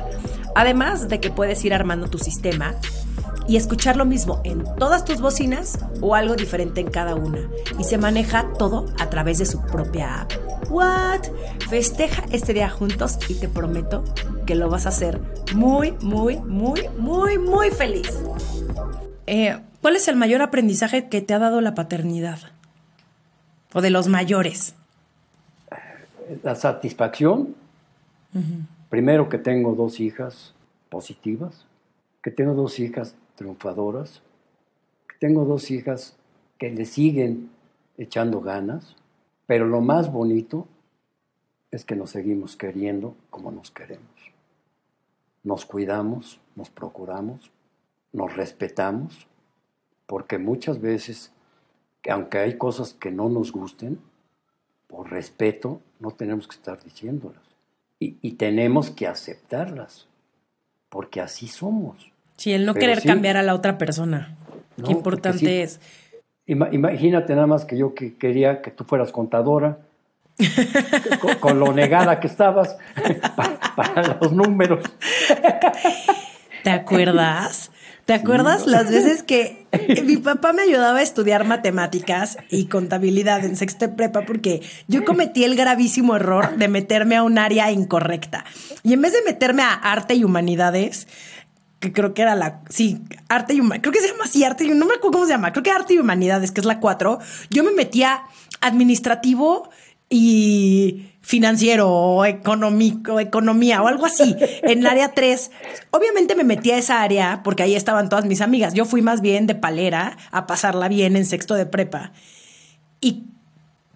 Además 0.55 1.07
de 1.07 1.19
que 1.19 1.29
puedes 1.29 1.63
ir 1.63 1.73
armando 1.73 2.07
tu 2.07 2.17
sistema 2.17 2.75
y 3.47 3.55
escuchar 3.55 3.95
lo 3.95 4.05
mismo 4.05 4.41
en 4.43 4.63
todas 4.77 5.05
tus 5.05 5.21
bocinas 5.21 5.79
o 6.01 6.15
algo 6.15 6.35
diferente 6.35 6.81
en 6.81 6.89
cada 6.89 7.15
una. 7.15 7.49
Y 7.79 7.83
se 7.83 7.97
maneja 7.97 8.51
todo 8.57 8.87
a 8.99 9.09
través 9.09 9.37
de 9.37 9.45
su 9.45 9.61
propia 9.61 10.21
app. 10.21 10.31
¿What? 10.69 11.21
Festeja 11.69 12.25
este 12.31 12.53
día 12.53 12.69
juntos 12.69 13.17
y 13.29 13.35
te 13.35 13.47
prometo 13.47 14.03
que 14.45 14.55
lo 14.55 14.69
vas 14.69 14.85
a 14.85 14.89
hacer 14.89 15.21
muy, 15.55 15.93
muy, 16.01 16.37
muy, 16.37 16.89
muy, 16.97 17.37
muy 17.37 17.69
feliz. 17.69 18.09
Eh, 19.27 19.57
¿Cuál 19.81 19.95
es 19.95 20.07
el 20.07 20.15
mayor 20.15 20.41
aprendizaje 20.41 21.07
que 21.07 21.21
te 21.21 21.33
ha 21.33 21.39
dado 21.39 21.61
la 21.61 21.75
paternidad? 21.75 22.39
O 23.73 23.81
de 23.81 23.89
los 23.89 24.07
mayores. 24.07 24.75
La 26.43 26.55
satisfacción, 26.55 27.55
primero 28.89 29.29
que 29.29 29.37
tengo 29.37 29.75
dos 29.75 29.99
hijas 29.99 30.53
positivas, 30.89 31.65
que 32.21 32.31
tengo 32.31 32.53
dos 32.53 32.79
hijas 32.79 33.15
triunfadoras, 33.35 34.21
que 35.07 35.15
tengo 35.19 35.45
dos 35.45 35.71
hijas 35.71 36.15
que 36.57 36.71
le 36.71 36.85
siguen 36.85 37.49
echando 37.97 38.41
ganas, 38.41 38.95
pero 39.45 39.65
lo 39.65 39.81
más 39.81 40.11
bonito 40.11 40.67
es 41.71 41.85
que 41.85 41.95
nos 41.95 42.11
seguimos 42.11 42.55
queriendo 42.55 43.15
como 43.29 43.51
nos 43.51 43.71
queremos. 43.71 44.05
Nos 45.43 45.65
cuidamos, 45.65 46.39
nos 46.55 46.69
procuramos, 46.69 47.51
nos 48.11 48.35
respetamos, 48.35 49.27
porque 50.05 50.37
muchas 50.37 50.81
veces, 50.81 51.31
aunque 52.09 52.37
hay 52.39 52.57
cosas 52.57 52.93
que 52.93 53.11
no 53.11 53.29
nos 53.29 53.51
gusten, 53.51 53.99
por 54.87 55.09
respeto, 55.11 55.81
no 55.99 56.11
tenemos 56.11 56.47
que 56.47 56.55
estar 56.55 56.81
diciéndolas. 56.83 57.41
Y, 57.99 58.17
y 58.21 58.33
tenemos 58.33 58.89
que 58.89 59.07
aceptarlas, 59.07 60.07
porque 60.89 61.19
así 61.19 61.47
somos. 61.47 62.11
Sí, 62.37 62.53
el 62.53 62.65
no 62.65 62.73
Pero 62.73 62.81
querer 62.81 63.01
sí. 63.01 63.07
cambiar 63.07 63.37
a 63.37 63.43
la 63.43 63.55
otra 63.55 63.77
persona. 63.77 64.35
No, 64.77 64.85
Qué 64.87 64.93
importante 64.93 65.39
sí. 65.39 65.47
es. 65.49 65.79
Ima- 66.45 66.69
imagínate 66.71 67.33
nada 67.35 67.47
más 67.47 67.65
que 67.65 67.77
yo 67.77 67.93
que 67.95 68.15
quería 68.15 68.61
que 68.61 68.71
tú 68.71 68.83
fueras 68.83 69.11
contadora, 69.11 69.79
con, 71.19 71.35
con 71.39 71.59
lo 71.59 71.73
negada 71.73 72.19
que 72.19 72.27
estabas 72.27 72.77
pa- 73.35 73.59
para, 73.75 74.17
los 74.21 74.31
números. 74.31 74.85
¿Te 76.63 76.69
acuerdas? 76.69 77.71
¿Te 78.07 78.13
acuerdas 78.13 78.67
las 78.67 78.89
veces 78.89 79.21
que 79.21 79.67
mi 80.05 80.15
papá 80.15 80.53
me 80.53 80.61
ayudaba 80.61 80.99
a 80.99 81.01
estudiar 81.01 81.43
matemáticas 81.43 82.37
y 82.49 82.67
contabilidad 82.67 83.43
en 83.43 83.57
sexto 83.57 83.85
de 83.85 83.93
prepa 83.93 84.21
porque 84.21 84.61
yo 84.87 85.03
cometí 85.03 85.43
el 85.43 85.57
gravísimo 85.57 86.15
error 86.15 86.55
de 86.55 86.69
meterme 86.69 87.17
a 87.17 87.23
un 87.23 87.37
área 87.37 87.69
incorrecta? 87.69 88.45
Y 88.81 88.93
en 88.93 89.01
vez 89.01 89.11
de 89.11 89.23
meterme 89.23 89.63
a 89.63 89.73
arte 89.73 90.15
y 90.15 90.23
humanidades, 90.23 91.09
que 91.81 91.91
creo 91.91 92.13
que 92.13 92.21
era 92.21 92.35
la, 92.35 92.61
sí, 92.69 93.01
arte 93.27 93.55
y 93.55 93.59
humanidades, 93.59 93.81
creo 93.81 93.91
que 93.91 93.99
se 93.99 94.07
llama 94.07 94.23
así, 94.23 94.41
arte 94.45 94.63
y, 94.63 94.69
no 94.69 94.85
me 94.85 94.93
acuerdo 94.93 95.11
cómo 95.11 95.25
se 95.25 95.33
llama, 95.33 95.51
creo 95.51 95.63
que 95.63 95.71
arte 95.71 95.95
y 95.95 95.99
humanidades, 95.99 96.53
que 96.53 96.61
es 96.61 96.65
la 96.65 96.79
4, 96.79 97.19
yo 97.49 97.63
me 97.65 97.71
metía 97.71 98.21
administrativo 98.61 99.69
y 100.09 101.09
financiero 101.21 101.89
o 101.89 102.23
económico, 102.25 103.19
economía 103.19 103.81
o 103.81 103.87
algo 103.87 104.05
así 104.05 104.35
en 104.63 104.79
el 104.79 104.87
área 104.87 105.13
3. 105.13 105.51
Obviamente 105.91 106.35
me 106.35 106.43
metí 106.45 106.71
a 106.71 106.77
esa 106.77 107.01
área 107.01 107.41
porque 107.43 107.63
ahí 107.63 107.75
estaban 107.75 108.07
todas 108.09 108.25
mis 108.25 108.41
amigas. 108.41 108.73
Yo 108.73 108.85
fui 108.85 109.01
más 109.01 109.21
bien 109.21 109.47
de 109.47 109.55
palera 109.55 110.17
a 110.31 110.47
pasarla 110.47 110.87
bien 110.87 111.15
en 111.15 111.25
sexto 111.25 111.55
de 111.55 111.65
prepa. 111.65 112.13
Y 113.01 113.23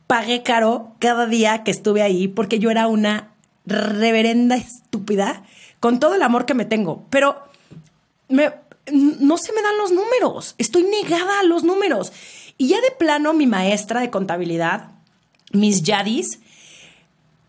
pagué 0.07 0.43
caro 0.43 0.95
cada 0.99 1.25
día 1.25 1.63
que 1.63 1.71
estuve 1.71 2.01
ahí 2.01 2.27
porque 2.27 2.59
yo 2.59 2.69
era 2.69 2.87
una 2.87 3.29
reverenda 3.65 4.57
estúpida 4.57 5.43
con 5.79 5.99
todo 5.99 6.15
el 6.15 6.23
amor 6.23 6.45
que 6.45 6.53
me 6.53 6.65
tengo. 6.65 7.05
Pero 7.09 7.37
me- 8.27 8.51
no 8.91 9.37
se 9.37 9.53
me 9.53 9.61
dan 9.61 9.77
los 9.77 9.91
números. 9.91 10.55
Estoy 10.57 10.83
negada 10.83 11.39
a 11.39 11.43
los 11.43 11.63
números. 11.63 12.11
Y 12.57 12.67
ya 12.67 12.81
de 12.81 12.91
plano, 12.91 13.33
mi 13.33 13.47
maestra 13.47 14.01
de 14.01 14.09
contabilidad, 14.09 14.89
Miss 15.53 15.81
Yadis, 15.83 16.39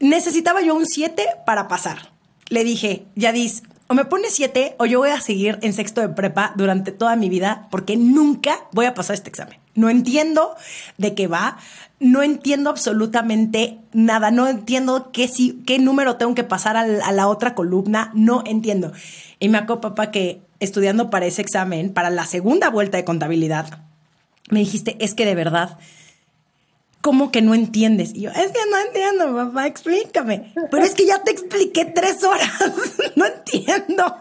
necesitaba 0.00 0.60
yo 0.62 0.74
un 0.74 0.86
7 0.86 1.24
para 1.46 1.68
pasar. 1.68 2.10
Le 2.48 2.64
dije, 2.64 3.04
Yadis, 3.16 3.62
o 3.88 3.94
me 3.94 4.04
pones 4.04 4.34
7 4.34 4.76
o 4.78 4.86
yo 4.86 4.98
voy 5.00 5.10
a 5.10 5.20
seguir 5.20 5.58
en 5.62 5.72
sexto 5.72 6.00
de 6.00 6.08
prepa 6.08 6.52
durante 6.56 6.92
toda 6.92 7.14
mi 7.16 7.28
vida 7.28 7.68
porque 7.70 7.96
nunca 7.96 8.58
voy 8.72 8.86
a 8.86 8.94
pasar 8.94 9.14
este 9.14 9.28
examen. 9.30 9.58
No 9.74 9.88
entiendo 9.90 10.54
de 10.98 11.14
qué 11.14 11.26
va, 11.28 11.56
no 11.98 12.22
entiendo 12.22 12.68
absolutamente 12.70 13.78
nada, 13.92 14.30
no 14.30 14.48
entiendo 14.48 15.10
qué, 15.12 15.30
qué 15.66 15.78
número 15.78 16.16
tengo 16.16 16.34
que 16.34 16.44
pasar 16.44 16.76
al- 16.76 17.00
a 17.02 17.12
la 17.12 17.28
otra 17.28 17.54
columna, 17.54 18.10
no 18.14 18.42
entiendo. 18.46 18.92
Y 19.40 19.48
me 19.48 19.58
acuerdo, 19.58 19.80
papá, 19.82 20.10
que 20.10 20.42
estudiando 20.60 21.10
para 21.10 21.26
ese 21.26 21.42
examen, 21.42 21.92
para 21.92 22.10
la 22.10 22.26
segunda 22.26 22.70
vuelta 22.70 22.96
de 22.98 23.04
contabilidad, 23.04 23.80
me 24.50 24.60
dijiste, 24.60 24.96
es 25.00 25.14
que 25.14 25.24
de 25.24 25.34
verdad, 25.34 25.78
¿cómo 27.02 27.30
que 27.30 27.42
no 27.42 27.52
entiendes? 27.54 28.12
Y 28.14 28.22
yo, 28.22 28.30
es 28.30 28.52
que 28.52 28.60
no 28.70 28.78
entiendo, 28.86 29.34
papá, 29.34 29.66
explícame. 29.66 30.52
Pero 30.70 30.82
es 30.84 30.94
que 30.94 31.04
ya 31.04 31.22
te 31.22 31.30
expliqué 31.32 31.84
tres 31.84 32.24
horas. 32.24 32.48
No 33.14 33.26
entiendo. 33.26 34.16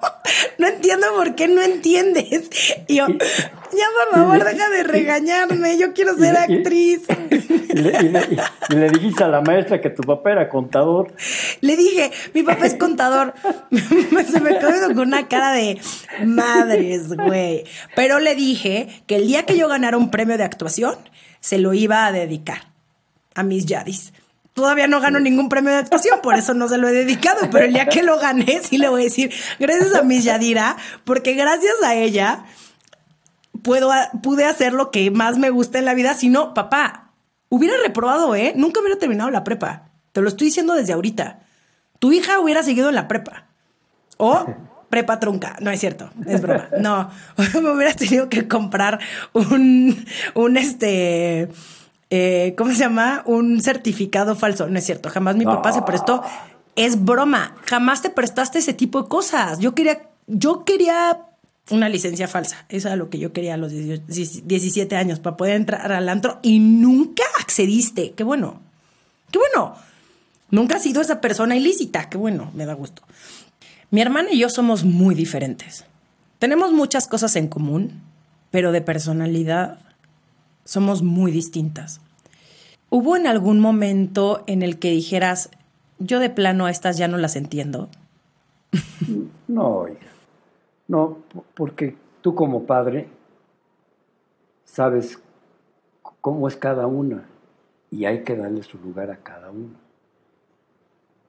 No 0.57 0.67
entiendo 0.67 1.07
por 1.15 1.33
qué 1.35 1.47
no 1.47 1.61
entiendes. 1.61 2.49
Y 2.87 2.95
yo, 2.95 3.07
ya 3.07 3.85
por 4.11 4.19
favor, 4.19 4.43
deja 4.43 4.69
de 4.69 4.83
regañarme. 4.83 5.77
Yo 5.77 5.93
quiero 5.93 6.17
ser 6.17 6.35
actriz. 6.35 7.03
Y 7.69 7.73
le, 7.73 7.89
y 8.01 8.09
le- 8.09 8.39
y 8.69 8.75
le 8.75 8.89
dijiste 8.89 9.23
a 9.23 9.29
la 9.29 9.39
maestra 9.41 9.79
que 9.79 9.89
tu 9.89 10.03
papá 10.03 10.33
era 10.33 10.49
contador. 10.49 11.13
Le 11.61 11.77
dije, 11.77 12.11
mi 12.33 12.43
papá 12.43 12.65
es 12.65 12.75
contador. 12.75 13.33
Se 14.29 14.41
me 14.41 14.59
quedó 14.59 14.87
con 14.89 14.99
una 15.07 15.27
cara 15.29 15.53
de 15.53 15.79
madres, 16.25 17.15
güey. 17.15 17.63
Pero 17.95 18.19
le 18.19 18.35
dije 18.35 18.87
que 19.07 19.15
el 19.15 19.27
día 19.27 19.43
que 19.43 19.57
yo 19.57 19.67
ganara 19.69 19.95
un 19.97 20.11
premio 20.11 20.37
de 20.37 20.43
actuación, 20.43 20.95
se 21.39 21.57
lo 21.57 21.73
iba 21.73 22.05
a 22.05 22.11
dedicar 22.11 22.70
a 23.35 23.43
mis 23.43 23.65
Yadis. 23.65 24.13
Todavía 24.53 24.87
no 24.87 24.99
gano 24.99 25.19
ningún 25.19 25.47
premio 25.47 25.71
de 25.71 25.77
actuación, 25.77 26.19
por 26.21 26.35
eso 26.35 26.53
no 26.53 26.67
se 26.67 26.77
lo 26.77 26.89
he 26.89 26.91
dedicado, 26.91 27.49
pero 27.51 27.65
el 27.65 27.73
día 27.73 27.85
que 27.87 28.03
lo 28.03 28.19
gané, 28.19 28.61
sí 28.63 28.77
le 28.77 28.89
voy 28.89 29.01
a 29.01 29.03
decir, 29.05 29.33
gracias 29.59 29.95
a 29.95 30.03
Miss 30.03 30.25
Yadira, 30.25 30.75
porque 31.05 31.33
gracias 31.35 31.75
a 31.83 31.95
ella 31.95 32.43
puedo, 33.63 33.91
pude 34.21 34.45
hacer 34.45 34.73
lo 34.73 34.91
que 34.91 35.09
más 35.11 35.37
me 35.37 35.49
gusta 35.49 35.79
en 35.79 35.85
la 35.85 35.93
vida. 35.93 36.13
Si 36.13 36.29
no, 36.29 36.53
papá, 36.53 37.11
hubiera 37.49 37.75
reprobado, 37.81 38.35
¿eh? 38.35 38.53
Nunca 38.55 38.81
hubiera 38.81 38.99
terminado 38.99 39.29
la 39.29 39.43
prepa. 39.43 39.89
Te 40.11 40.21
lo 40.21 40.27
estoy 40.27 40.47
diciendo 40.47 40.73
desde 40.73 40.93
ahorita. 40.93 41.39
Tu 41.99 42.11
hija 42.11 42.39
hubiera 42.39 42.63
seguido 42.63 42.89
en 42.89 42.95
la 42.95 43.07
prepa. 43.07 43.45
O 44.17 44.45
prepa 44.89 45.19
trunca. 45.19 45.55
No 45.61 45.71
es 45.71 45.79
cierto, 45.79 46.11
es 46.27 46.41
broma. 46.41 46.67
No, 46.79 47.09
me 47.61 47.71
hubieras 47.71 47.95
tenido 47.95 48.29
que 48.29 48.47
comprar 48.47 48.99
un, 49.33 50.05
un 50.33 50.57
este, 50.57 51.49
eh, 52.13 52.55
¿cómo 52.57 52.73
se 52.73 52.79
llama? 52.79 53.23
Un 53.25 53.61
certificado 53.61 54.35
falso. 54.35 54.67
No 54.67 54.77
es 54.77 54.85
cierto, 54.85 55.09
jamás 55.09 55.37
mi 55.37 55.45
papá 55.45 55.71
se 55.71 55.81
prestó. 55.81 56.21
Es 56.75 57.03
broma, 57.03 57.55
jamás 57.65 58.01
te 58.01 58.09
prestaste 58.09 58.59
ese 58.59 58.73
tipo 58.73 59.01
de 59.01 59.09
cosas. 59.09 59.59
Yo 59.59 59.73
quería, 59.73 60.09
yo 60.27 60.65
quería 60.65 61.21
una 61.69 61.87
licencia 61.87 62.27
falsa. 62.27 62.65
Eso 62.67 62.89
era 62.89 62.97
lo 62.97 63.09
que 63.09 63.17
yo 63.17 63.31
quería 63.31 63.53
a 63.53 63.57
los 63.57 63.71
18 63.71 64.03
17 64.43 64.95
años 64.97 65.19
para 65.19 65.37
poder 65.37 65.55
entrar 65.55 65.89
al 65.89 66.09
antro 66.09 66.39
y 66.41 66.59
nunca 66.59 67.23
accediste. 67.39 68.11
Qué 68.11 68.25
bueno. 68.25 68.59
Qué 69.31 69.39
bueno. 69.39 69.75
Nunca 70.49 70.75
has 70.75 70.83
sido 70.83 71.01
esa 71.01 71.21
persona 71.21 71.55
ilícita. 71.55 72.09
Qué 72.09 72.17
bueno, 72.17 72.51
me 72.53 72.65
da 72.65 72.73
gusto. 72.73 73.03
Mi 73.89 74.01
hermana 74.01 74.33
y 74.33 74.39
yo 74.39 74.49
somos 74.49 74.83
muy 74.83 75.15
diferentes. 75.15 75.85
Tenemos 76.39 76.73
muchas 76.73 77.07
cosas 77.07 77.37
en 77.37 77.47
común, 77.47 78.01
pero 78.49 78.73
de 78.73 78.81
personalidad 78.81 79.79
somos 80.63 81.03
muy 81.03 81.31
distintas. 81.31 82.01
¿Hubo 82.89 83.15
en 83.15 83.27
algún 83.27 83.59
momento 83.59 84.43
en 84.47 84.63
el 84.63 84.77
que 84.79 84.91
dijeras, 84.91 85.49
yo 85.99 86.19
de 86.19 86.29
plano 86.29 86.65
a 86.65 86.71
estas 86.71 86.97
ya 86.97 87.07
no 87.07 87.17
las 87.17 87.35
entiendo? 87.35 87.89
No, 89.47 89.85
hija. 89.85 90.07
No, 90.87 91.17
porque 91.55 91.97
tú 92.21 92.35
como 92.35 92.65
padre 92.65 93.09
sabes 94.63 95.19
cómo 96.21 96.47
es 96.47 96.55
cada 96.55 96.87
una 96.87 97.25
y 97.89 98.05
hay 98.05 98.23
que 98.23 98.37
darle 98.37 98.63
su 98.63 98.77
lugar 98.77 99.11
a 99.11 99.17
cada 99.17 99.51
una. 99.51 99.77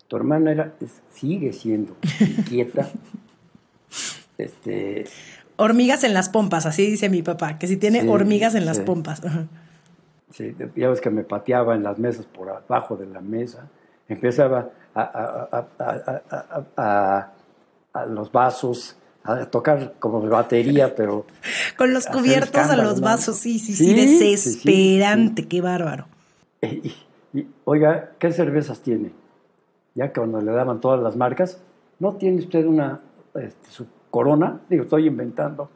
Tu 0.07 0.17
hermana 0.17 0.53
era, 0.53 0.75
sigue 1.11 1.53
siendo 1.53 1.97
inquieta, 2.21 2.89
este, 4.39 5.05
Hormigas 5.57 6.05
en 6.05 6.15
las 6.15 6.29
pompas, 6.29 6.67
así 6.67 6.87
dice 6.87 7.09
mi 7.09 7.23
papá, 7.23 7.59
que 7.59 7.67
si 7.67 7.77
tiene 7.77 8.01
Sí, 8.03 8.09
hormigas 8.09 8.55
en 8.55 8.65
las 8.67 8.81
pompas. 8.81 9.25
Ajá. 9.25 9.47
Sí, 10.33 10.55
ya 10.77 10.89
ves 10.89 11.01
que 11.01 11.11
me 11.11 11.25
pateaba 11.25 11.75
en 11.75 11.83
las 11.83 11.99
mesas 11.99 12.25
por 12.27 12.49
abajo 12.49 12.97
de 12.97 13.07
la 13.07 13.21
mesa. 13.21 13.69
Empezaba 14.09 14.71
a, 14.95 15.01
a- 15.03 15.67
a- 16.77 17.33
a- 17.95 18.07
los 18.07 18.33
vasos, 18.33 18.97
a 19.25 19.45
tocar 19.47 19.95
como 19.99 20.23
batería, 20.23 20.95
pero... 20.97 21.27
Con 21.77 21.93
los 21.93 22.07
cubiertos 22.07 22.63
a 22.71 22.77
los 22.77 23.01
vasos, 23.01 23.37
sí, 23.37 23.59
sí, 23.59 23.75
Sí, 23.75 23.85
sí, 23.85 23.95
sí, 23.95 24.07
sí, 24.07 24.31
desesperante, 24.31 25.47
qué 25.47 25.61
bárbaro. 25.61 26.07
Y- 26.63 26.95
y, 27.35 27.47
oiga, 27.65 28.13
¿qué 28.19 28.33
cervezas 28.33 28.81
tiene? 28.81 29.11
Ya 29.95 30.09
que 30.09 30.15
cuando 30.21 30.41
le 30.41 30.53
daban 30.53 30.81
todas 30.81 31.03
las 31.03 31.17
marcas, 31.17 31.59
¿no 31.99 32.15
tiene 32.15 32.39
usted 32.39 32.65
una, 32.67 33.01
este, 33.35 33.71
su 33.71 33.87
corona? 34.13 34.61
Digo, 34.69 34.85
estoy 34.85 35.07
inventando. 35.09 35.69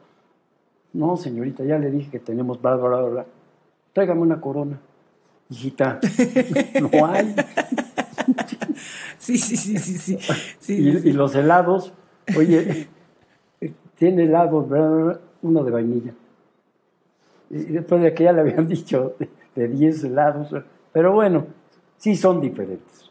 No, 0.93 1.17
señorita, 1.17 1.65
ya 1.65 1.77
le 1.77 1.91
dije 1.91 2.09
que 2.09 2.19
tenemos 2.19 2.61
bla, 2.61 2.75
bla, 2.77 2.87
bla, 2.87 3.01
bla. 3.09 3.25
Tráigame 3.91 4.21
una 4.21 4.39
corona. 4.39 4.79
Hijita, 5.49 5.99
no 6.81 7.05
hay. 7.05 7.35
Sí, 9.17 9.37
sí, 9.37 9.57
sí, 9.57 9.77
sí, 9.77 9.97
sí. 9.97 10.17
sí, 10.59 10.73
Y, 10.73 10.91
sí, 10.91 10.99
sí. 10.99 11.09
y 11.09 11.13
los 11.13 11.33
helados, 11.33 11.93
oye, 12.37 12.87
tiene 13.95 14.23
helados, 14.23 14.69
¿verdad? 14.69 15.19
uno 15.41 15.63
de 15.63 15.71
vainilla. 15.71 16.13
Y 17.49 17.57
después 17.63 18.01
de 18.01 18.13
que 18.13 18.25
ya 18.25 18.33
le 18.33 18.41
habían 18.41 18.67
dicho 18.77 19.15
de, 19.17 19.29
de 19.55 19.67
10 19.67 20.03
helados, 20.03 20.53
pero 20.93 21.13
bueno, 21.13 21.47
sí 21.97 22.15
son 22.15 22.39
diferentes, 22.41 23.09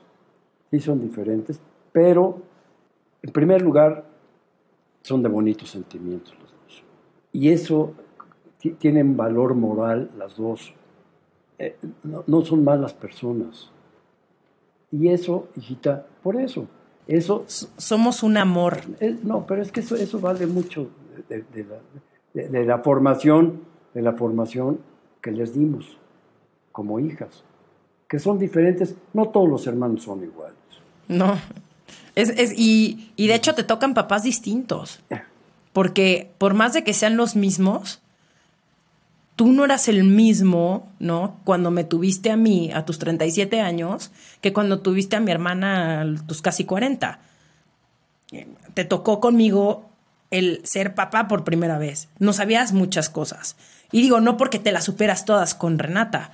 sí 0.70 0.80
son 0.80 1.00
diferentes, 1.00 1.58
pero 1.92 2.38
en 3.22 3.32
primer 3.32 3.62
lugar 3.62 4.04
son 5.06 5.22
de 5.22 5.28
bonitos 5.28 5.70
sentimientos 5.70 6.34
los 6.40 6.50
dos. 6.50 6.82
Y 7.32 7.48
eso 7.50 7.92
ti- 8.58 8.72
tienen 8.72 9.16
valor 9.16 9.54
moral 9.54 10.10
las 10.18 10.36
dos. 10.36 10.74
Eh, 11.58 11.76
no, 12.02 12.24
no 12.26 12.44
son 12.44 12.64
malas 12.64 12.92
personas. 12.92 13.70
Y 14.90 15.08
eso, 15.08 15.48
hijita, 15.56 16.06
por 16.22 16.36
eso, 16.40 16.66
eso 17.06 17.44
S- 17.46 17.68
Somos 17.76 18.22
un 18.22 18.36
amor. 18.36 18.78
es- 19.00 19.22
no, 19.24 19.46
pero 19.46 19.62
es 19.62 19.70
que 19.72 19.80
eso, 19.80 19.94
eso 19.96 20.18
vale 20.20 20.46
mucho 20.46 20.88
de, 21.28 21.42
de 21.54 21.64
la, 21.64 21.76
de- 22.34 22.48
de 22.48 22.64
la 22.64 22.78
formación, 22.78 23.60
de 23.94 24.02
la 24.02 24.12
formación 24.14 24.80
que 25.22 25.30
les 25.30 25.54
dimos 25.54 25.96
como 26.72 26.98
hijas. 27.00 27.42
que 28.08 28.18
son 28.20 28.38
diferentes. 28.38 28.94
No 29.14 29.28
todos 29.30 29.48
los 29.48 29.66
hermanos 29.66 30.04
son 30.04 30.22
iguales. 30.22 30.56
No. 31.08 31.34
Es, 32.16 32.30
es- 32.30 32.52
y, 32.58 33.12
y 33.14 33.28
de 33.28 33.34
hecho 33.36 33.54
te 33.54 33.62
tocan 33.62 33.94
papás 33.94 34.24
distintos. 34.24 35.00
Porque 35.72 36.32
por 36.38 36.54
más 36.54 36.72
de 36.72 36.82
que 36.82 36.92
sean 36.94 37.16
los 37.16 37.36
mismos, 37.36 38.00
tú 39.36 39.52
no 39.52 39.64
eras 39.66 39.88
el 39.88 40.02
mismo, 40.04 40.90
¿no? 40.98 41.38
Cuando 41.44 41.70
me 41.70 41.84
tuviste 41.84 42.30
a 42.30 42.36
mí 42.36 42.72
a 42.72 42.84
tus 42.86 42.98
37 42.98 43.60
años, 43.60 44.10
que 44.40 44.52
cuando 44.54 44.80
tuviste 44.80 45.16
a 45.16 45.20
mi 45.20 45.30
hermana 45.30 46.00
a 46.00 46.26
tus 46.26 46.40
casi 46.42 46.64
40. 46.64 47.20
Te 48.74 48.84
tocó 48.84 49.20
conmigo 49.20 49.88
el 50.30 50.60
ser 50.64 50.94
papá 50.94 51.28
por 51.28 51.44
primera 51.44 51.78
vez. 51.78 52.08
No 52.18 52.32
sabías 52.32 52.72
muchas 52.72 53.08
cosas. 53.08 53.56
Y 53.92 54.02
digo, 54.02 54.20
no 54.20 54.36
porque 54.36 54.58
te 54.58 54.72
las 54.72 54.84
superas 54.84 55.24
todas 55.24 55.54
con 55.54 55.78
Renata, 55.78 56.32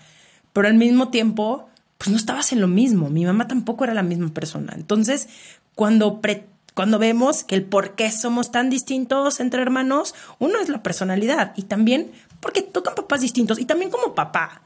pero 0.52 0.68
al 0.68 0.74
mismo 0.74 1.08
tiempo, 1.10 1.68
pues 1.98 2.10
no 2.10 2.16
estabas 2.16 2.52
en 2.52 2.60
lo 2.60 2.68
mismo. 2.68 3.10
Mi 3.10 3.24
mamá 3.24 3.46
tampoco 3.46 3.84
era 3.84 3.94
la 3.94 4.02
misma 4.02 4.28
persona. 4.32 4.72
Entonces, 4.74 5.28
cuando, 5.74 6.20
pre- 6.20 6.46
cuando 6.74 6.98
vemos 6.98 7.44
que 7.44 7.54
el 7.54 7.64
por 7.64 7.94
qué 7.94 8.10
somos 8.10 8.50
tan 8.50 8.70
distintos 8.70 9.40
entre 9.40 9.62
hermanos, 9.62 10.14
uno 10.38 10.58
es 10.60 10.68
la 10.68 10.82
personalidad 10.82 11.52
y 11.56 11.62
también 11.62 12.12
porque 12.40 12.62
tocan 12.62 12.94
papás 12.94 13.20
distintos 13.20 13.58
y 13.58 13.64
también 13.64 13.90
como 13.90 14.14
papá, 14.14 14.62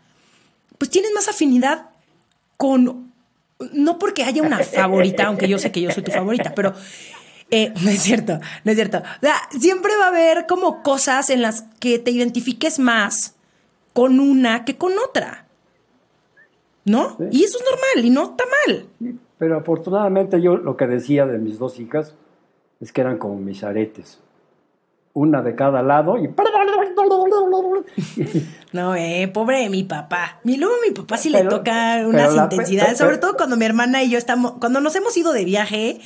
pues 0.78 0.90
tienes 0.90 1.12
más 1.12 1.28
afinidad 1.28 1.90
con 2.56 3.12
no 3.72 3.98
porque 3.98 4.22
haya 4.24 4.42
una 4.42 4.58
favorita, 4.58 5.24
aunque 5.26 5.48
yo 5.48 5.58
sé 5.58 5.72
que 5.72 5.80
yo 5.80 5.90
soy 5.90 6.02
tu 6.02 6.12
favorita, 6.12 6.54
pero 6.54 6.74
eh, 7.50 7.72
no 7.82 7.90
es 7.90 8.02
cierto, 8.02 8.40
no 8.64 8.70
es 8.70 8.76
cierto. 8.76 8.98
O 8.98 9.20
sea, 9.20 9.36
siempre 9.58 9.92
va 9.98 10.06
a 10.06 10.08
haber 10.08 10.46
como 10.46 10.82
cosas 10.82 11.30
en 11.30 11.40
las 11.42 11.64
que 11.80 11.98
te 11.98 12.10
identifiques 12.10 12.78
más 12.78 13.34
con 13.92 14.20
una 14.20 14.64
que 14.64 14.76
con 14.76 14.92
otra. 14.98 15.46
¿No? 16.84 17.16
Y 17.32 17.42
eso 17.42 17.58
es 17.58 17.64
normal 17.64 18.04
y 18.04 18.10
no 18.10 18.24
está 18.30 18.44
mal. 18.66 18.86
Pero 19.38 19.58
afortunadamente 19.58 20.40
yo 20.40 20.56
lo 20.56 20.76
que 20.76 20.86
decía 20.86 21.26
de 21.26 21.38
mis 21.38 21.58
dos 21.58 21.78
hijas 21.78 22.14
es 22.80 22.92
que 22.92 23.00
eran 23.00 23.18
como 23.18 23.36
mis 23.36 23.62
aretes. 23.64 24.20
Una 25.12 25.42
de 25.42 25.54
cada 25.54 25.82
lado 25.82 26.18
y... 26.18 26.28
No, 28.72 28.94
eh, 28.94 29.30
pobre 29.32 29.60
de 29.60 29.70
mi 29.70 29.84
papá. 29.84 30.40
Y 30.44 30.56
luego 30.58 30.74
mi 30.86 30.92
papá 30.92 31.16
sí 31.16 31.30
le 31.30 31.44
toca 31.44 32.04
unas 32.06 32.34
intensidades, 32.34 32.98
sobre 32.98 33.16
todo 33.18 33.36
cuando 33.36 33.56
mi 33.56 33.64
hermana 33.64 34.02
y 34.02 34.10
yo 34.10 34.18
estamos, 34.18 34.52
cuando 34.60 34.80
nos 34.80 34.94
hemos 34.96 35.16
ido 35.16 35.32
de 35.32 35.44
viaje, 35.44 36.00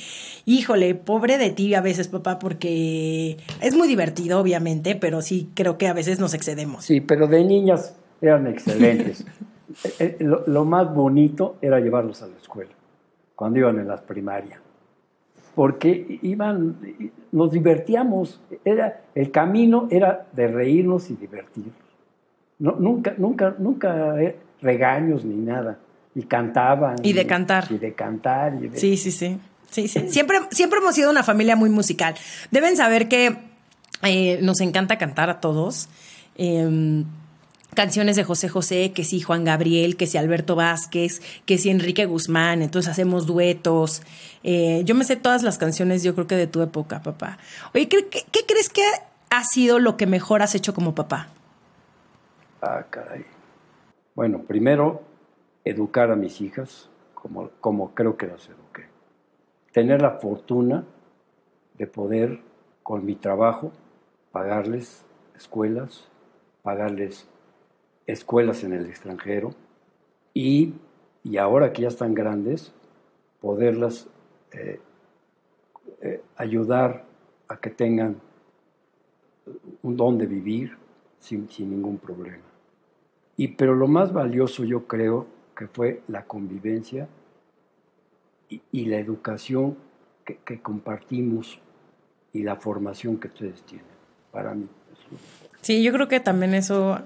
híjole, 0.45 0.95
pobre 0.95 1.37
de 1.37 1.49
ti 1.49 1.73
a 1.75 1.81
veces, 1.81 2.07
papá, 2.07 2.39
porque 2.39 3.37
es 3.61 3.75
muy 3.75 3.89
divertido, 3.89 4.39
obviamente, 4.39 4.95
pero 4.95 5.21
sí 5.21 5.49
creo 5.53 5.77
que 5.77 5.87
a 5.87 5.93
veces 5.93 6.19
nos 6.19 6.33
excedemos. 6.33 6.85
Sí, 6.85 7.01
pero 7.01 7.27
de 7.27 7.43
niñas 7.43 7.95
eran 8.21 8.47
excelentes. 8.47 9.25
Eh, 9.85 9.93
eh, 9.99 10.17
lo, 10.19 10.43
lo 10.47 10.65
más 10.65 10.93
bonito 10.93 11.55
era 11.61 11.79
llevarlos 11.79 12.21
a 12.21 12.27
la 12.27 12.35
escuela, 12.35 12.71
cuando 13.41 13.57
iban 13.57 13.79
en 13.79 13.87
las 13.87 14.01
primarias. 14.01 14.59
Porque 15.55 16.19
iban, 16.21 16.77
nos 17.31 17.51
divertíamos. 17.51 18.39
Era, 18.63 19.01
el 19.15 19.31
camino 19.31 19.87
era 19.89 20.27
de 20.31 20.47
reírnos 20.47 21.09
y 21.09 21.15
divertirnos. 21.15 21.73
No, 22.59 22.73
nunca, 22.73 23.15
nunca, 23.17 23.55
nunca 23.57 24.15
regaños 24.61 25.25
ni 25.25 25.37
nada. 25.37 25.79
Y 26.13 26.21
cantaban. 26.21 26.97
Y 27.01 27.13
de 27.13 27.25
cantar. 27.25 27.65
Y 27.71 27.79
de 27.79 27.93
cantar. 27.93 28.53
y 28.61 28.67
de- 28.67 28.77
Sí, 28.77 28.95
sí, 28.95 29.09
sí. 29.09 29.39
Sí, 29.71 29.87
sí. 29.87 30.07
Siempre, 30.09 30.37
siempre 30.51 30.77
hemos 30.77 30.93
sido 30.93 31.09
una 31.09 31.23
familia 31.23 31.55
muy 31.55 31.71
musical. 31.71 32.13
Deben 32.51 32.77
saber 32.77 33.07
que 33.07 33.37
eh, 34.03 34.37
nos 34.43 34.61
encanta 34.61 34.99
cantar 34.99 35.31
a 35.31 35.39
todos. 35.39 35.89
Eh, 36.35 37.03
canciones 37.73 38.15
de 38.15 38.23
José 38.23 38.49
José, 38.49 38.91
que 38.93 39.03
sí 39.03 39.21
Juan 39.21 39.43
Gabriel, 39.43 39.95
que 39.95 40.07
sí 40.07 40.17
Alberto 40.17 40.55
Vázquez, 40.55 41.21
que 41.45 41.57
sí 41.57 41.69
Enrique 41.69 42.05
Guzmán, 42.05 42.61
entonces 42.61 42.91
hacemos 42.91 43.25
duetos. 43.25 44.01
Eh, 44.43 44.81
yo 44.85 44.95
me 44.95 45.03
sé 45.03 45.15
todas 45.15 45.43
las 45.43 45.57
canciones, 45.57 46.03
yo 46.03 46.13
creo 46.13 46.27
que 46.27 46.35
de 46.35 46.47
tu 46.47 46.61
época, 46.61 47.01
papá. 47.01 47.37
Oye, 47.73 47.87
¿qué, 47.87 48.05
crees 48.47 48.69
que 48.69 48.83
ha 49.29 49.43
sido 49.43 49.79
lo 49.79 49.97
que 49.97 50.05
mejor 50.05 50.41
has 50.41 50.55
hecho 50.55 50.73
como 50.73 50.95
papá? 50.95 51.27
Ah, 52.61 52.85
caray. 52.89 53.25
Bueno, 54.15 54.43
primero, 54.43 55.03
educar 55.63 56.11
a 56.11 56.15
mis 56.15 56.41
hijas 56.41 56.89
como, 57.13 57.49
como 57.61 57.93
creo 57.95 58.17
que 58.17 58.27
las 58.27 58.45
eduqué. 58.47 58.87
Tener 59.71 60.01
la 60.01 60.19
fortuna 60.19 60.83
de 61.77 61.87
poder, 61.87 62.41
con 62.83 63.05
mi 63.05 63.15
trabajo, 63.15 63.71
pagarles 64.31 65.05
escuelas, 65.35 66.07
pagarles 66.61 67.27
escuelas 68.11 68.63
en 68.63 68.73
el 68.73 68.85
extranjero 68.85 69.53
y, 70.33 70.73
y 71.23 71.37
ahora 71.37 71.73
que 71.73 71.83
ya 71.83 71.87
están 71.87 72.13
grandes, 72.13 72.73
poderlas 73.39 74.07
eh, 74.51 74.79
eh, 76.01 76.21
ayudar 76.35 77.05
a 77.47 77.57
que 77.57 77.69
tengan 77.69 78.17
un 79.81 79.97
don 79.97 80.17
de 80.17 80.25
vivir 80.25 80.77
sin, 81.19 81.49
sin 81.49 81.69
ningún 81.69 81.97
problema. 81.97 82.43
Y, 83.37 83.49
pero 83.49 83.75
lo 83.75 83.87
más 83.87 84.13
valioso 84.13 84.63
yo 84.63 84.87
creo 84.87 85.27
que 85.55 85.67
fue 85.67 86.01
la 86.07 86.25
convivencia 86.25 87.07
y, 88.49 88.61
y 88.71 88.85
la 88.85 88.97
educación 88.97 89.77
que, 90.25 90.37
que 90.37 90.61
compartimos 90.61 91.59
y 92.33 92.43
la 92.43 92.55
formación 92.55 93.17
que 93.17 93.27
ustedes 93.27 93.63
tienen. 93.63 93.85
Para 94.31 94.53
mí. 94.53 94.67
Sí, 95.61 95.83
yo 95.83 95.91
creo 95.91 96.07
que 96.07 96.19
también 96.19 96.53
eso 96.53 96.99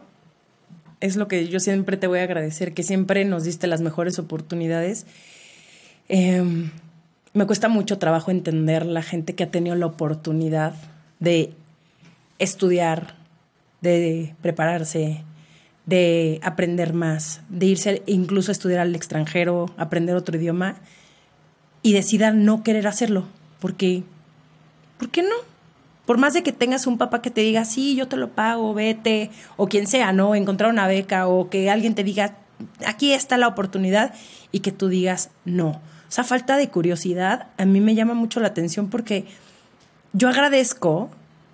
es 1.00 1.16
lo 1.16 1.28
que 1.28 1.48
yo 1.48 1.60
siempre 1.60 1.98
te 1.98 2.08
voy 2.08 2.20
a 2.20 2.24
agradecer, 2.24 2.74
que 2.74 2.84
siempre 2.84 3.26
nos 3.26 3.44
diste 3.44 3.68
las 3.68 3.82
mejores 3.82 4.20
oportunidades. 4.20 5.06
Eh, 6.10 6.44
me 7.34 7.46
cuesta 7.46 7.68
mucho 7.68 7.98
trabajo 7.98 8.32
entender 8.32 8.86
la 8.86 9.02
gente 9.02 9.36
que 9.36 9.44
ha 9.44 9.52
tenido 9.52 9.76
la 9.76 9.88
oportunidad 9.88 10.74
de 11.20 11.52
estudiar, 12.40 13.16
de 13.82 14.34
prepararse, 14.42 15.24
de 15.86 16.40
aprender 16.44 16.94
más, 16.94 17.42
de 17.50 17.66
irse 17.68 18.04
incluso 18.06 18.52
a 18.52 18.54
estudiar 18.54 18.80
al 18.80 18.96
extranjero, 18.96 19.70
aprender 19.78 20.16
otro 20.16 20.38
idioma 20.38 20.78
y 21.82 21.94
decida 21.94 22.32
no 22.32 22.64
querer 22.64 22.88
hacerlo, 22.88 23.26
porque 23.60 24.04
¿por 24.98 25.10
qué 25.10 25.22
no? 25.22 25.36
Por 26.06 26.18
más 26.18 26.34
de 26.34 26.44
que 26.44 26.52
tengas 26.52 26.88
un 26.88 26.98
papá 26.98 27.22
que 27.22 27.32
te 27.32 27.42
diga, 27.42 27.66
sí, 27.66 27.96
yo 27.96 28.08
te 28.08 28.18
lo 28.18 28.30
pago, 28.30 28.74
vete, 28.74 29.32
o 29.58 29.68
quien 29.68 29.88
sea, 29.88 30.14
¿no? 30.14 30.36
Encontrar 30.36 30.70
una 30.70 30.88
beca, 30.88 31.28
o 31.28 31.50
que 31.50 31.70
alguien 31.70 31.96
te 31.96 32.04
diga, 32.04 32.36
aquí 32.86 33.12
está 33.12 33.38
la 33.38 33.48
oportunidad, 33.48 34.14
y 34.52 34.60
que 34.60 34.72
tú 34.72 34.88
digas, 34.88 35.32
no. 35.44 35.82
O 36.08 36.12
sea, 36.16 36.24
falta 36.24 36.56
de 36.58 36.70
curiosidad 36.70 37.48
a 37.58 37.66
mí 37.66 37.82
me 37.82 37.96
llama 37.96 38.14
mucho 38.14 38.40
la 38.40 38.48
atención 38.48 38.90
porque 38.90 39.26
yo 40.14 40.30
agradezco, 40.30 41.10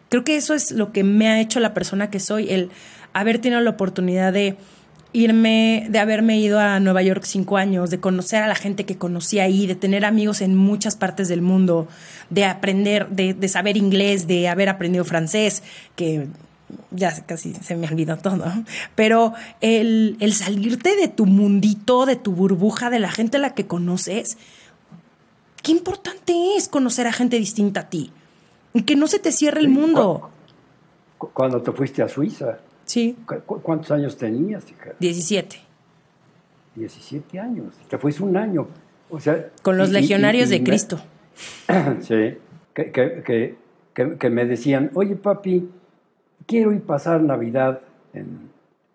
creo 0.09 0.23
que 0.23 0.35
eso 0.35 0.53
es 0.53 0.71
lo 0.71 0.91
que 0.91 1.03
me 1.03 1.29
ha 1.29 1.39
hecho 1.39 1.59
la 1.59 1.73
persona 1.73 2.11
que 2.11 2.19
soy, 2.19 2.51
el 2.51 2.69
haber 3.13 3.39
tenido 3.39 3.61
la 3.61 3.71
oportunidad 3.71 4.31
de 4.31 4.57
irme, 5.13 5.87
de 5.89 5.99
haberme 5.99 6.39
ido 6.39 6.59
a 6.59 6.79
Nueva 6.79 7.01
York 7.01 7.23
cinco 7.25 7.57
años, 7.57 7.89
de 7.89 7.99
conocer 7.99 8.43
a 8.43 8.47
la 8.47 8.55
gente 8.55 8.85
que 8.85 8.97
conocí 8.97 9.39
ahí, 9.39 9.67
de 9.67 9.75
tener 9.75 10.05
amigos 10.05 10.41
en 10.41 10.55
muchas 10.55 10.95
partes 10.95 11.27
del 11.27 11.41
mundo, 11.41 11.87
de 12.29 12.45
aprender, 12.45 13.09
de, 13.09 13.33
de 13.33 13.47
saber 13.49 13.75
inglés, 13.77 14.27
de 14.27 14.47
haber 14.47 14.69
aprendido 14.69 15.03
francés, 15.03 15.63
que 15.95 16.27
ya 16.91 17.11
casi 17.25 17.53
se 17.53 17.75
me 17.75 17.87
olvidó 17.87 18.15
todo, 18.17 18.45
pero 18.95 19.33
el, 19.59 20.15
el 20.21 20.33
salirte 20.33 20.95
de 20.95 21.09
tu 21.09 21.25
mundito, 21.25 22.05
de 22.05 22.15
tu 22.15 22.31
burbuja, 22.31 22.89
de 22.89 22.99
la 22.99 23.11
gente 23.11 23.35
a 23.37 23.41
la 23.41 23.53
que 23.53 23.67
conoces, 23.67 24.37
qué 25.61 25.73
importante 25.73 26.33
es 26.55 26.69
conocer 26.69 27.07
a 27.07 27.11
gente 27.11 27.37
distinta 27.37 27.81
a 27.81 27.89
ti. 27.89 28.11
Y 28.73 28.83
que 28.83 28.95
no 28.95 29.07
se 29.07 29.19
te 29.19 29.33
cierre 29.33 29.59
el 29.59 29.67
mundo. 29.67 30.29
Cu- 31.17 31.31
Cuando 31.33 31.61
te 31.61 31.73
fuiste 31.73 32.01
a 32.01 32.07
Suiza, 32.07 32.59
Sí, 32.85 33.15
¿cu- 33.25 33.39
cu- 33.45 33.61
¿cuántos 33.61 33.91
años 33.91 34.17
tenías, 34.17 34.69
hija? 34.69 34.91
17. 34.99 35.57
17 36.75 37.39
años. 37.39 37.75
Te 37.89 37.97
fuiste 37.97 38.23
un 38.23 38.35
año. 38.37 38.67
O 39.09 39.19
sea, 39.19 39.49
Con 39.61 39.77
los 39.77 39.89
y- 39.89 39.93
legionarios 39.93 40.49
y- 40.51 40.55
y 40.55 40.57
de 40.57 40.59
me- 40.63 40.69
Cristo. 40.69 40.99
Sí, 42.01 42.37
que, 42.73 42.91
que- 42.91 43.55
que- 44.17 44.29
me 44.29 44.45
decían, 44.45 44.89
oye 44.93 45.15
papi, 45.15 45.69
quiero 46.45 46.71
ir 46.71 46.81
pasar 46.81 47.21
Navidad 47.21 47.81
en, 48.13 48.49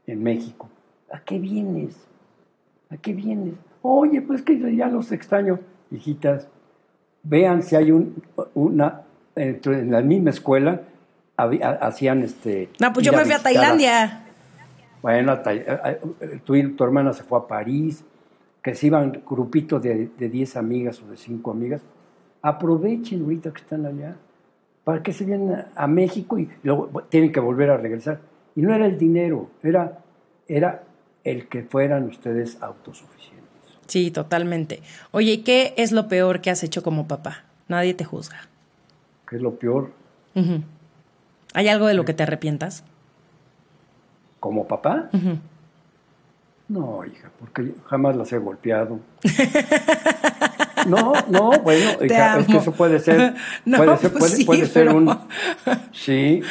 en 0.07 0.23
México. 0.23 0.69
¿A 1.13 1.21
qué 1.21 1.39
vienes? 1.39 1.95
¿A 2.91 2.97
qué 2.97 3.13
vienes? 3.13 3.55
Oye, 3.83 4.23
pues 4.23 4.43
que 4.43 4.59
yo 4.59 4.69
ya 4.69 4.89
los 4.89 5.13
extraño. 5.13 5.61
Hijitas, 5.91 6.49
vean 7.23 7.63
si 7.63 7.77
hay 7.77 7.93
un, 7.93 8.23
una, 8.55 9.03
en 9.37 9.91
la 9.91 10.01
misma 10.03 10.31
escuela, 10.31 10.83
hacían 11.37 12.23
este... 12.23 12.71
No, 12.81 12.93
pues 12.93 13.05
yo 13.07 13.13
me 13.13 13.25
fui 13.25 13.33
a 13.35 13.43
Tailandia. 13.43 14.25
bueno, 15.03 15.33
a 15.33 15.35
a- 15.37 15.97
tu, 16.45 16.75
tu 16.75 16.85
hermana 16.85 17.13
se 17.13 17.23
fue 17.23 17.39
a 17.39 17.47
París, 17.47 18.05
que 18.63 18.75
se 18.75 18.87
iban 18.89 19.23
grupitos 19.29 19.83
de, 19.83 20.11
de 20.19 20.29
10 20.29 20.57
amigas 20.57 21.01
o 21.03 21.11
de 21.11 21.17
5 21.17 21.51
amigas. 21.51 21.83
Aprovechen 22.43 23.23
ahorita 23.23 23.53
que 23.53 23.61
están 23.61 23.87
allá. 23.87 24.17
¿Para 24.85 25.03
que 25.03 25.13
se 25.13 25.25
vienen 25.25 25.53
a, 25.53 25.69
a 25.75 25.87
México 25.87 26.39
y 26.39 26.49
luego 26.63 26.89
tienen 27.09 27.33
que 27.33 27.41
volver 27.41 27.71
a 27.71 27.77
regresar? 27.77 28.21
Y 28.55 28.63
no 28.63 28.73
era 28.73 28.87
el 28.87 28.99
dinero, 28.99 29.51
era, 29.63 29.99
era 30.49 30.85
el 31.25 31.49
que 31.49 31.65
fueran 31.65 32.05
ustedes 32.05 32.57
autosuficientes. 32.63 33.45
Sí, 33.87 34.11
totalmente. 34.11 34.83
Oye, 35.11 35.33
¿y 35.33 35.39
qué 35.43 35.75
es 35.77 35.93
lo 35.93 36.09
peor 36.09 36.41
que 36.41 36.51
has 36.51 36.63
hecho 36.65 36.83
como 36.83 37.07
papá? 37.09 37.45
Nadie 37.69 37.95
te 37.95 38.05
juzga. 38.05 38.49
¿Qué 39.29 39.37
es 39.37 39.43
lo 39.43 39.57
peor? 39.59 39.91
Ujú. 40.35 40.63
¿Hay 41.57 41.69
algo 41.69 41.87
de 41.87 41.95
lo 41.95 42.05
que 42.05 42.13
te 42.13 42.23
arrepientas? 42.23 42.85
¿Como 44.41 44.69
papá? 44.69 45.09
No, 46.69 47.03
hija, 47.07 47.31
porque 47.41 47.73
jamás 47.87 48.15
las 48.15 48.31
he 48.33 48.39
golpeado. 48.39 49.01
No, 50.87 51.15
no, 51.29 51.51
bueno, 51.63 52.05
hija, 52.05 52.39
es 52.39 52.47
que 52.47 52.59
eso 52.59 52.71
puede 52.71 53.01
ser, 53.01 53.35
No, 53.65 53.79
puede 53.79 53.97
ser, 53.97 54.13
puede, 54.13 54.37
sí, 54.37 54.45
puede 54.45 54.67
ser 54.67 54.87
pero- 54.87 54.97
un, 54.99 55.19
sí, 55.93 56.43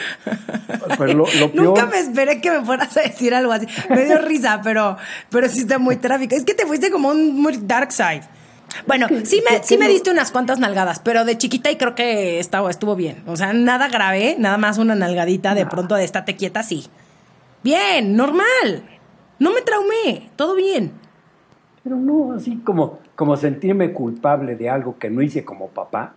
pero 0.97 1.13
lo, 1.13 1.25
lo 1.39 1.51
peor, 1.53 1.63
Nunca 1.67 1.85
me 1.85 1.99
esperé 1.99 2.41
que 2.41 2.51
me 2.51 2.65
fueras 2.65 2.97
a 2.97 3.01
decir 3.03 3.33
algo 3.33 3.53
así. 3.53 3.65
Me 3.89 4.03
dio 4.03 4.17
risa, 4.17 4.59
pero, 4.61 4.97
pero 5.29 5.47
sí 5.47 5.59
está 5.59 5.77
muy 5.79 5.95
tráfico. 5.95 6.35
Es 6.35 6.43
que 6.43 6.53
te 6.53 6.65
fuiste 6.65 6.91
como 6.91 7.09
un 7.11 7.39
muy 7.41 7.55
dark 7.63 7.93
side. 7.93 8.23
Bueno, 8.87 9.07
sí 9.23 9.41
me, 9.49 9.63
sí 9.63 9.77
me 9.77 9.87
diste 9.87 10.11
unas 10.11 10.31
cuantas 10.31 10.59
nalgadas, 10.59 10.99
pero 10.99 11.25
de 11.25 11.37
chiquita 11.37 11.71
y 11.71 11.77
creo 11.77 11.95
que 11.95 12.39
estaba, 12.39 12.69
estuvo 12.69 12.95
bien. 12.95 13.23
O 13.27 13.35
sea, 13.35 13.53
nada 13.53 13.87
grave, 13.87 14.35
nada 14.39 14.57
más 14.57 14.77
una 14.77 14.95
nalgadita 14.95 15.55
de 15.55 15.65
pronto 15.65 15.95
de 15.95 16.03
estate 16.03 16.35
quieta, 16.35 16.63
sí. 16.63 16.85
Bien, 17.63 18.15
normal. 18.15 18.83
No 19.39 19.51
me 19.53 19.61
traumé, 19.61 20.29
todo 20.35 20.55
bien. 20.55 20.93
pero 21.83 21.97
no, 21.97 22.33
así 22.33 22.57
como, 22.57 22.99
como 23.15 23.37
sentirme 23.37 23.93
culpable 23.93 24.55
de 24.55 24.69
algo 24.69 24.97
que 24.97 25.09
no 25.09 25.21
hice 25.21 25.45
como 25.45 25.67
papá. 25.69 26.15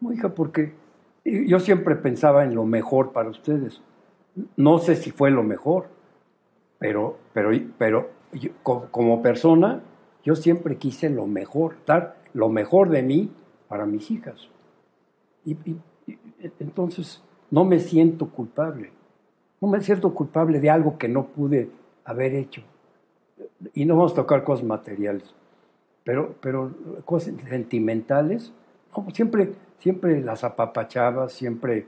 No, 0.00 0.12
hija, 0.12 0.28
porque 0.30 0.74
yo 1.24 1.60
siempre 1.60 1.96
pensaba 1.96 2.44
en 2.44 2.54
lo 2.54 2.64
mejor 2.64 3.12
para 3.12 3.30
ustedes. 3.30 3.80
No 4.56 4.78
sé 4.78 4.96
si 4.96 5.10
fue 5.10 5.30
lo 5.30 5.42
mejor, 5.42 5.88
pero, 6.78 7.18
pero, 7.32 7.50
pero 7.76 8.10
yo, 8.32 8.50
como 8.62 9.22
persona, 9.22 9.80
yo 10.28 10.36
siempre 10.36 10.76
quise 10.76 11.08
lo 11.08 11.26
mejor, 11.26 11.76
dar 11.86 12.16
lo 12.34 12.50
mejor 12.50 12.90
de 12.90 13.02
mí 13.02 13.32
para 13.66 13.86
mis 13.86 14.10
hijas. 14.10 14.50
Y, 15.42 15.52
y- 15.52 15.80
y- 16.06 16.18
entonces 16.60 17.22
no 17.50 17.64
me 17.64 17.80
siento 17.80 18.28
culpable. 18.28 18.92
No 19.58 19.68
me 19.68 19.80
siento 19.80 20.12
culpable 20.12 20.60
de 20.60 20.68
algo 20.68 20.98
que 20.98 21.08
no 21.08 21.28
pude 21.28 21.70
haber 22.04 22.34
hecho. 22.34 22.60
Y 23.72 23.86
no 23.86 23.96
vamos 23.96 24.12
a 24.12 24.16
tocar 24.16 24.44
cosas 24.44 24.66
materiales, 24.66 25.34
pero, 26.04 26.34
pero 26.42 26.74
cosas 27.06 27.32
sentimentales, 27.48 28.52
no, 28.94 29.06
siempre, 29.14 29.54
siempre 29.78 30.20
las 30.20 30.44
apapachabas, 30.44 31.32
siempre, 31.32 31.86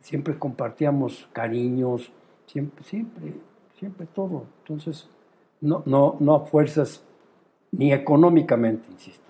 siempre 0.00 0.36
compartíamos 0.36 1.28
cariños, 1.32 2.10
siempre, 2.46 2.82
siempre, 2.82 3.34
siempre 3.78 4.08
todo. 4.12 4.46
Entonces, 4.62 5.08
no, 5.60 5.84
no, 5.86 6.16
no 6.18 6.34
a 6.34 6.46
fuerzas, 6.46 7.04
ni 7.72 7.92
económicamente, 7.92 8.88
insisto, 8.90 9.24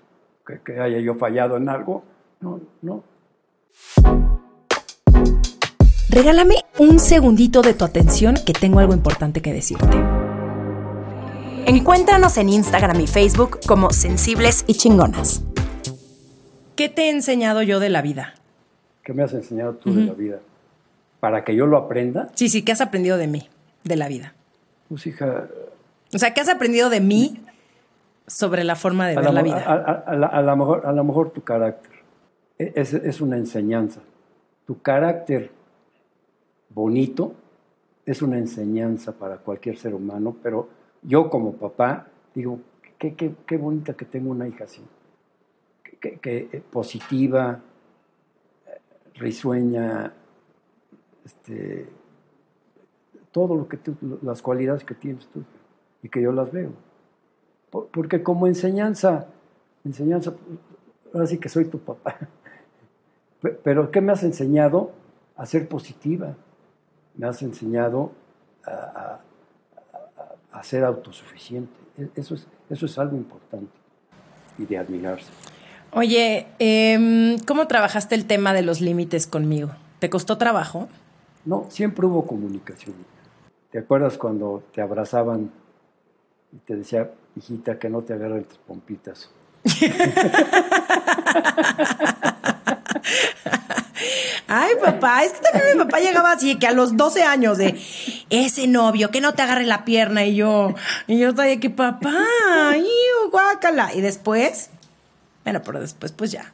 que, 0.45 0.59
que 0.61 0.79
haya 0.79 0.99
yo 0.99 1.15
fallado 1.15 1.57
en 1.57 1.69
algo, 1.69 2.03
no, 2.39 2.59
no. 2.81 3.03
Regálame 6.09 6.55
un 6.77 6.99
segundito 6.99 7.61
de 7.61 7.73
tu 7.73 7.85
atención 7.85 8.35
que 8.45 8.53
tengo 8.53 8.79
algo 8.79 8.93
importante 8.93 9.41
que 9.41 9.53
decirte. 9.53 9.97
Encuéntranos 11.65 12.37
en 12.37 12.49
Instagram 12.49 12.99
y 12.99 13.07
Facebook 13.07 13.59
como 13.65 13.91
Sensibles 13.91 14.65
y 14.67 14.73
Chingonas. 14.73 15.43
¿Qué 16.75 16.89
te 16.89 17.03
he 17.03 17.09
enseñado 17.11 17.61
yo 17.61 17.79
de 17.79 17.89
la 17.89 18.01
vida? 18.01 18.33
¿Qué 19.03 19.13
me 19.13 19.23
has 19.23 19.33
enseñado 19.33 19.75
tú 19.75 19.93
de 19.93 20.05
la 20.05 20.13
vida? 20.13 20.39
Para 21.19 21.43
que 21.43 21.55
yo 21.55 21.67
lo 21.67 21.77
aprenda, 21.77 22.29
Sí, 22.33 22.49
sí, 22.49 22.63
¿qué 22.63 22.71
has 22.71 22.81
aprendido 22.81 23.17
de 23.17 23.27
mí, 23.27 23.47
de 23.83 23.95
la 23.95 24.07
vida? 24.07 24.33
pues 24.89 25.07
hija, 25.07 25.45
O 26.13 26.17
sea, 26.17 26.33
¿qué 26.33 26.41
has 26.41 26.49
aprendido 26.49 26.89
de 26.89 26.99
mí 26.99 27.39
sobre 28.31 28.63
la 28.63 28.75
forma 28.75 29.07
de 29.07 29.17
a, 29.17 29.21
ver 29.21 29.33
la, 29.33 29.41
vida? 29.43 29.57
a- 29.65 29.73
a- 29.73 30.03
a 30.07 30.15
la- 30.15 30.27
a 30.27 30.41
la 30.41 30.55
mejor, 30.55 30.85
a 30.85 30.91
lo 30.93 31.03
mejor 31.03 31.31
tu 31.31 31.41
carácter 31.43 31.91
E- 32.57 32.73
es, 32.75 32.93
es 32.93 33.21
una 33.21 33.37
enseñanza. 33.37 34.01
Tu 34.65 34.81
carácter 34.81 35.51
bonito 36.69 37.33
es 38.05 38.21
una 38.21 38.37
enseñanza 38.37 39.11
para 39.13 39.37
cualquier 39.37 39.77
ser 39.77 39.93
humano, 39.93 40.35
pero 40.43 40.69
yo 41.01 41.29
como 41.29 41.53
papá 41.53 42.07
digo, 42.35 42.59
qué, 42.99 43.15
qué, 43.15 43.33
qué 43.47 43.57
bonita 43.57 43.93
que 43.95 44.05
tengo 44.05 44.31
una 44.31 44.47
hija 44.47 44.65
así, 44.65 44.81
que, 45.99 46.19
que- 46.19 46.49
eh, 46.51 46.61
positiva, 46.71 47.59
risueña, 49.15 50.13
este, 51.25 51.87
todo 53.31 53.55
lo 53.55 53.67
que 53.67 53.77
tú, 53.77 53.95
las 54.21 54.41
cualidades 54.41 54.83
que 54.83 54.93
tienes 54.95 55.27
tú 55.27 55.43
y 56.03 56.09
que 56.09 56.21
yo 56.21 56.31
las 56.31 56.51
veo. 56.51 56.71
Por- 57.71 57.87
Porque 57.87 58.21
como 58.21 58.45
enseñanza, 58.45 59.25
enseñanza, 59.83 60.33
ahora 61.13 61.25
sí 61.25 61.39
que 61.39 61.49
soy 61.49 61.65
tu 61.65 61.79
papá. 61.79 62.17
Pe- 63.41 63.57
Pero 63.63 63.89
¿qué 63.89 64.01
me 64.01 64.11
has 64.11 64.21
enseñado? 64.23 64.91
A 65.35 65.45
ser 65.47 65.67
positiva. 65.67 66.35
Me 67.15 67.25
has 67.27 67.41
enseñado 67.41 68.11
a, 68.65 68.71
a- 68.71 69.19
a- 70.53 70.59
a 70.59 70.63
ser 70.63 70.83
autosuficiente. 70.83 71.73
E- 71.97 72.09
Eso 72.15 72.35
es, 72.35 72.45
eso 72.69 72.85
es 72.85 72.97
algo 72.99 73.17
importante 73.17 73.71
y 74.57 74.65
de 74.65 74.77
admirarse. 74.77 75.31
Oye, 75.93 76.47
em, 76.59 77.37
¿cómo 77.47 77.67
trabajaste 77.67 78.15
el 78.15 78.25
tema 78.25 78.53
de 78.53 78.61
los 78.61 78.79
límites 78.79 79.27
conmigo? 79.27 79.71
¿Te 79.99 80.09
costó 80.09 80.37
trabajo? 80.37 80.87
No, 81.45 81.65
siempre 81.69 82.05
hubo 82.05 82.25
comunicación. 82.25 82.95
¿Te 83.71 83.79
acuerdas 83.79 84.17
cuando 84.17 84.63
te 84.73 84.81
abrazaban 84.81 85.51
y 86.53 86.57
te 86.57 86.75
decía, 86.75 87.11
hijita, 87.35 87.79
que 87.79 87.89
no 87.89 88.01
te 88.01 88.13
agarren 88.13 88.43
tus 88.43 88.57
pompitas? 88.59 89.29
Ay, 94.47 94.73
papá, 94.83 95.23
es 95.23 95.31
que 95.33 95.39
también 95.39 95.77
mi 95.77 95.83
papá 95.85 95.99
llegaba 95.99 96.33
así, 96.33 96.59
que 96.59 96.67
a 96.67 96.73
los 96.73 96.97
12 96.97 97.23
años 97.23 97.57
de 97.57 97.79
ese 98.29 98.67
novio, 98.67 99.09
que 99.09 99.21
no 99.21 99.33
te 99.33 99.41
agarre 99.43 99.65
la 99.65 99.85
pierna 99.85 100.25
y 100.25 100.35
yo, 100.35 100.75
y 101.07 101.19
yo 101.19 101.29
estaba 101.29 101.47
de 101.47 101.59
que 101.59 101.69
papá, 101.69 102.11
iu, 102.75 103.31
guácala. 103.31 103.93
Y 103.93 104.01
después, 104.01 104.71
bueno, 105.45 105.61
pero 105.63 105.79
después 105.79 106.11
pues 106.11 106.31
ya. 106.31 106.51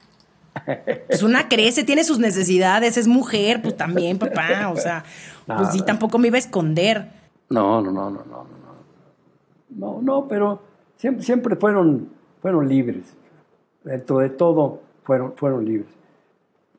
Pues 1.08 1.24
una 1.24 1.50
crece, 1.50 1.84
tiene 1.84 2.04
sus 2.04 2.20
necesidades, 2.20 2.98
es 2.98 3.08
mujer, 3.08 3.62
pues 3.62 3.78
también, 3.78 4.20
papá, 4.20 4.70
o 4.70 4.78
sea, 4.78 5.04
pues 5.46 5.70
sí, 5.72 5.82
tampoco 5.82 6.18
me 6.18 6.28
iba 6.28 6.36
a 6.36 6.40
esconder. 6.40 7.08
No, 7.50 7.82
no, 7.82 7.92
no, 7.92 8.10
no, 8.10 8.24
no, 8.26 8.57
no, 9.78 10.02
no. 10.02 10.28
Pero 10.28 10.62
siempre, 10.98 11.24
siempre 11.24 11.56
fueron, 11.56 12.10
fueron 12.42 12.68
libres. 12.68 13.16
Dentro 13.84 14.20
de 14.20 14.30
todo 14.30 14.82
fueron, 15.04 15.34
fueron 15.38 15.64
libres. 15.66 15.90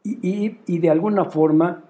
Y, 0.04 0.18
y- 0.28 0.60
y 0.66 0.78
de 0.78 0.90
alguna 0.90 1.24
forma 1.26 1.82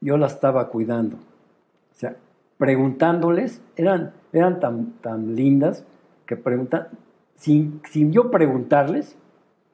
yo 0.00 0.16
la 0.16 0.26
estaba 0.26 0.68
cuidando. 0.68 1.16
O 1.16 1.94
sea, 1.94 2.16
preguntándoles, 2.56 3.60
eran, 3.76 4.12
eran 4.32 4.60
tan, 4.60 4.92
tan 5.02 5.36
lindas 5.36 5.84
que 6.26 6.36
preguntan, 6.36 6.88
sin, 7.36 7.80
sin 7.90 8.12
yo 8.12 8.30
preguntarles, 8.30 9.16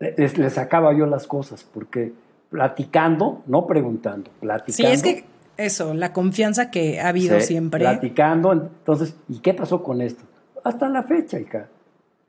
les, 0.01 0.37
les 0.39 0.53
sacaba 0.55 0.93
yo 0.95 1.07
las 1.07 1.27
cosas, 1.27 1.65
porque 1.65 2.13
platicando, 2.51 3.43
no 3.47 3.67
preguntando, 3.67 4.31
Sí, 4.31 4.37
platicando. 4.41 4.93
es 4.95 5.03
que 5.03 5.25
eso, 5.57 5.93
la 5.95 6.13
confianza 6.13 6.71
que 6.71 7.01
ha 7.01 7.09
habido 7.09 7.39
Sí, 7.41 7.47
siempre. 7.49 7.81
Platicando, 7.81 8.53
entonces, 8.53 9.17
¿y 9.29 9.41
qué 9.41 9.55
pasó 9.55 9.83
con 9.83 10.01
esto? 10.01 10.25
Hasta 10.69 10.89
la 10.91 11.03
fecha, 11.03 11.41
hija. 11.41 11.69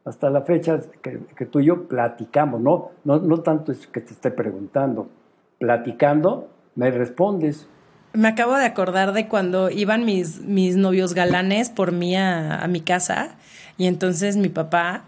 Hasta 0.05 0.29
la 0.29 0.43
fecha 0.43 0.79
que, 1.01 1.45
tú 1.45 1.59
y 1.59 1.65
yo 1.65 1.89
platicamos, 1.89 2.61
no, 2.61 2.91
no, 3.03 3.19
no 3.19 3.41
tanto 3.41 3.73
es 3.73 3.85
que 3.85 3.99
te 3.99 4.13
esté 4.13 4.31
preguntando. 4.31 5.09
Platicando, 5.57 6.49
me 6.75 6.89
respondes. 6.89 7.67
Me 8.13 8.29
acabo 8.29 8.55
de 8.55 8.63
acordar 8.63 9.11
de 9.11 9.27
cuando 9.27 9.69
iban 9.69 10.05
mis, 10.05 10.39
mis 10.39 10.77
novios 10.77 11.13
galanes 11.13 11.69
por 11.69 11.91
mí 11.91 12.15
a, 12.15 12.59
a 12.63 12.67
mi 12.67 12.79
casa 12.79 13.35
y 13.77 13.87
entonces 13.87 14.37
mi 14.37 14.47
papá... 14.47 15.03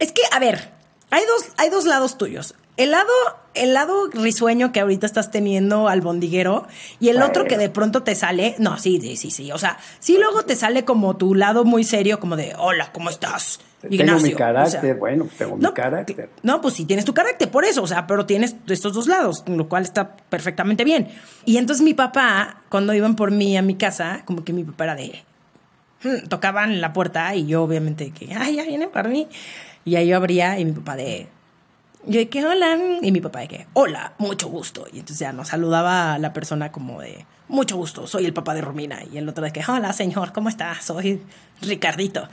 Es 0.00 0.10
que, 0.10 0.22
a 0.32 0.40
ver, 0.40 0.70
hay 1.10 1.22
dos, 1.24 1.52
hay 1.58 1.70
dos 1.70 1.86
lados 1.86 2.18
tuyos. 2.18 2.56
El 2.78 2.90
lado, 2.92 3.10
el 3.54 3.74
lado 3.74 4.08
risueño 4.12 4.72
que 4.72 4.80
ahorita 4.80 5.04
estás 5.06 5.30
teniendo 5.30 5.88
al 5.88 6.00
bondiguero 6.00 6.66
y 7.00 7.10
el 7.10 7.20
otro 7.20 7.44
que 7.44 7.58
de 7.58 7.68
pronto 7.68 8.02
te 8.02 8.14
sale... 8.14 8.54
No, 8.58 8.78
sí, 8.78 8.98
sí, 9.00 9.16
sí, 9.16 9.30
sí. 9.30 9.52
O 9.52 9.58
sea, 9.58 9.78
sí 9.98 10.16
luego 10.18 10.42
te 10.44 10.56
sale 10.56 10.84
como 10.84 11.16
tu 11.16 11.34
lado 11.34 11.64
muy 11.64 11.84
serio, 11.84 12.18
como 12.18 12.36
de, 12.36 12.54
hola, 12.58 12.90
¿cómo 12.92 13.10
estás? 13.10 13.60
Tengo 13.82 13.94
Ignacio. 13.94 14.26
mi 14.28 14.32
O 14.34 14.36
carácter, 14.38 14.80
sea, 14.80 14.94
bueno, 14.94 15.28
tengo 15.36 15.56
mi 15.56 15.62
no, 15.62 15.74
carácter. 15.74 16.16
que- 16.16 16.28
no, 16.42 16.60
pues 16.62 16.74
sí, 16.74 16.84
tienes 16.86 17.04
tu 17.04 17.12
carácter, 17.12 17.50
por 17.50 17.64
eso, 17.66 17.82
o 17.82 17.86
sea, 17.86 18.06
pero 18.06 18.24
tienes 18.24 18.56
estos 18.68 18.94
dos 18.94 19.06
lados, 19.06 19.44
lo 19.46 19.68
cual 19.68 19.82
está 19.82 20.16
perfectamente 20.16 20.82
bien. 20.84 21.08
Y 21.44 21.58
entonces 21.58 21.82
mi 21.84 21.92
papá, 21.92 22.62
cuando 22.70 22.94
iban 22.94 23.16
por 23.16 23.32
mí 23.32 23.54
a 23.58 23.62
mi 23.62 23.74
casa, 23.74 24.22
como 24.24 24.44
que 24.44 24.52
mi 24.54 24.64
papá 24.64 24.84
era 24.84 24.94
de... 24.94 25.22
hmm, 26.04 26.28
tocaban 26.28 26.80
la 26.80 26.92
puerta 26.94 27.34
y 27.34 27.44
yo 27.46 27.64
obviamente 27.64 28.12
que, 28.12 28.32
ay, 28.34 28.54
ya 28.56 28.62
vienen 28.64 28.88
por 28.90 29.08
mí. 29.08 29.28
Y 29.84 29.96
ahí 29.96 30.06
yo 30.08 30.16
abría 30.16 30.58
y 30.58 30.64
mi 30.64 30.72
papá 30.72 30.96
de... 30.96 31.28
Yo 32.04 32.18
de 32.18 32.28
que 32.28 32.44
hola, 32.44 32.76
y 33.00 33.12
mi 33.12 33.20
papá 33.20 33.40
de 33.40 33.48
que 33.48 33.66
hola, 33.74 34.14
mucho 34.18 34.48
gusto. 34.48 34.86
Y 34.92 34.98
entonces 34.98 35.20
ya 35.20 35.32
nos 35.32 35.48
saludaba 35.48 36.14
a 36.14 36.18
la 36.18 36.32
persona 36.32 36.72
como 36.72 37.00
de 37.00 37.24
mucho 37.48 37.76
gusto, 37.76 38.06
soy 38.06 38.24
el 38.26 38.32
papá 38.32 38.54
de 38.54 38.60
Romina. 38.60 39.00
Y 39.12 39.18
el 39.18 39.28
otro 39.28 39.44
de 39.44 39.52
que 39.52 39.62
hola, 39.66 39.92
señor, 39.92 40.32
¿cómo 40.32 40.48
está? 40.48 40.74
Soy 40.80 41.22
Ricardito. 41.60 42.28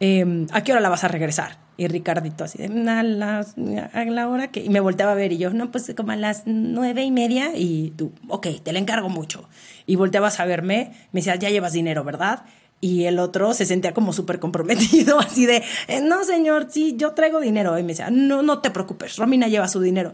em, 0.00 0.46
¿a 0.52 0.62
qué 0.62 0.72
hora 0.72 0.80
la 0.80 0.88
vas 0.88 1.04
a 1.04 1.08
regresar? 1.08 1.58
Y 1.76 1.86
Ricardito 1.88 2.44
así 2.44 2.58
de, 2.58 2.90
a, 2.90 3.02
las- 3.02 3.54
a 3.92 4.04
la 4.04 4.28
hora 4.28 4.48
que... 4.48 4.60
Y 4.62 4.68
me 4.68 4.80
volteaba 4.80 5.12
a 5.12 5.14
ver 5.16 5.32
y 5.32 5.38
yo, 5.38 5.50
no, 5.50 5.70
pues 5.70 5.92
como 5.96 6.12
a 6.12 6.16
las 6.16 6.42
nueve 6.46 7.02
y 7.02 7.10
media 7.10 7.50
y 7.56 7.92
tú, 7.96 8.12
ok, 8.28 8.46
te 8.62 8.72
la 8.72 8.78
encargo 8.78 9.08
mucho. 9.08 9.48
Y 9.86 9.96
volteabas 9.96 10.40
a 10.40 10.44
verme, 10.46 10.92
me 11.12 11.20
decías, 11.20 11.38
ya 11.38 11.50
llevas 11.50 11.72
dinero, 11.72 12.04
¿verdad? 12.04 12.44
Y 12.80 13.04
el 13.04 13.18
otro 13.18 13.54
se 13.54 13.64
sentía 13.64 13.94
como 13.94 14.12
súper 14.12 14.38
comprometido, 14.40 15.18
así 15.20 15.46
de, 15.46 15.62
"Eh, 15.88 16.00
no, 16.02 16.22
señor, 16.24 16.66
sí, 16.70 16.96
yo 16.96 17.12
traigo 17.12 17.40
dinero. 17.40 17.78
Y 17.78 17.82
me 17.82 17.88
decía, 17.88 18.10
no, 18.10 18.42
no 18.42 18.60
te 18.60 18.70
preocupes, 18.70 19.16
Romina 19.16 19.48
lleva 19.48 19.68
su 19.68 19.80
dinero. 19.80 20.12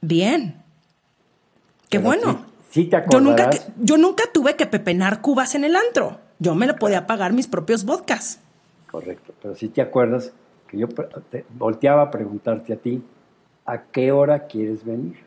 Bien. 0.00 0.62
Qué 1.88 1.98
Pero 1.98 2.02
bueno. 2.04 2.44
sí- 2.70 2.82
sí 2.82 2.84
te 2.86 3.02
yo 3.10 3.20
nunca, 3.20 3.50
yo 3.80 3.96
nunca 3.96 4.24
tuve 4.32 4.56
que 4.56 4.66
pepenar 4.66 5.20
cubas 5.20 5.54
en 5.54 5.64
el 5.64 5.76
antro. 5.76 6.20
Yo 6.38 6.54
me 6.54 6.66
lo 6.66 6.76
podía 6.76 7.06
pagar 7.06 7.32
mis 7.32 7.46
propios 7.46 7.84
vodkas. 7.84 8.40
Correcto, 8.90 9.32
pero 9.42 9.54
si 9.56 9.68
te 9.68 9.80
acuerdas 9.80 10.32
que 10.68 10.78
yo 10.78 10.88
te 11.30 11.44
volteaba 11.50 12.02
a 12.02 12.10
preguntarte 12.10 12.72
a 12.72 12.76
ti, 12.76 13.02
¿a 13.64 13.82
qué 13.82 14.12
hora 14.12 14.46
quieres 14.46 14.84
venir? 14.84 15.23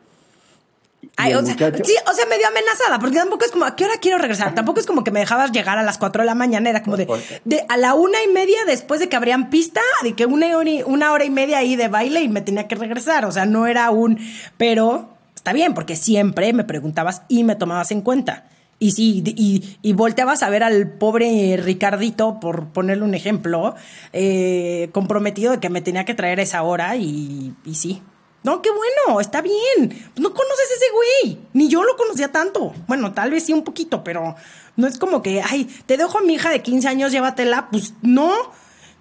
Ay, 1.15 1.33
o 1.33 1.43
sea, 1.43 1.55
sí, 1.55 1.95
o 2.09 2.13
sea, 2.13 2.25
medio 2.27 2.47
amenazada, 2.47 2.99
porque 2.99 3.17
tampoco 3.17 3.45
es 3.45 3.51
como, 3.51 3.65
¿a 3.65 3.75
qué 3.75 3.85
hora 3.85 3.95
quiero 3.99 4.17
regresar? 4.17 4.53
Tampoco 4.53 4.79
es 4.79 4.85
como 4.85 5.03
que 5.03 5.11
me 5.11 5.19
dejabas 5.19 5.51
llegar 5.51 5.77
a 5.77 5.83
las 5.83 5.97
4 5.97 6.21
de 6.21 6.25
la 6.25 6.35
mañana, 6.35 6.69
era 6.69 6.83
como 6.83 6.97
de, 6.97 7.07
de 7.43 7.65
a 7.69 7.77
la 7.77 7.95
una 7.95 8.21
y 8.23 8.27
media 8.27 8.57
después 8.65 8.99
de 8.99 9.09
que 9.09 9.15
abrían 9.15 9.49
pista, 9.49 9.81
de 10.03 10.13
que 10.13 10.25
una 10.25 10.55
hora, 10.55 10.69
y, 10.69 10.83
una 10.83 11.11
hora 11.11 11.25
y 11.25 11.29
media 11.29 11.59
ahí 11.59 11.75
de 11.75 11.87
baile 11.87 12.21
y 12.21 12.29
me 12.29 12.41
tenía 12.41 12.67
que 12.67 12.75
regresar, 12.75 13.25
o 13.25 13.31
sea, 13.31 13.45
no 13.45 13.67
era 13.67 13.89
un, 13.89 14.19
pero 14.57 15.09
está 15.35 15.53
bien, 15.53 15.73
porque 15.73 15.95
siempre 15.95 16.53
me 16.53 16.63
preguntabas 16.63 17.23
y 17.27 17.43
me 17.43 17.55
tomabas 17.55 17.91
en 17.91 18.01
cuenta. 18.01 18.45
Y 18.79 18.91
sí, 18.91 19.23
y, 19.25 19.77
y 19.81 19.93
volteabas 19.93 20.43
a 20.43 20.49
ver 20.51 20.61
al 20.61 20.91
pobre 20.91 21.57
Ricardito, 21.57 22.39
por 22.39 22.67
ponerle 22.67 23.03
un 23.03 23.15
ejemplo, 23.15 23.73
eh, 24.13 24.89
comprometido 24.91 25.53
de 25.53 25.59
que 25.59 25.69
me 25.69 25.81
tenía 25.81 26.05
que 26.05 26.13
traer 26.13 26.39
a 26.39 26.43
esa 26.43 26.61
hora 26.61 26.95
y, 26.95 27.55
y 27.65 27.75
sí. 27.75 28.03
No, 28.47 28.61
qué 28.61 28.69
bueno, 28.71 29.19
está 29.19 29.41
bien. 29.41 29.89
No 30.15 30.33
conoces 30.33 30.67
ese 30.77 30.85
güey. 30.93 31.37
Ni 31.51 31.67
yo 31.67 31.83
lo 31.83 31.97
conocía 31.97 32.31
tanto. 32.31 32.73
Bueno, 32.87 33.13
tal 33.13 33.29
vez 33.29 33.43
sí 33.45 33.51
un 33.51 33.65
poquito, 33.65 34.05
pero 34.05 34.35
no 34.77 34.87
es 34.87 34.97
como 34.97 35.21
que, 35.21 35.41
ay, 35.41 35.65
te 35.85 35.97
dejo 35.97 36.17
a 36.17 36.21
mi 36.21 36.35
hija 36.35 36.49
de 36.49 36.61
15 36.61 36.87
años, 36.87 37.11
llévatela. 37.11 37.67
Pues 37.69 37.93
no. 38.01 38.31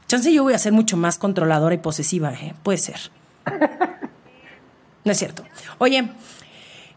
Chance 0.09 0.33
yo 0.33 0.43
voy 0.43 0.55
a 0.55 0.59
ser 0.59 0.73
mucho 0.73 0.97
más 0.97 1.17
controladora 1.19 1.77
y 1.77 1.79
posesiva, 1.79 2.33
¿eh? 2.33 2.55
Puede 2.65 2.79
ser. 2.79 2.99
No 5.05 5.13
es 5.13 5.19
cierto. 5.19 5.45
Oye, 5.79 6.09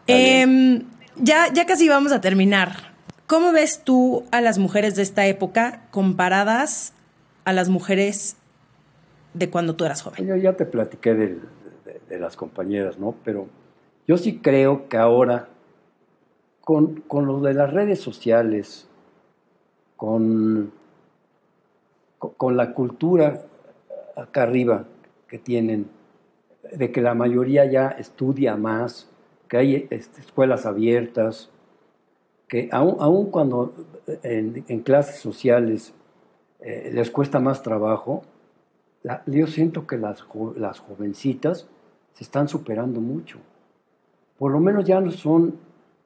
em, 0.07 0.83
ya, 1.17 1.53
ya 1.53 1.65
casi 1.67 1.87
vamos 1.87 2.11
a 2.11 2.19
terminar. 2.21 2.89
¿Cómo 3.27 3.51
ves 3.51 3.83
tú 3.83 4.25
a 4.31 4.41
las 4.41 4.57
mujeres 4.57 4.95
de 4.95 5.03
esta 5.03 5.27
época 5.27 5.83
comparadas 5.91 6.93
a 7.45 7.53
las 7.53 7.69
mujeres 7.69 8.37
de 9.35 9.51
cuando 9.51 9.75
tú 9.75 9.85
eras 9.85 10.01
joven? 10.01 10.25
Yo 10.25 10.35
ya 10.35 10.53
te 10.53 10.65
platiqué 10.65 11.13
del- 11.13 11.41
de, 12.10 12.20
las 12.20 12.36
compañeras, 12.36 12.97
¿no? 12.97 13.16
Pero 13.24 13.47
yo 14.07 14.18
sí 14.18 14.39
creo 14.39 14.89
que 14.89 14.97
ahora, 14.97 15.47
con, 16.62 17.01
con 17.01 17.26
lo 17.26 17.39
de 17.39 17.53
las 17.53 17.72
redes 17.72 17.99
sociales, 17.99 18.88
con, 19.95 20.72
con, 22.18 22.57
la 22.57 22.74
cultura 22.74 23.45
acá 24.16 24.43
arriba 24.43 24.86
que 25.28 25.38
tienen, 25.39 25.89
de 26.72 26.91
que 26.91 27.01
la 27.01 27.14
mayoría 27.14 27.66
ya 27.66 27.89
estudia 27.89 28.55
más, 28.55 29.10
que 29.47 29.57
hay 29.57 29.88
este, 29.89 30.22
escuelas 30.22 30.66
abiertas, 30.66 31.49
que 32.47 32.70
aun, 32.72 33.30
cuando 33.30 33.74
en, 34.24 34.64
en 34.68 34.80
clases 34.82 35.20
sociales 35.20 35.93
eh, 36.60 36.89
les 36.93 37.12
cuesta 37.12 37.39
más 37.39 37.62
trabajo, 37.62 38.24
yo 39.26 39.47
siento 39.47 39.88
que 39.88 39.97
las, 39.97 40.26
las 40.55 40.80
jovencitas 40.80 41.68
se 42.14 42.24
están 42.24 42.47
superando 42.47 42.99
mucho. 43.01 43.38
Por 44.38 44.51
lo 44.51 44.60
menos 44.60 44.86
ya 44.86 44.99
no 45.01 45.12
son 45.12 45.55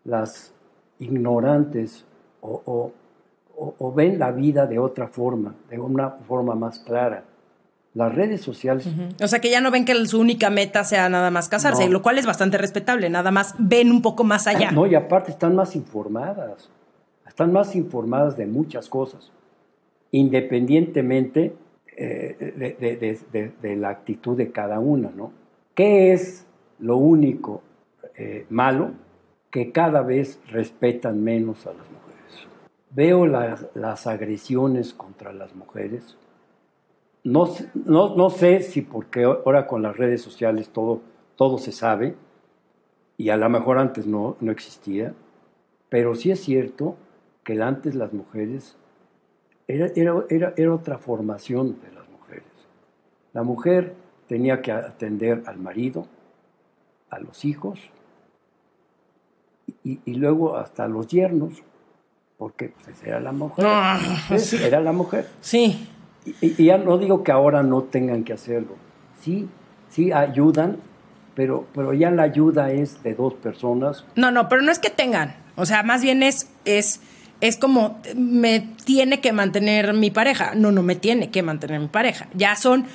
las 0.05 0.53
ignorantes 0.99 2.05
o, 2.41 2.61
o- 2.65 2.91
o- 3.55 3.75
o 3.77 3.93
ven 3.93 4.17
la 4.19 4.31
vida 4.31 4.65
de 4.65 4.79
otra 4.79 5.07
forma, 5.07 5.55
de 5.69 5.79
una 5.79 6.09
forma 6.09 6.55
más 6.55 6.79
clara. 6.79 7.23
Las 7.93 8.13
redes 8.15 8.41
sociales, 8.41 8.87
O 9.21 9.27
sea, 9.27 9.39
que 9.39 9.51
ya 9.51 9.61
no 9.61 9.69
ven 9.69 9.85
que 9.85 9.93
su 10.07 10.19
única 10.19 10.49
meta 10.49 10.83
sea 10.83 11.09
nada 11.09 11.29
más 11.29 11.47
casarse, 11.47 11.85
No. 11.85 11.91
lo 11.91 12.01
cual 12.01 12.17
es 12.17 12.25
bastante 12.25 12.57
respetable, 12.57 13.07
nada 13.11 13.29
más 13.29 13.53
ven 13.59 13.91
un 13.91 14.01
poco 14.01 14.23
más 14.23 14.47
allá. 14.47 14.71
no, 14.71 14.87
y 14.87 14.95
aparte 14.95 15.29
están 15.31 15.55
más 15.55 15.75
informadas, 15.75 16.69
están 17.27 17.53
más 17.53 17.75
informadas 17.75 18.35
de 18.35 18.47
muchas 18.47 18.89
cosas, 18.89 19.31
independientemente 20.11 21.55
eh, 21.95 22.53
de, 22.57 22.71
de- 22.79 22.97
de- 22.97 23.19
de- 23.31 23.51
de 23.61 23.75
la 23.75 23.89
actitud 23.89 24.35
de 24.35 24.51
cada 24.51 24.79
una, 24.79 25.11
¿no? 25.15 25.31
¿Qué 25.75 26.13
es 26.13 26.45
lo 26.79 26.97
único 26.97 27.61
eh, 28.15 28.45
malo? 28.49 28.91
Que 29.49 29.71
cada 29.71 30.01
vez 30.01 30.39
respetan 30.47 31.23
menos 31.23 31.65
a 31.65 31.73
las 31.73 31.89
mujeres. 31.89 32.47
Veo 32.91 33.25
las, 33.25 33.67
las 33.73 34.05
agresiones 34.07 34.93
contra 34.93 35.33
las 35.33 35.55
mujeres. 35.55 36.17
No, 37.23 37.49
no, 37.73 38.15
no 38.15 38.29
sé 38.29 38.61
si 38.61 38.81
porque 38.81 39.23
ahora 39.23 39.65
con 39.65 39.81
las 39.81 39.97
redes 39.97 40.21
sociales 40.21 40.69
todo, 40.69 41.01
todo 41.37 41.57
se 41.57 41.71
sabe, 41.71 42.15
y 43.17 43.29
a 43.29 43.37
lo 43.37 43.49
mejor 43.49 43.77
antes 43.77 44.05
no, 44.05 44.35
no 44.41 44.51
existía, 44.51 45.13
pero 45.89 46.15
sí 46.15 46.31
es 46.31 46.41
cierto 46.41 46.97
que 47.43 47.61
antes 47.61 47.95
las 47.95 48.13
mujeres, 48.13 48.75
era, 49.67 49.87
era, 49.95 50.15
era, 50.29 50.53
era 50.57 50.73
otra 50.73 50.97
formación 50.97 51.79
de 51.81 51.91
las 51.93 52.09
mujeres. 52.09 52.43
La 53.31 53.43
mujer 53.43 53.93
tenía 54.33 54.63
que 54.63 54.71
atender 54.71 55.43
al 55.45 55.59
marido, 55.59 56.07
a 57.11 57.19
los 57.19 57.45
hijos, 57.45 57.79
y, 59.83 59.99
y 60.05 60.15
luego 60.15 60.57
hasta 60.57 60.85
a 60.85 60.87
los 60.87 61.07
yernos, 61.07 61.61
porque 62.39 62.73
pues, 62.83 63.03
era 63.03 63.19
la 63.19 63.31
mujer. 63.31 63.63
Ah, 63.67 63.99
Sí, 64.39 64.57
Era 64.59 64.79
la 64.79 64.91
mujer. 64.91 65.29
Sí. 65.39 65.87
Y, 66.41 66.59
y 66.59 66.65
ya 66.65 66.79
no 66.79 66.97
digo 66.97 67.23
que 67.23 67.31
ahora 67.31 67.61
no 67.61 67.83
tengan 67.83 68.23
que 68.23 68.33
hacerlo. 68.33 68.75
Sí, 69.21 69.47
sí 69.89 70.11
ayudan, 70.11 70.77
pero, 71.35 71.67
pero 71.75 71.93
ya 71.93 72.09
la 72.09 72.23
ayuda 72.23 72.71
es 72.71 73.03
de 73.03 73.13
dos 73.13 73.35
personas. 73.35 74.03
No, 74.15 74.31
no, 74.31 74.49
pero 74.49 74.63
no 74.63 74.71
es 74.71 74.79
que 74.79 74.89
tengan. 74.89 75.35
O 75.57 75.67
sea, 75.67 75.83
más 75.83 76.01
bien 76.01 76.23
es, 76.23 76.49
es, 76.65 77.01
es 77.39 77.57
como 77.57 78.01
me 78.15 78.61
tiene 78.83 79.21
que 79.21 79.31
mantener 79.31 79.93
mi 79.93 80.09
pareja. 80.09 80.55
No, 80.55 80.71
no 80.71 80.81
me 80.81 80.95
tiene 80.95 81.29
que 81.29 81.43
mantener 81.43 81.79
mi 81.79 81.87
pareja. 81.87 82.27
Ya 82.33 82.55
son 82.55 82.87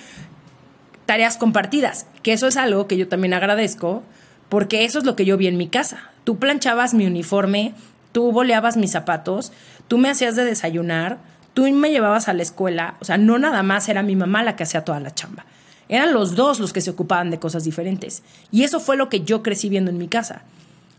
tareas 1.09 1.39
compartidas, 1.39 2.05
que 2.23 2.35
eso 2.35 2.47
es 2.49 2.59
algo 2.59 2.87
que 2.87 2.99
yo 2.99 3.09
también 3.09 3.33
agradezco, 3.33 4.03
porque 4.51 4.85
eso 4.85 4.99
es 4.99 5.07
lo 5.07 5.17
que 5.17 5.25
yo 5.25 5.39
vi 5.39 5.47
en 5.47 5.57
mi 5.57 5.67
casa. 5.67 6.11
Tú 6.25 6.39
planchabas 6.39 6.93
mi 6.93 7.07
uniforme, 7.07 7.73
tú 8.13 8.31
boleabas 8.31 8.77
mis 8.77 8.91
zapatos, 8.91 9.51
tú 9.89 9.97
me 9.97 10.11
hacías 10.11 10.37
de 10.37 10.45
desayunar, 10.45 11.17
tú 11.55 11.63
me 11.73 11.91
llevabas 11.91 12.29
a 12.29 12.35
la 12.35 12.43
escuela, 12.43 12.97
o 13.01 13.07
sea, 13.07 13.17
no 13.17 13.39
nada 13.39 13.63
más 13.63 13.89
era 13.89 14.03
mi 14.03 14.17
mamá 14.17 14.43
la 14.43 14.55
que 14.55 14.65
hacía 14.65 14.85
toda 14.85 15.01
la 15.01 15.15
chamba. 15.15 15.47
Eran 15.89 16.13
los 16.13 16.35
dos 16.37 16.61
los 16.61 16.75
que 16.75 16.83
se 16.83 16.91
ocupaban 16.91 17.31
de 17.31 17.39
cosas 17.39 17.65
diferentes. 17.65 18.23
Y 18.53 18.65
eso 18.65 18.79
fue 18.79 18.99
lo 18.99 19.09
que 19.09 19.23
yo 19.23 19.43
crecí 19.43 19.71
viendo 19.71 19.91
en 19.91 19.97
mi 19.97 20.09
casa. 20.09 20.43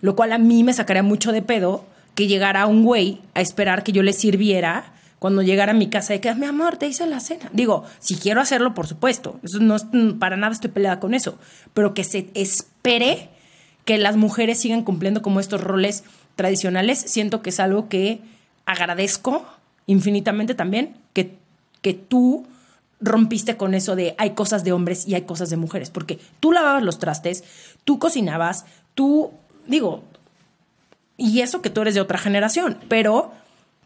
Lo 0.02 0.16
cual 0.16 0.34
a 0.34 0.40
mí 0.40 0.64
me 0.64 0.74
sacaría 0.74 1.04
mucho 1.04 1.32
de 1.32 1.44
pedo 1.44 1.86
que 2.16 2.26
llegara 2.26 2.66
un 2.66 2.84
güey 2.84 3.22
a 3.36 3.42
esperar 3.42 3.84
que 3.84 3.92
yo 3.92 4.02
le 4.02 4.14
sirviera 4.14 4.86
cuando 5.20 5.42
llegara 5.42 5.74
a 5.74 5.76
mi 5.76 5.90
casa 5.90 6.16
y 6.16 6.20
que, 6.20 6.34
mi 6.34 6.46
amor, 6.46 6.78
te 6.78 6.88
hice 6.88 7.06
la 7.06 7.20
cena. 7.20 7.50
Digo, 7.54 7.84
si 8.00 8.16
quiero 8.16 8.42
hacerlo, 8.42 8.74
por 8.74 8.88
supuesto. 8.88 9.40
Eso 9.44 9.60
no 9.60 9.76
es, 9.76 9.86
mm, 9.92 10.14
para 10.14 10.38
nada 10.38 10.54
estoy 10.54 10.72
peleada 10.72 11.00
con 11.00 11.14
eso. 11.14 11.38
Pero 11.74 11.94
que 11.94 12.06
se 12.06 12.30
espere 12.34 13.30
que 13.84 13.98
las 13.98 14.16
mujeres 14.16 14.60
sigan 14.60 14.84
cumpliendo 14.84 15.22
como 15.22 15.40
estos 15.40 15.62
roles 15.62 16.04
tradicionales, 16.36 17.00
siento 17.00 17.42
que 17.42 17.50
es 17.50 17.60
algo 17.60 17.90
que 17.90 18.22
agradezco 18.66 19.46
infinitamente 19.88 20.56
también, 20.56 20.96
que, 21.14 21.36
que 21.82 21.94
tú 21.94 22.46
rompiste 23.02 23.58
con 23.58 23.74
eso 23.74 23.96
de 23.96 24.16
hay 24.18 24.32
cosas 24.32 24.64
de 24.64 24.72
hombres 24.72 25.08
y 25.08 25.16
hay 25.16 25.24
cosas 25.24 25.50
de 25.50 25.58
mujeres, 25.58 25.90
porque 25.90 26.20
tú 26.40 26.52
lavabas 26.52 26.84
los 26.84 27.00
trastes, 27.00 27.44
tú 27.84 27.98
cocinabas, 27.98 28.66
tú, 28.94 29.32
digo, 29.68 30.04
y 31.18 31.42
eso 31.42 31.62
que 31.62 31.70
tú 31.70 31.82
eres 31.82 31.96
de 31.96 32.02
otra 32.02 32.18
generación, 32.18 32.78
pero 32.88 33.32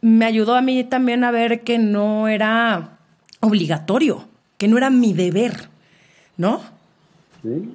me 0.04 0.26
ayudó 0.26 0.56
a 0.56 0.62
mí 0.62 0.84
también 0.84 1.24
a 1.24 1.32
ver 1.32 1.62
que 1.62 1.78
no 1.80 2.28
era 2.28 2.98
obligatorio, 3.40 4.28
que 4.58 4.68
no 4.68 4.78
era 4.78 4.90
mi 4.90 5.14
deber, 5.14 5.70
¿no? 6.38 6.62
¿sí? 7.42 7.74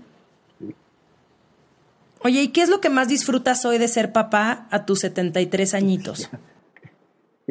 Oye, 2.23 2.43
¿y 2.43 2.49
qué 2.49 2.63
es 2.63 2.69
lo 2.69 2.81
que 2.81 2.91
más 2.91 3.09
disfrutas 3.09 3.65
hoy 3.65 3.79
de 3.79 3.89
ser 3.89 4.13
papá 4.13 4.67
a 4.71 4.85
tus 4.85 5.01
73 5.01 5.75
añitos? 5.75 6.31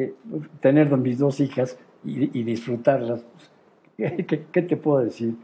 Eh, 0.00 0.14
tener 0.60 0.96
mis 0.96 1.18
dos 1.18 1.40
hijas 1.40 1.76
y, 2.04 2.38
y 2.38 2.44
disfrutarlas. 2.44 3.22
¿Qué, 3.96 4.62
te 4.62 4.76
puedo 4.76 5.00
decir? 5.04 5.34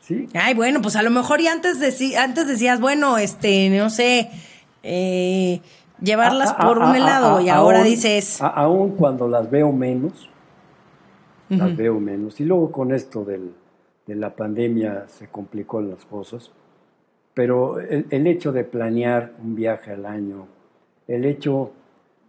¿Sí? 0.00 0.26
Ay, 0.34 0.54
bueno, 0.54 0.82
pues 0.82 0.96
a 0.96 1.04
lo 1.04 1.10
mejor 1.12 1.40
y 1.40 1.46
antes, 1.46 1.80
deci- 1.80 2.16
antes 2.16 2.48
decías, 2.48 2.80
bueno, 2.80 3.16
este, 3.16 3.70
no 3.70 3.90
sé, 3.90 4.28
eh, 4.82 5.60
llevarlas 6.04 6.52
por 6.52 6.78
un 6.78 6.94
helado 6.94 7.40
y 7.40 7.48
ahora 7.48 7.78
aún- 7.80 7.88
dices, 7.88 8.40
aún 8.40 8.90
cuando 8.96 9.28
las 9.28 9.50
veo 9.50 9.72
menos, 9.72 10.30
las 11.48 11.76
veo 11.76 11.98
menos. 12.00 12.40
Y 12.40 12.44
luego 12.44 12.70
con 12.70 12.92
esto 12.92 13.24
del, 13.24 13.52
de 14.06 14.14
la 14.14 14.34
pandemia 14.34 15.06
se 15.08 15.28
complicó 15.28 15.80
las 15.80 16.04
cosas. 16.04 16.50
Pero 17.34 17.80
el, 17.80 18.06
el 18.10 18.26
hecho 18.26 18.52
de 18.52 18.64
planear 18.64 19.32
un 19.42 19.54
viaje 19.56 19.90
al 19.92 20.06
año, 20.06 20.46
el 21.08 21.24
hecho 21.24 21.72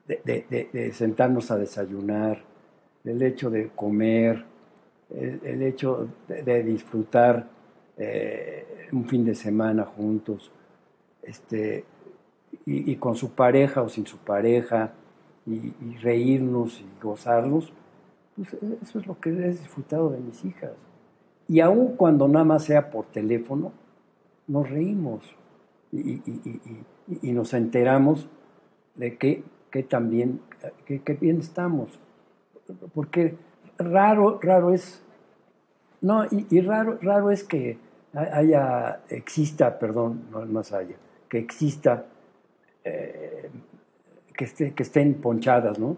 de, 0.07 0.21
de- 0.25 0.45
de- 0.49 0.69
de 0.73 0.93
sentarnos 0.93 1.51
a 1.51 1.57
desayunar, 1.57 2.39
el 3.03 3.21
hecho 3.21 3.49
de 3.51 3.69
comer, 3.75 4.43
el, 5.15 5.39
el 5.43 5.61
hecho 5.61 6.07
de, 6.27 6.41
de 6.41 6.63
disfrutar 6.63 7.47
eh, 7.97 8.87
un 8.91 9.05
fin 9.05 9.23
de 9.23 9.35
semana 9.35 9.83
juntos, 9.85 10.51
este, 11.21 11.85
y, 12.65 12.95
con 12.95 13.15
su 13.15 13.31
pareja 13.31 13.81
o 13.81 13.89
sin 13.89 14.05
su 14.07 14.17
pareja, 14.17 14.93
y, 15.45 15.71
reírnos 16.01 16.81
y 16.81 17.03
gozarnos, 17.03 17.71
pues 18.35 18.53
eso 18.81 18.99
es 18.99 19.07
lo 19.07 19.19
que 19.19 19.29
he 19.29 19.49
disfrutado 19.51 20.09
de 20.09 20.19
mis 20.19 20.43
hijas. 20.43 20.71
Y 21.47 21.59
aun 21.59 21.95
cuando 21.95 22.27
nada 22.27 22.43
más 22.43 22.63
sea 22.65 22.89
por 22.89 23.05
teléfono, 23.05 23.71
nos 24.47 24.69
reímos 24.69 25.23
y, 25.91 26.21
nos 27.31 27.53
enteramos 27.53 28.27
de 28.95 29.17
que, 29.17 29.43
que 29.69 29.83
también, 29.83 30.41
que, 30.85 30.99
bien 31.21 31.39
estamos. 31.39 31.99
Porque 32.93 33.37
raro, 33.77 34.39
raro 34.41 34.73
es, 34.73 35.03
no, 36.01 36.25
y, 36.25 36.47
y 36.49 36.61
raro, 36.61 36.97
raro 37.01 37.29
es 37.29 37.43
que 37.43 37.77
haya, 38.15 39.01
exista, 39.09 39.77
perdón, 39.77 40.23
no 40.31 40.45
más 40.45 40.71
allá, 40.71 40.95
que 41.29 41.37
exista, 41.37 42.05
eh, 42.85 43.49
que, 44.33 44.45
esté- 44.45 44.73
que 44.73 44.83
estén 44.83 45.15
ponchadas, 45.15 45.77
¿no? 45.79 45.97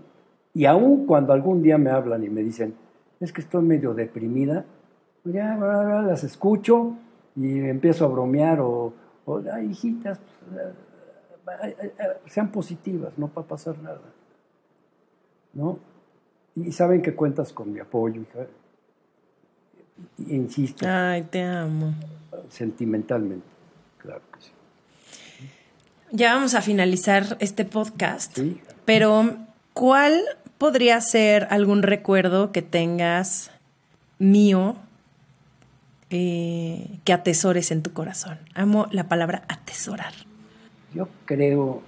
Y 0.54 0.66
aun 0.66 1.06
cuando 1.06 1.34
algún 1.34 1.62
día 1.62 1.78
me 1.78 1.92
hablan 1.92 2.24
y 2.24 2.30
me 2.30 2.42
dicen, 2.44 2.74
es 3.20 3.32
que 3.32 3.42
estoy 3.42 3.62
medio 3.64 3.94
deprimida, 3.94 4.66
pues 5.24 5.36
ya 5.36 5.56
bla, 5.58 5.84
bla, 5.84 6.02
las 6.02 6.24
escucho 6.24 6.96
y 7.36 7.60
empiezo 7.60 8.06
a 8.06 8.08
bromear 8.08 8.60
o, 8.62 8.94
o, 9.26 9.42
ay, 9.54 9.68
hijitas, 9.72 10.20
pues, 10.50 11.58
eh, 11.80 11.94
sean 12.26 12.52
positivas, 12.52 13.14
no 13.18 13.30
va 13.36 13.42
a 13.44 13.46
pasar 13.46 13.78
nada, 13.80 14.02
¿no? 15.54 15.80
Y 16.56 16.72
saben 16.72 17.02
que 17.04 17.14
cuentas 17.16 17.54
con 17.54 17.72
mi 17.72 17.80
apoyo, 17.80 18.22
hija. 18.22 18.48
Insisto, 20.28 20.86
Ay, 20.88 21.24
te 21.24 21.42
amo. 21.44 21.94
sentimentalmente, 22.50 23.46
claro 23.98 24.22
que 24.34 24.42
sí. 24.42 24.52
Ya 26.12 26.34
vamos 26.34 26.53
a 26.55 26.62
finalizar 26.62 27.38
este 27.39 27.66
podcast, 27.66 28.36
Sí. 28.36 28.62
pero 28.86 29.36
¿cuál 29.74 30.22
podría 30.58 31.01
ser 31.01 31.47
algún 31.49 31.84
recuerdo 31.84 32.51
que 32.51 32.62
tengas 32.62 33.51
mío 34.18 34.76
eh, 36.10 36.99
que 37.03 37.12
atesores 37.14 37.72
en 37.72 37.84
tu 37.84 37.91
corazón? 37.93 38.39
Amo 38.55 38.88
la 38.91 39.10
palabra 39.10 39.43
atesorar. 39.49 40.14
Yo 40.93 41.10
creo, 41.26 41.84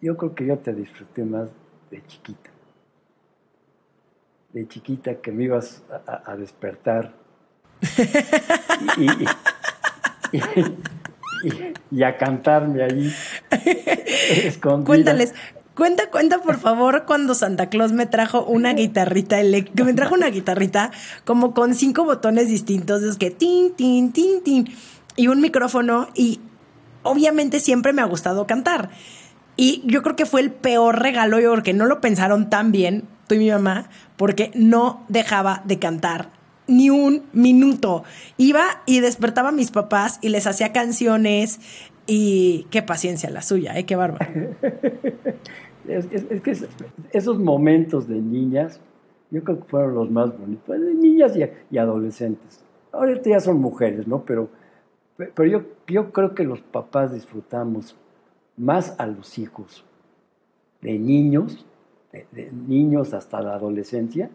yo 0.00 0.16
creo 0.16 0.34
que 0.34 0.46
yo 0.46 0.58
te 0.58 0.72
disfruté 0.72 1.24
más 1.24 1.48
de 1.90 2.06
chiquita. 2.06 2.50
De 4.52 4.68
chiquita 4.68 5.16
que 5.16 5.32
me 5.32 5.44
ibas 5.44 5.82
a, 6.06 6.36
despertar. 6.36 7.12
Y, 8.96 9.04
y- 9.04 9.26
y- 10.32 10.76
y- 11.42 11.72
y 11.98 12.02
a 12.02 12.16
cantarme 12.16 12.82
ahí. 12.82 13.12
escondida. 14.44 14.86
Cuéntales, 14.86 15.34
cuenta, 15.74 16.10
cuenta 16.10 16.38
por 16.38 16.58
favor 16.60 17.04
cuando 17.06 17.34
Santa 17.34 17.68
Claus 17.68 17.92
me 17.92 18.06
trajo 18.06 18.44
una 18.44 18.72
guitarrita 18.74 19.40
eléctrica, 19.40 19.84
me 19.84 19.94
trajo 19.94 20.14
una 20.14 20.28
guitarrita 20.28 20.90
como 21.24 21.54
con 21.54 21.74
cinco 21.74 22.04
botones 22.04 22.48
distintos, 22.48 23.02
es 23.02 23.16
que 23.16 23.30
tin, 23.30 23.74
tin, 23.74 24.12
tin, 24.12 24.42
tin, 24.42 24.68
y 25.16 25.28
un 25.28 25.40
micrófono 25.40 26.08
y 26.14 26.40
obviamente 27.02 27.60
siempre 27.60 27.92
me 27.92 28.02
ha 28.02 28.06
gustado 28.06 28.46
cantar. 28.46 28.90
Y 29.56 29.82
yo 29.84 30.02
creo 30.02 30.16
que 30.16 30.26
fue 30.26 30.40
el 30.40 30.50
peor 30.50 31.00
regalo, 31.00 31.38
yo 31.38 31.50
porque 31.50 31.74
no 31.74 31.84
lo 31.86 32.00
pensaron 32.00 32.48
tan 32.48 32.72
bien, 32.72 33.04
tú 33.26 33.34
y 33.34 33.38
mi 33.38 33.50
mamá, 33.50 33.90
porque 34.16 34.50
no 34.54 35.04
dejaba 35.08 35.62
de 35.66 35.78
cantar 35.78 36.30
ni 36.70 36.88
un 36.90 37.24
minuto. 37.32 38.04
Iba 38.36 38.64
y 38.86 39.00
despertaba 39.00 39.50
a 39.50 39.52
mis 39.52 39.70
papás 39.70 40.18
y 40.22 40.28
les 40.30 40.46
hacía 40.46 40.72
canciones 40.72 41.60
y 42.06 42.66
qué 42.70 42.82
paciencia 42.82 43.28
la 43.30 43.42
suya, 43.42 43.76
¿eh? 43.78 43.84
Qué 43.84 43.96
bárbaro. 43.96 44.26
Es, 45.88 46.06
que 46.42 46.50
es- 46.52 46.68
esos 47.12 47.38
momentos 47.38 48.06
de 48.06 48.20
niñas, 48.20 48.80
yo 49.30 49.42
creo 49.42 49.58
que 49.60 49.64
fueron 49.68 49.94
los 49.94 50.10
más 50.10 50.38
bonitos, 50.38 50.78
de 50.80 50.94
niñas 50.94 51.32
y, 51.70 51.78
adolescentes. 51.78 52.62
Ahorita 52.92 53.30
ya 53.30 53.40
son 53.40 53.60
mujeres, 53.60 54.06
¿no? 54.06 54.22
Pero, 54.24 54.50
pe- 55.16 55.32
pero 55.34 55.48
yo, 55.48 55.62
yo 55.88 56.12
creo 56.12 56.34
que 56.34 56.44
los 56.44 56.60
papás 56.60 57.12
disfrutamos 57.12 57.96
más 58.56 58.94
a 58.98 59.06
los 59.06 59.38
hijos 59.38 59.84
de 60.80 60.98
niños, 60.98 61.66
de 62.12 62.52
niños 62.52 63.12
hasta 63.14 63.40
la 63.40 63.54
adolescencia, 63.54 64.30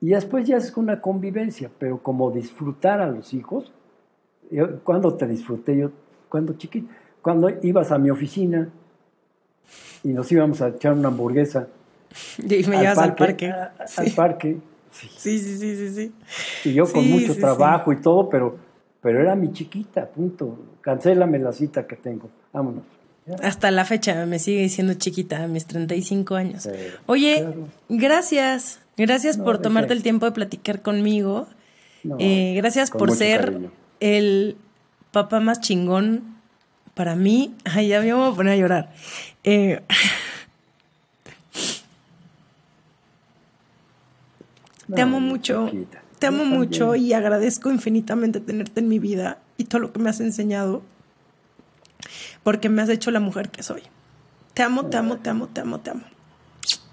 y 0.00 0.08
después 0.10 0.46
ya 0.46 0.56
es 0.56 0.74
una 0.76 1.00
convivencia, 1.00 1.70
pero 1.78 2.02
como 2.02 2.30
disfrutar 2.30 3.00
a 3.00 3.06
los 3.08 3.32
hijos, 3.34 3.72
yo, 4.50 4.80
cuando 4.82 5.14
te 5.14 5.26
disfruté 5.26 5.76
yo, 5.76 5.90
cuando 6.28 6.54
chiquito, 6.54 6.88
cuando 7.22 7.50
ibas 7.62 7.92
a 7.92 7.98
mi 7.98 8.10
oficina 8.10 8.68
y 10.02 10.08
nos 10.08 10.30
íbamos 10.32 10.60
a 10.62 10.68
echar 10.68 10.92
una 10.94 11.08
hamburguesa 11.08 11.68
Y 12.38 12.64
me 12.64 12.78
llevas 12.78 12.98
al 12.98 13.14
parque. 13.14 13.50
a- 13.50 13.72
Sí. 13.86 14.00
al 14.00 14.10
parque, 14.12 14.56
sí. 14.90 15.08
Sí, 15.16 15.38
sí, 15.38 15.58
sí, 15.58 15.76
sí, 15.76 15.94
sí. 15.94 16.12
y 16.70 16.74
yo 16.74 16.90
con 16.90 17.04
Sí, 17.04 17.08
mucho 17.10 17.34
sí, 17.34 17.40
trabajo 17.40 17.92
y 17.92 18.00
todo, 18.00 18.28
pero, 18.28 18.56
pero 19.00 19.20
era 19.20 19.36
mi 19.36 19.52
chiquita, 19.52 20.06
punto. 20.08 20.58
Cancélame 20.80 21.38
la 21.38 21.52
cita 21.52 21.86
que 21.86 21.96
tengo, 21.96 22.28
vámonos. 22.52 22.82
Hasta 23.42 23.70
la 23.70 23.84
fecha 23.84 24.26
me 24.26 24.38
sigue 24.40 24.62
diciendo 24.62 24.94
chiquita 24.94 25.44
a 25.44 25.46
mis 25.46 25.66
35 25.66 26.34
años. 26.34 26.68
Oye, 27.06 27.36
claro. 27.38 27.68
gracias. 27.88 28.80
Gracias 29.00 29.38
No, 29.38 29.44
por 29.44 29.58
¿de 29.58 29.62
tomarte 29.64 29.88
qué? 29.88 29.94
el 29.94 30.02
tiempo 30.02 30.26
de 30.26 30.32
platicar 30.32 30.82
conmigo. 30.82 31.46
No, 32.04 32.16
Eh, 32.18 32.54
gracias 32.56 32.90
con 32.90 32.98
por 32.98 33.12
ser 33.12 33.44
cariño. 33.46 33.70
el 34.00 34.56
papá 35.12 35.40
más 35.40 35.60
chingón 35.60 36.36
para 36.94 37.14
mí. 37.16 37.54
Ay, 37.64 37.88
ya 37.88 38.00
me 38.00 38.12
voy 38.12 38.32
a 38.32 38.36
poner 38.36 38.52
a 38.54 38.56
llorar. 38.56 38.92
Eh, 39.44 39.80
te 44.94 45.02
amo 45.02 45.20
mucho. 45.20 45.68
chiquita. 45.70 46.02
Te 46.18 46.26
amo 46.26 46.44
mucho 46.44 46.96
y 46.96 47.14
agradezco 47.14 47.70
infinitamente 47.70 48.40
tenerte 48.40 48.80
en 48.80 48.88
mi 48.88 48.98
vida 48.98 49.38
y 49.56 49.64
todo 49.64 49.80
lo 49.80 49.92
que 49.92 49.98
me 50.00 50.10
has 50.10 50.20
enseñado. 50.20 50.82
Porque 52.42 52.68
me 52.68 52.82
has 52.82 52.90
hecho 52.90 53.10
la 53.10 53.20
mujer 53.20 53.48
que 53.50 53.62
soy. 53.62 53.82
Te 54.52 54.62
amo, 54.62 54.86
te 54.86 54.98
amo, 54.98 55.16
te 55.16 55.30
amo, 55.30 55.46
te 55.46 55.60
amo, 55.62 55.80
te 55.80 55.90
amo. 55.90 56.02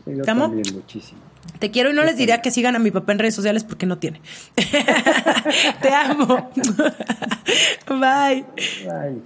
Yo 0.05 0.23
¿Te 0.23 0.31
amo? 0.31 0.47
muchísimo. 0.47 1.19
Te 1.59 1.71
quiero 1.71 1.89
y 1.89 1.93
no 1.93 2.03
les 2.03 2.17
diría 2.17 2.41
que 2.41 2.51
sigan 2.51 2.75
a 2.75 2.79
mi 2.79 2.91
papá 2.91 3.13
en 3.13 3.19
redes 3.19 3.35
sociales 3.35 3.63
porque 3.63 3.85
no 3.85 3.97
tiene. 3.97 4.21
Te 5.81 5.93
amo. 5.93 6.49
Bye. 7.87 8.45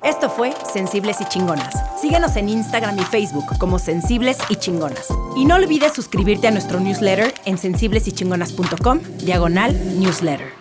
Esto 0.03 0.29
fue 0.29 0.53
Sensibles 0.71 1.19
y 1.19 1.25
Chingonas. 1.25 1.73
Síguenos 1.99 2.35
en 2.35 2.49
Instagram 2.49 2.97
y 2.99 3.03
Facebook 3.03 3.57
como 3.57 3.79
Sensibles 3.79 4.37
y 4.49 4.55
Chingonas. 4.55 5.07
Y 5.35 5.45
no 5.45 5.55
olvides 5.55 5.93
suscribirte 5.93 6.47
a 6.47 6.51
nuestro 6.51 6.79
newsletter 6.79 7.33
en 7.45 7.57
sensiblesychingonas.com, 7.57 8.99
diagonal 9.19 9.99
newsletter. 9.99 10.60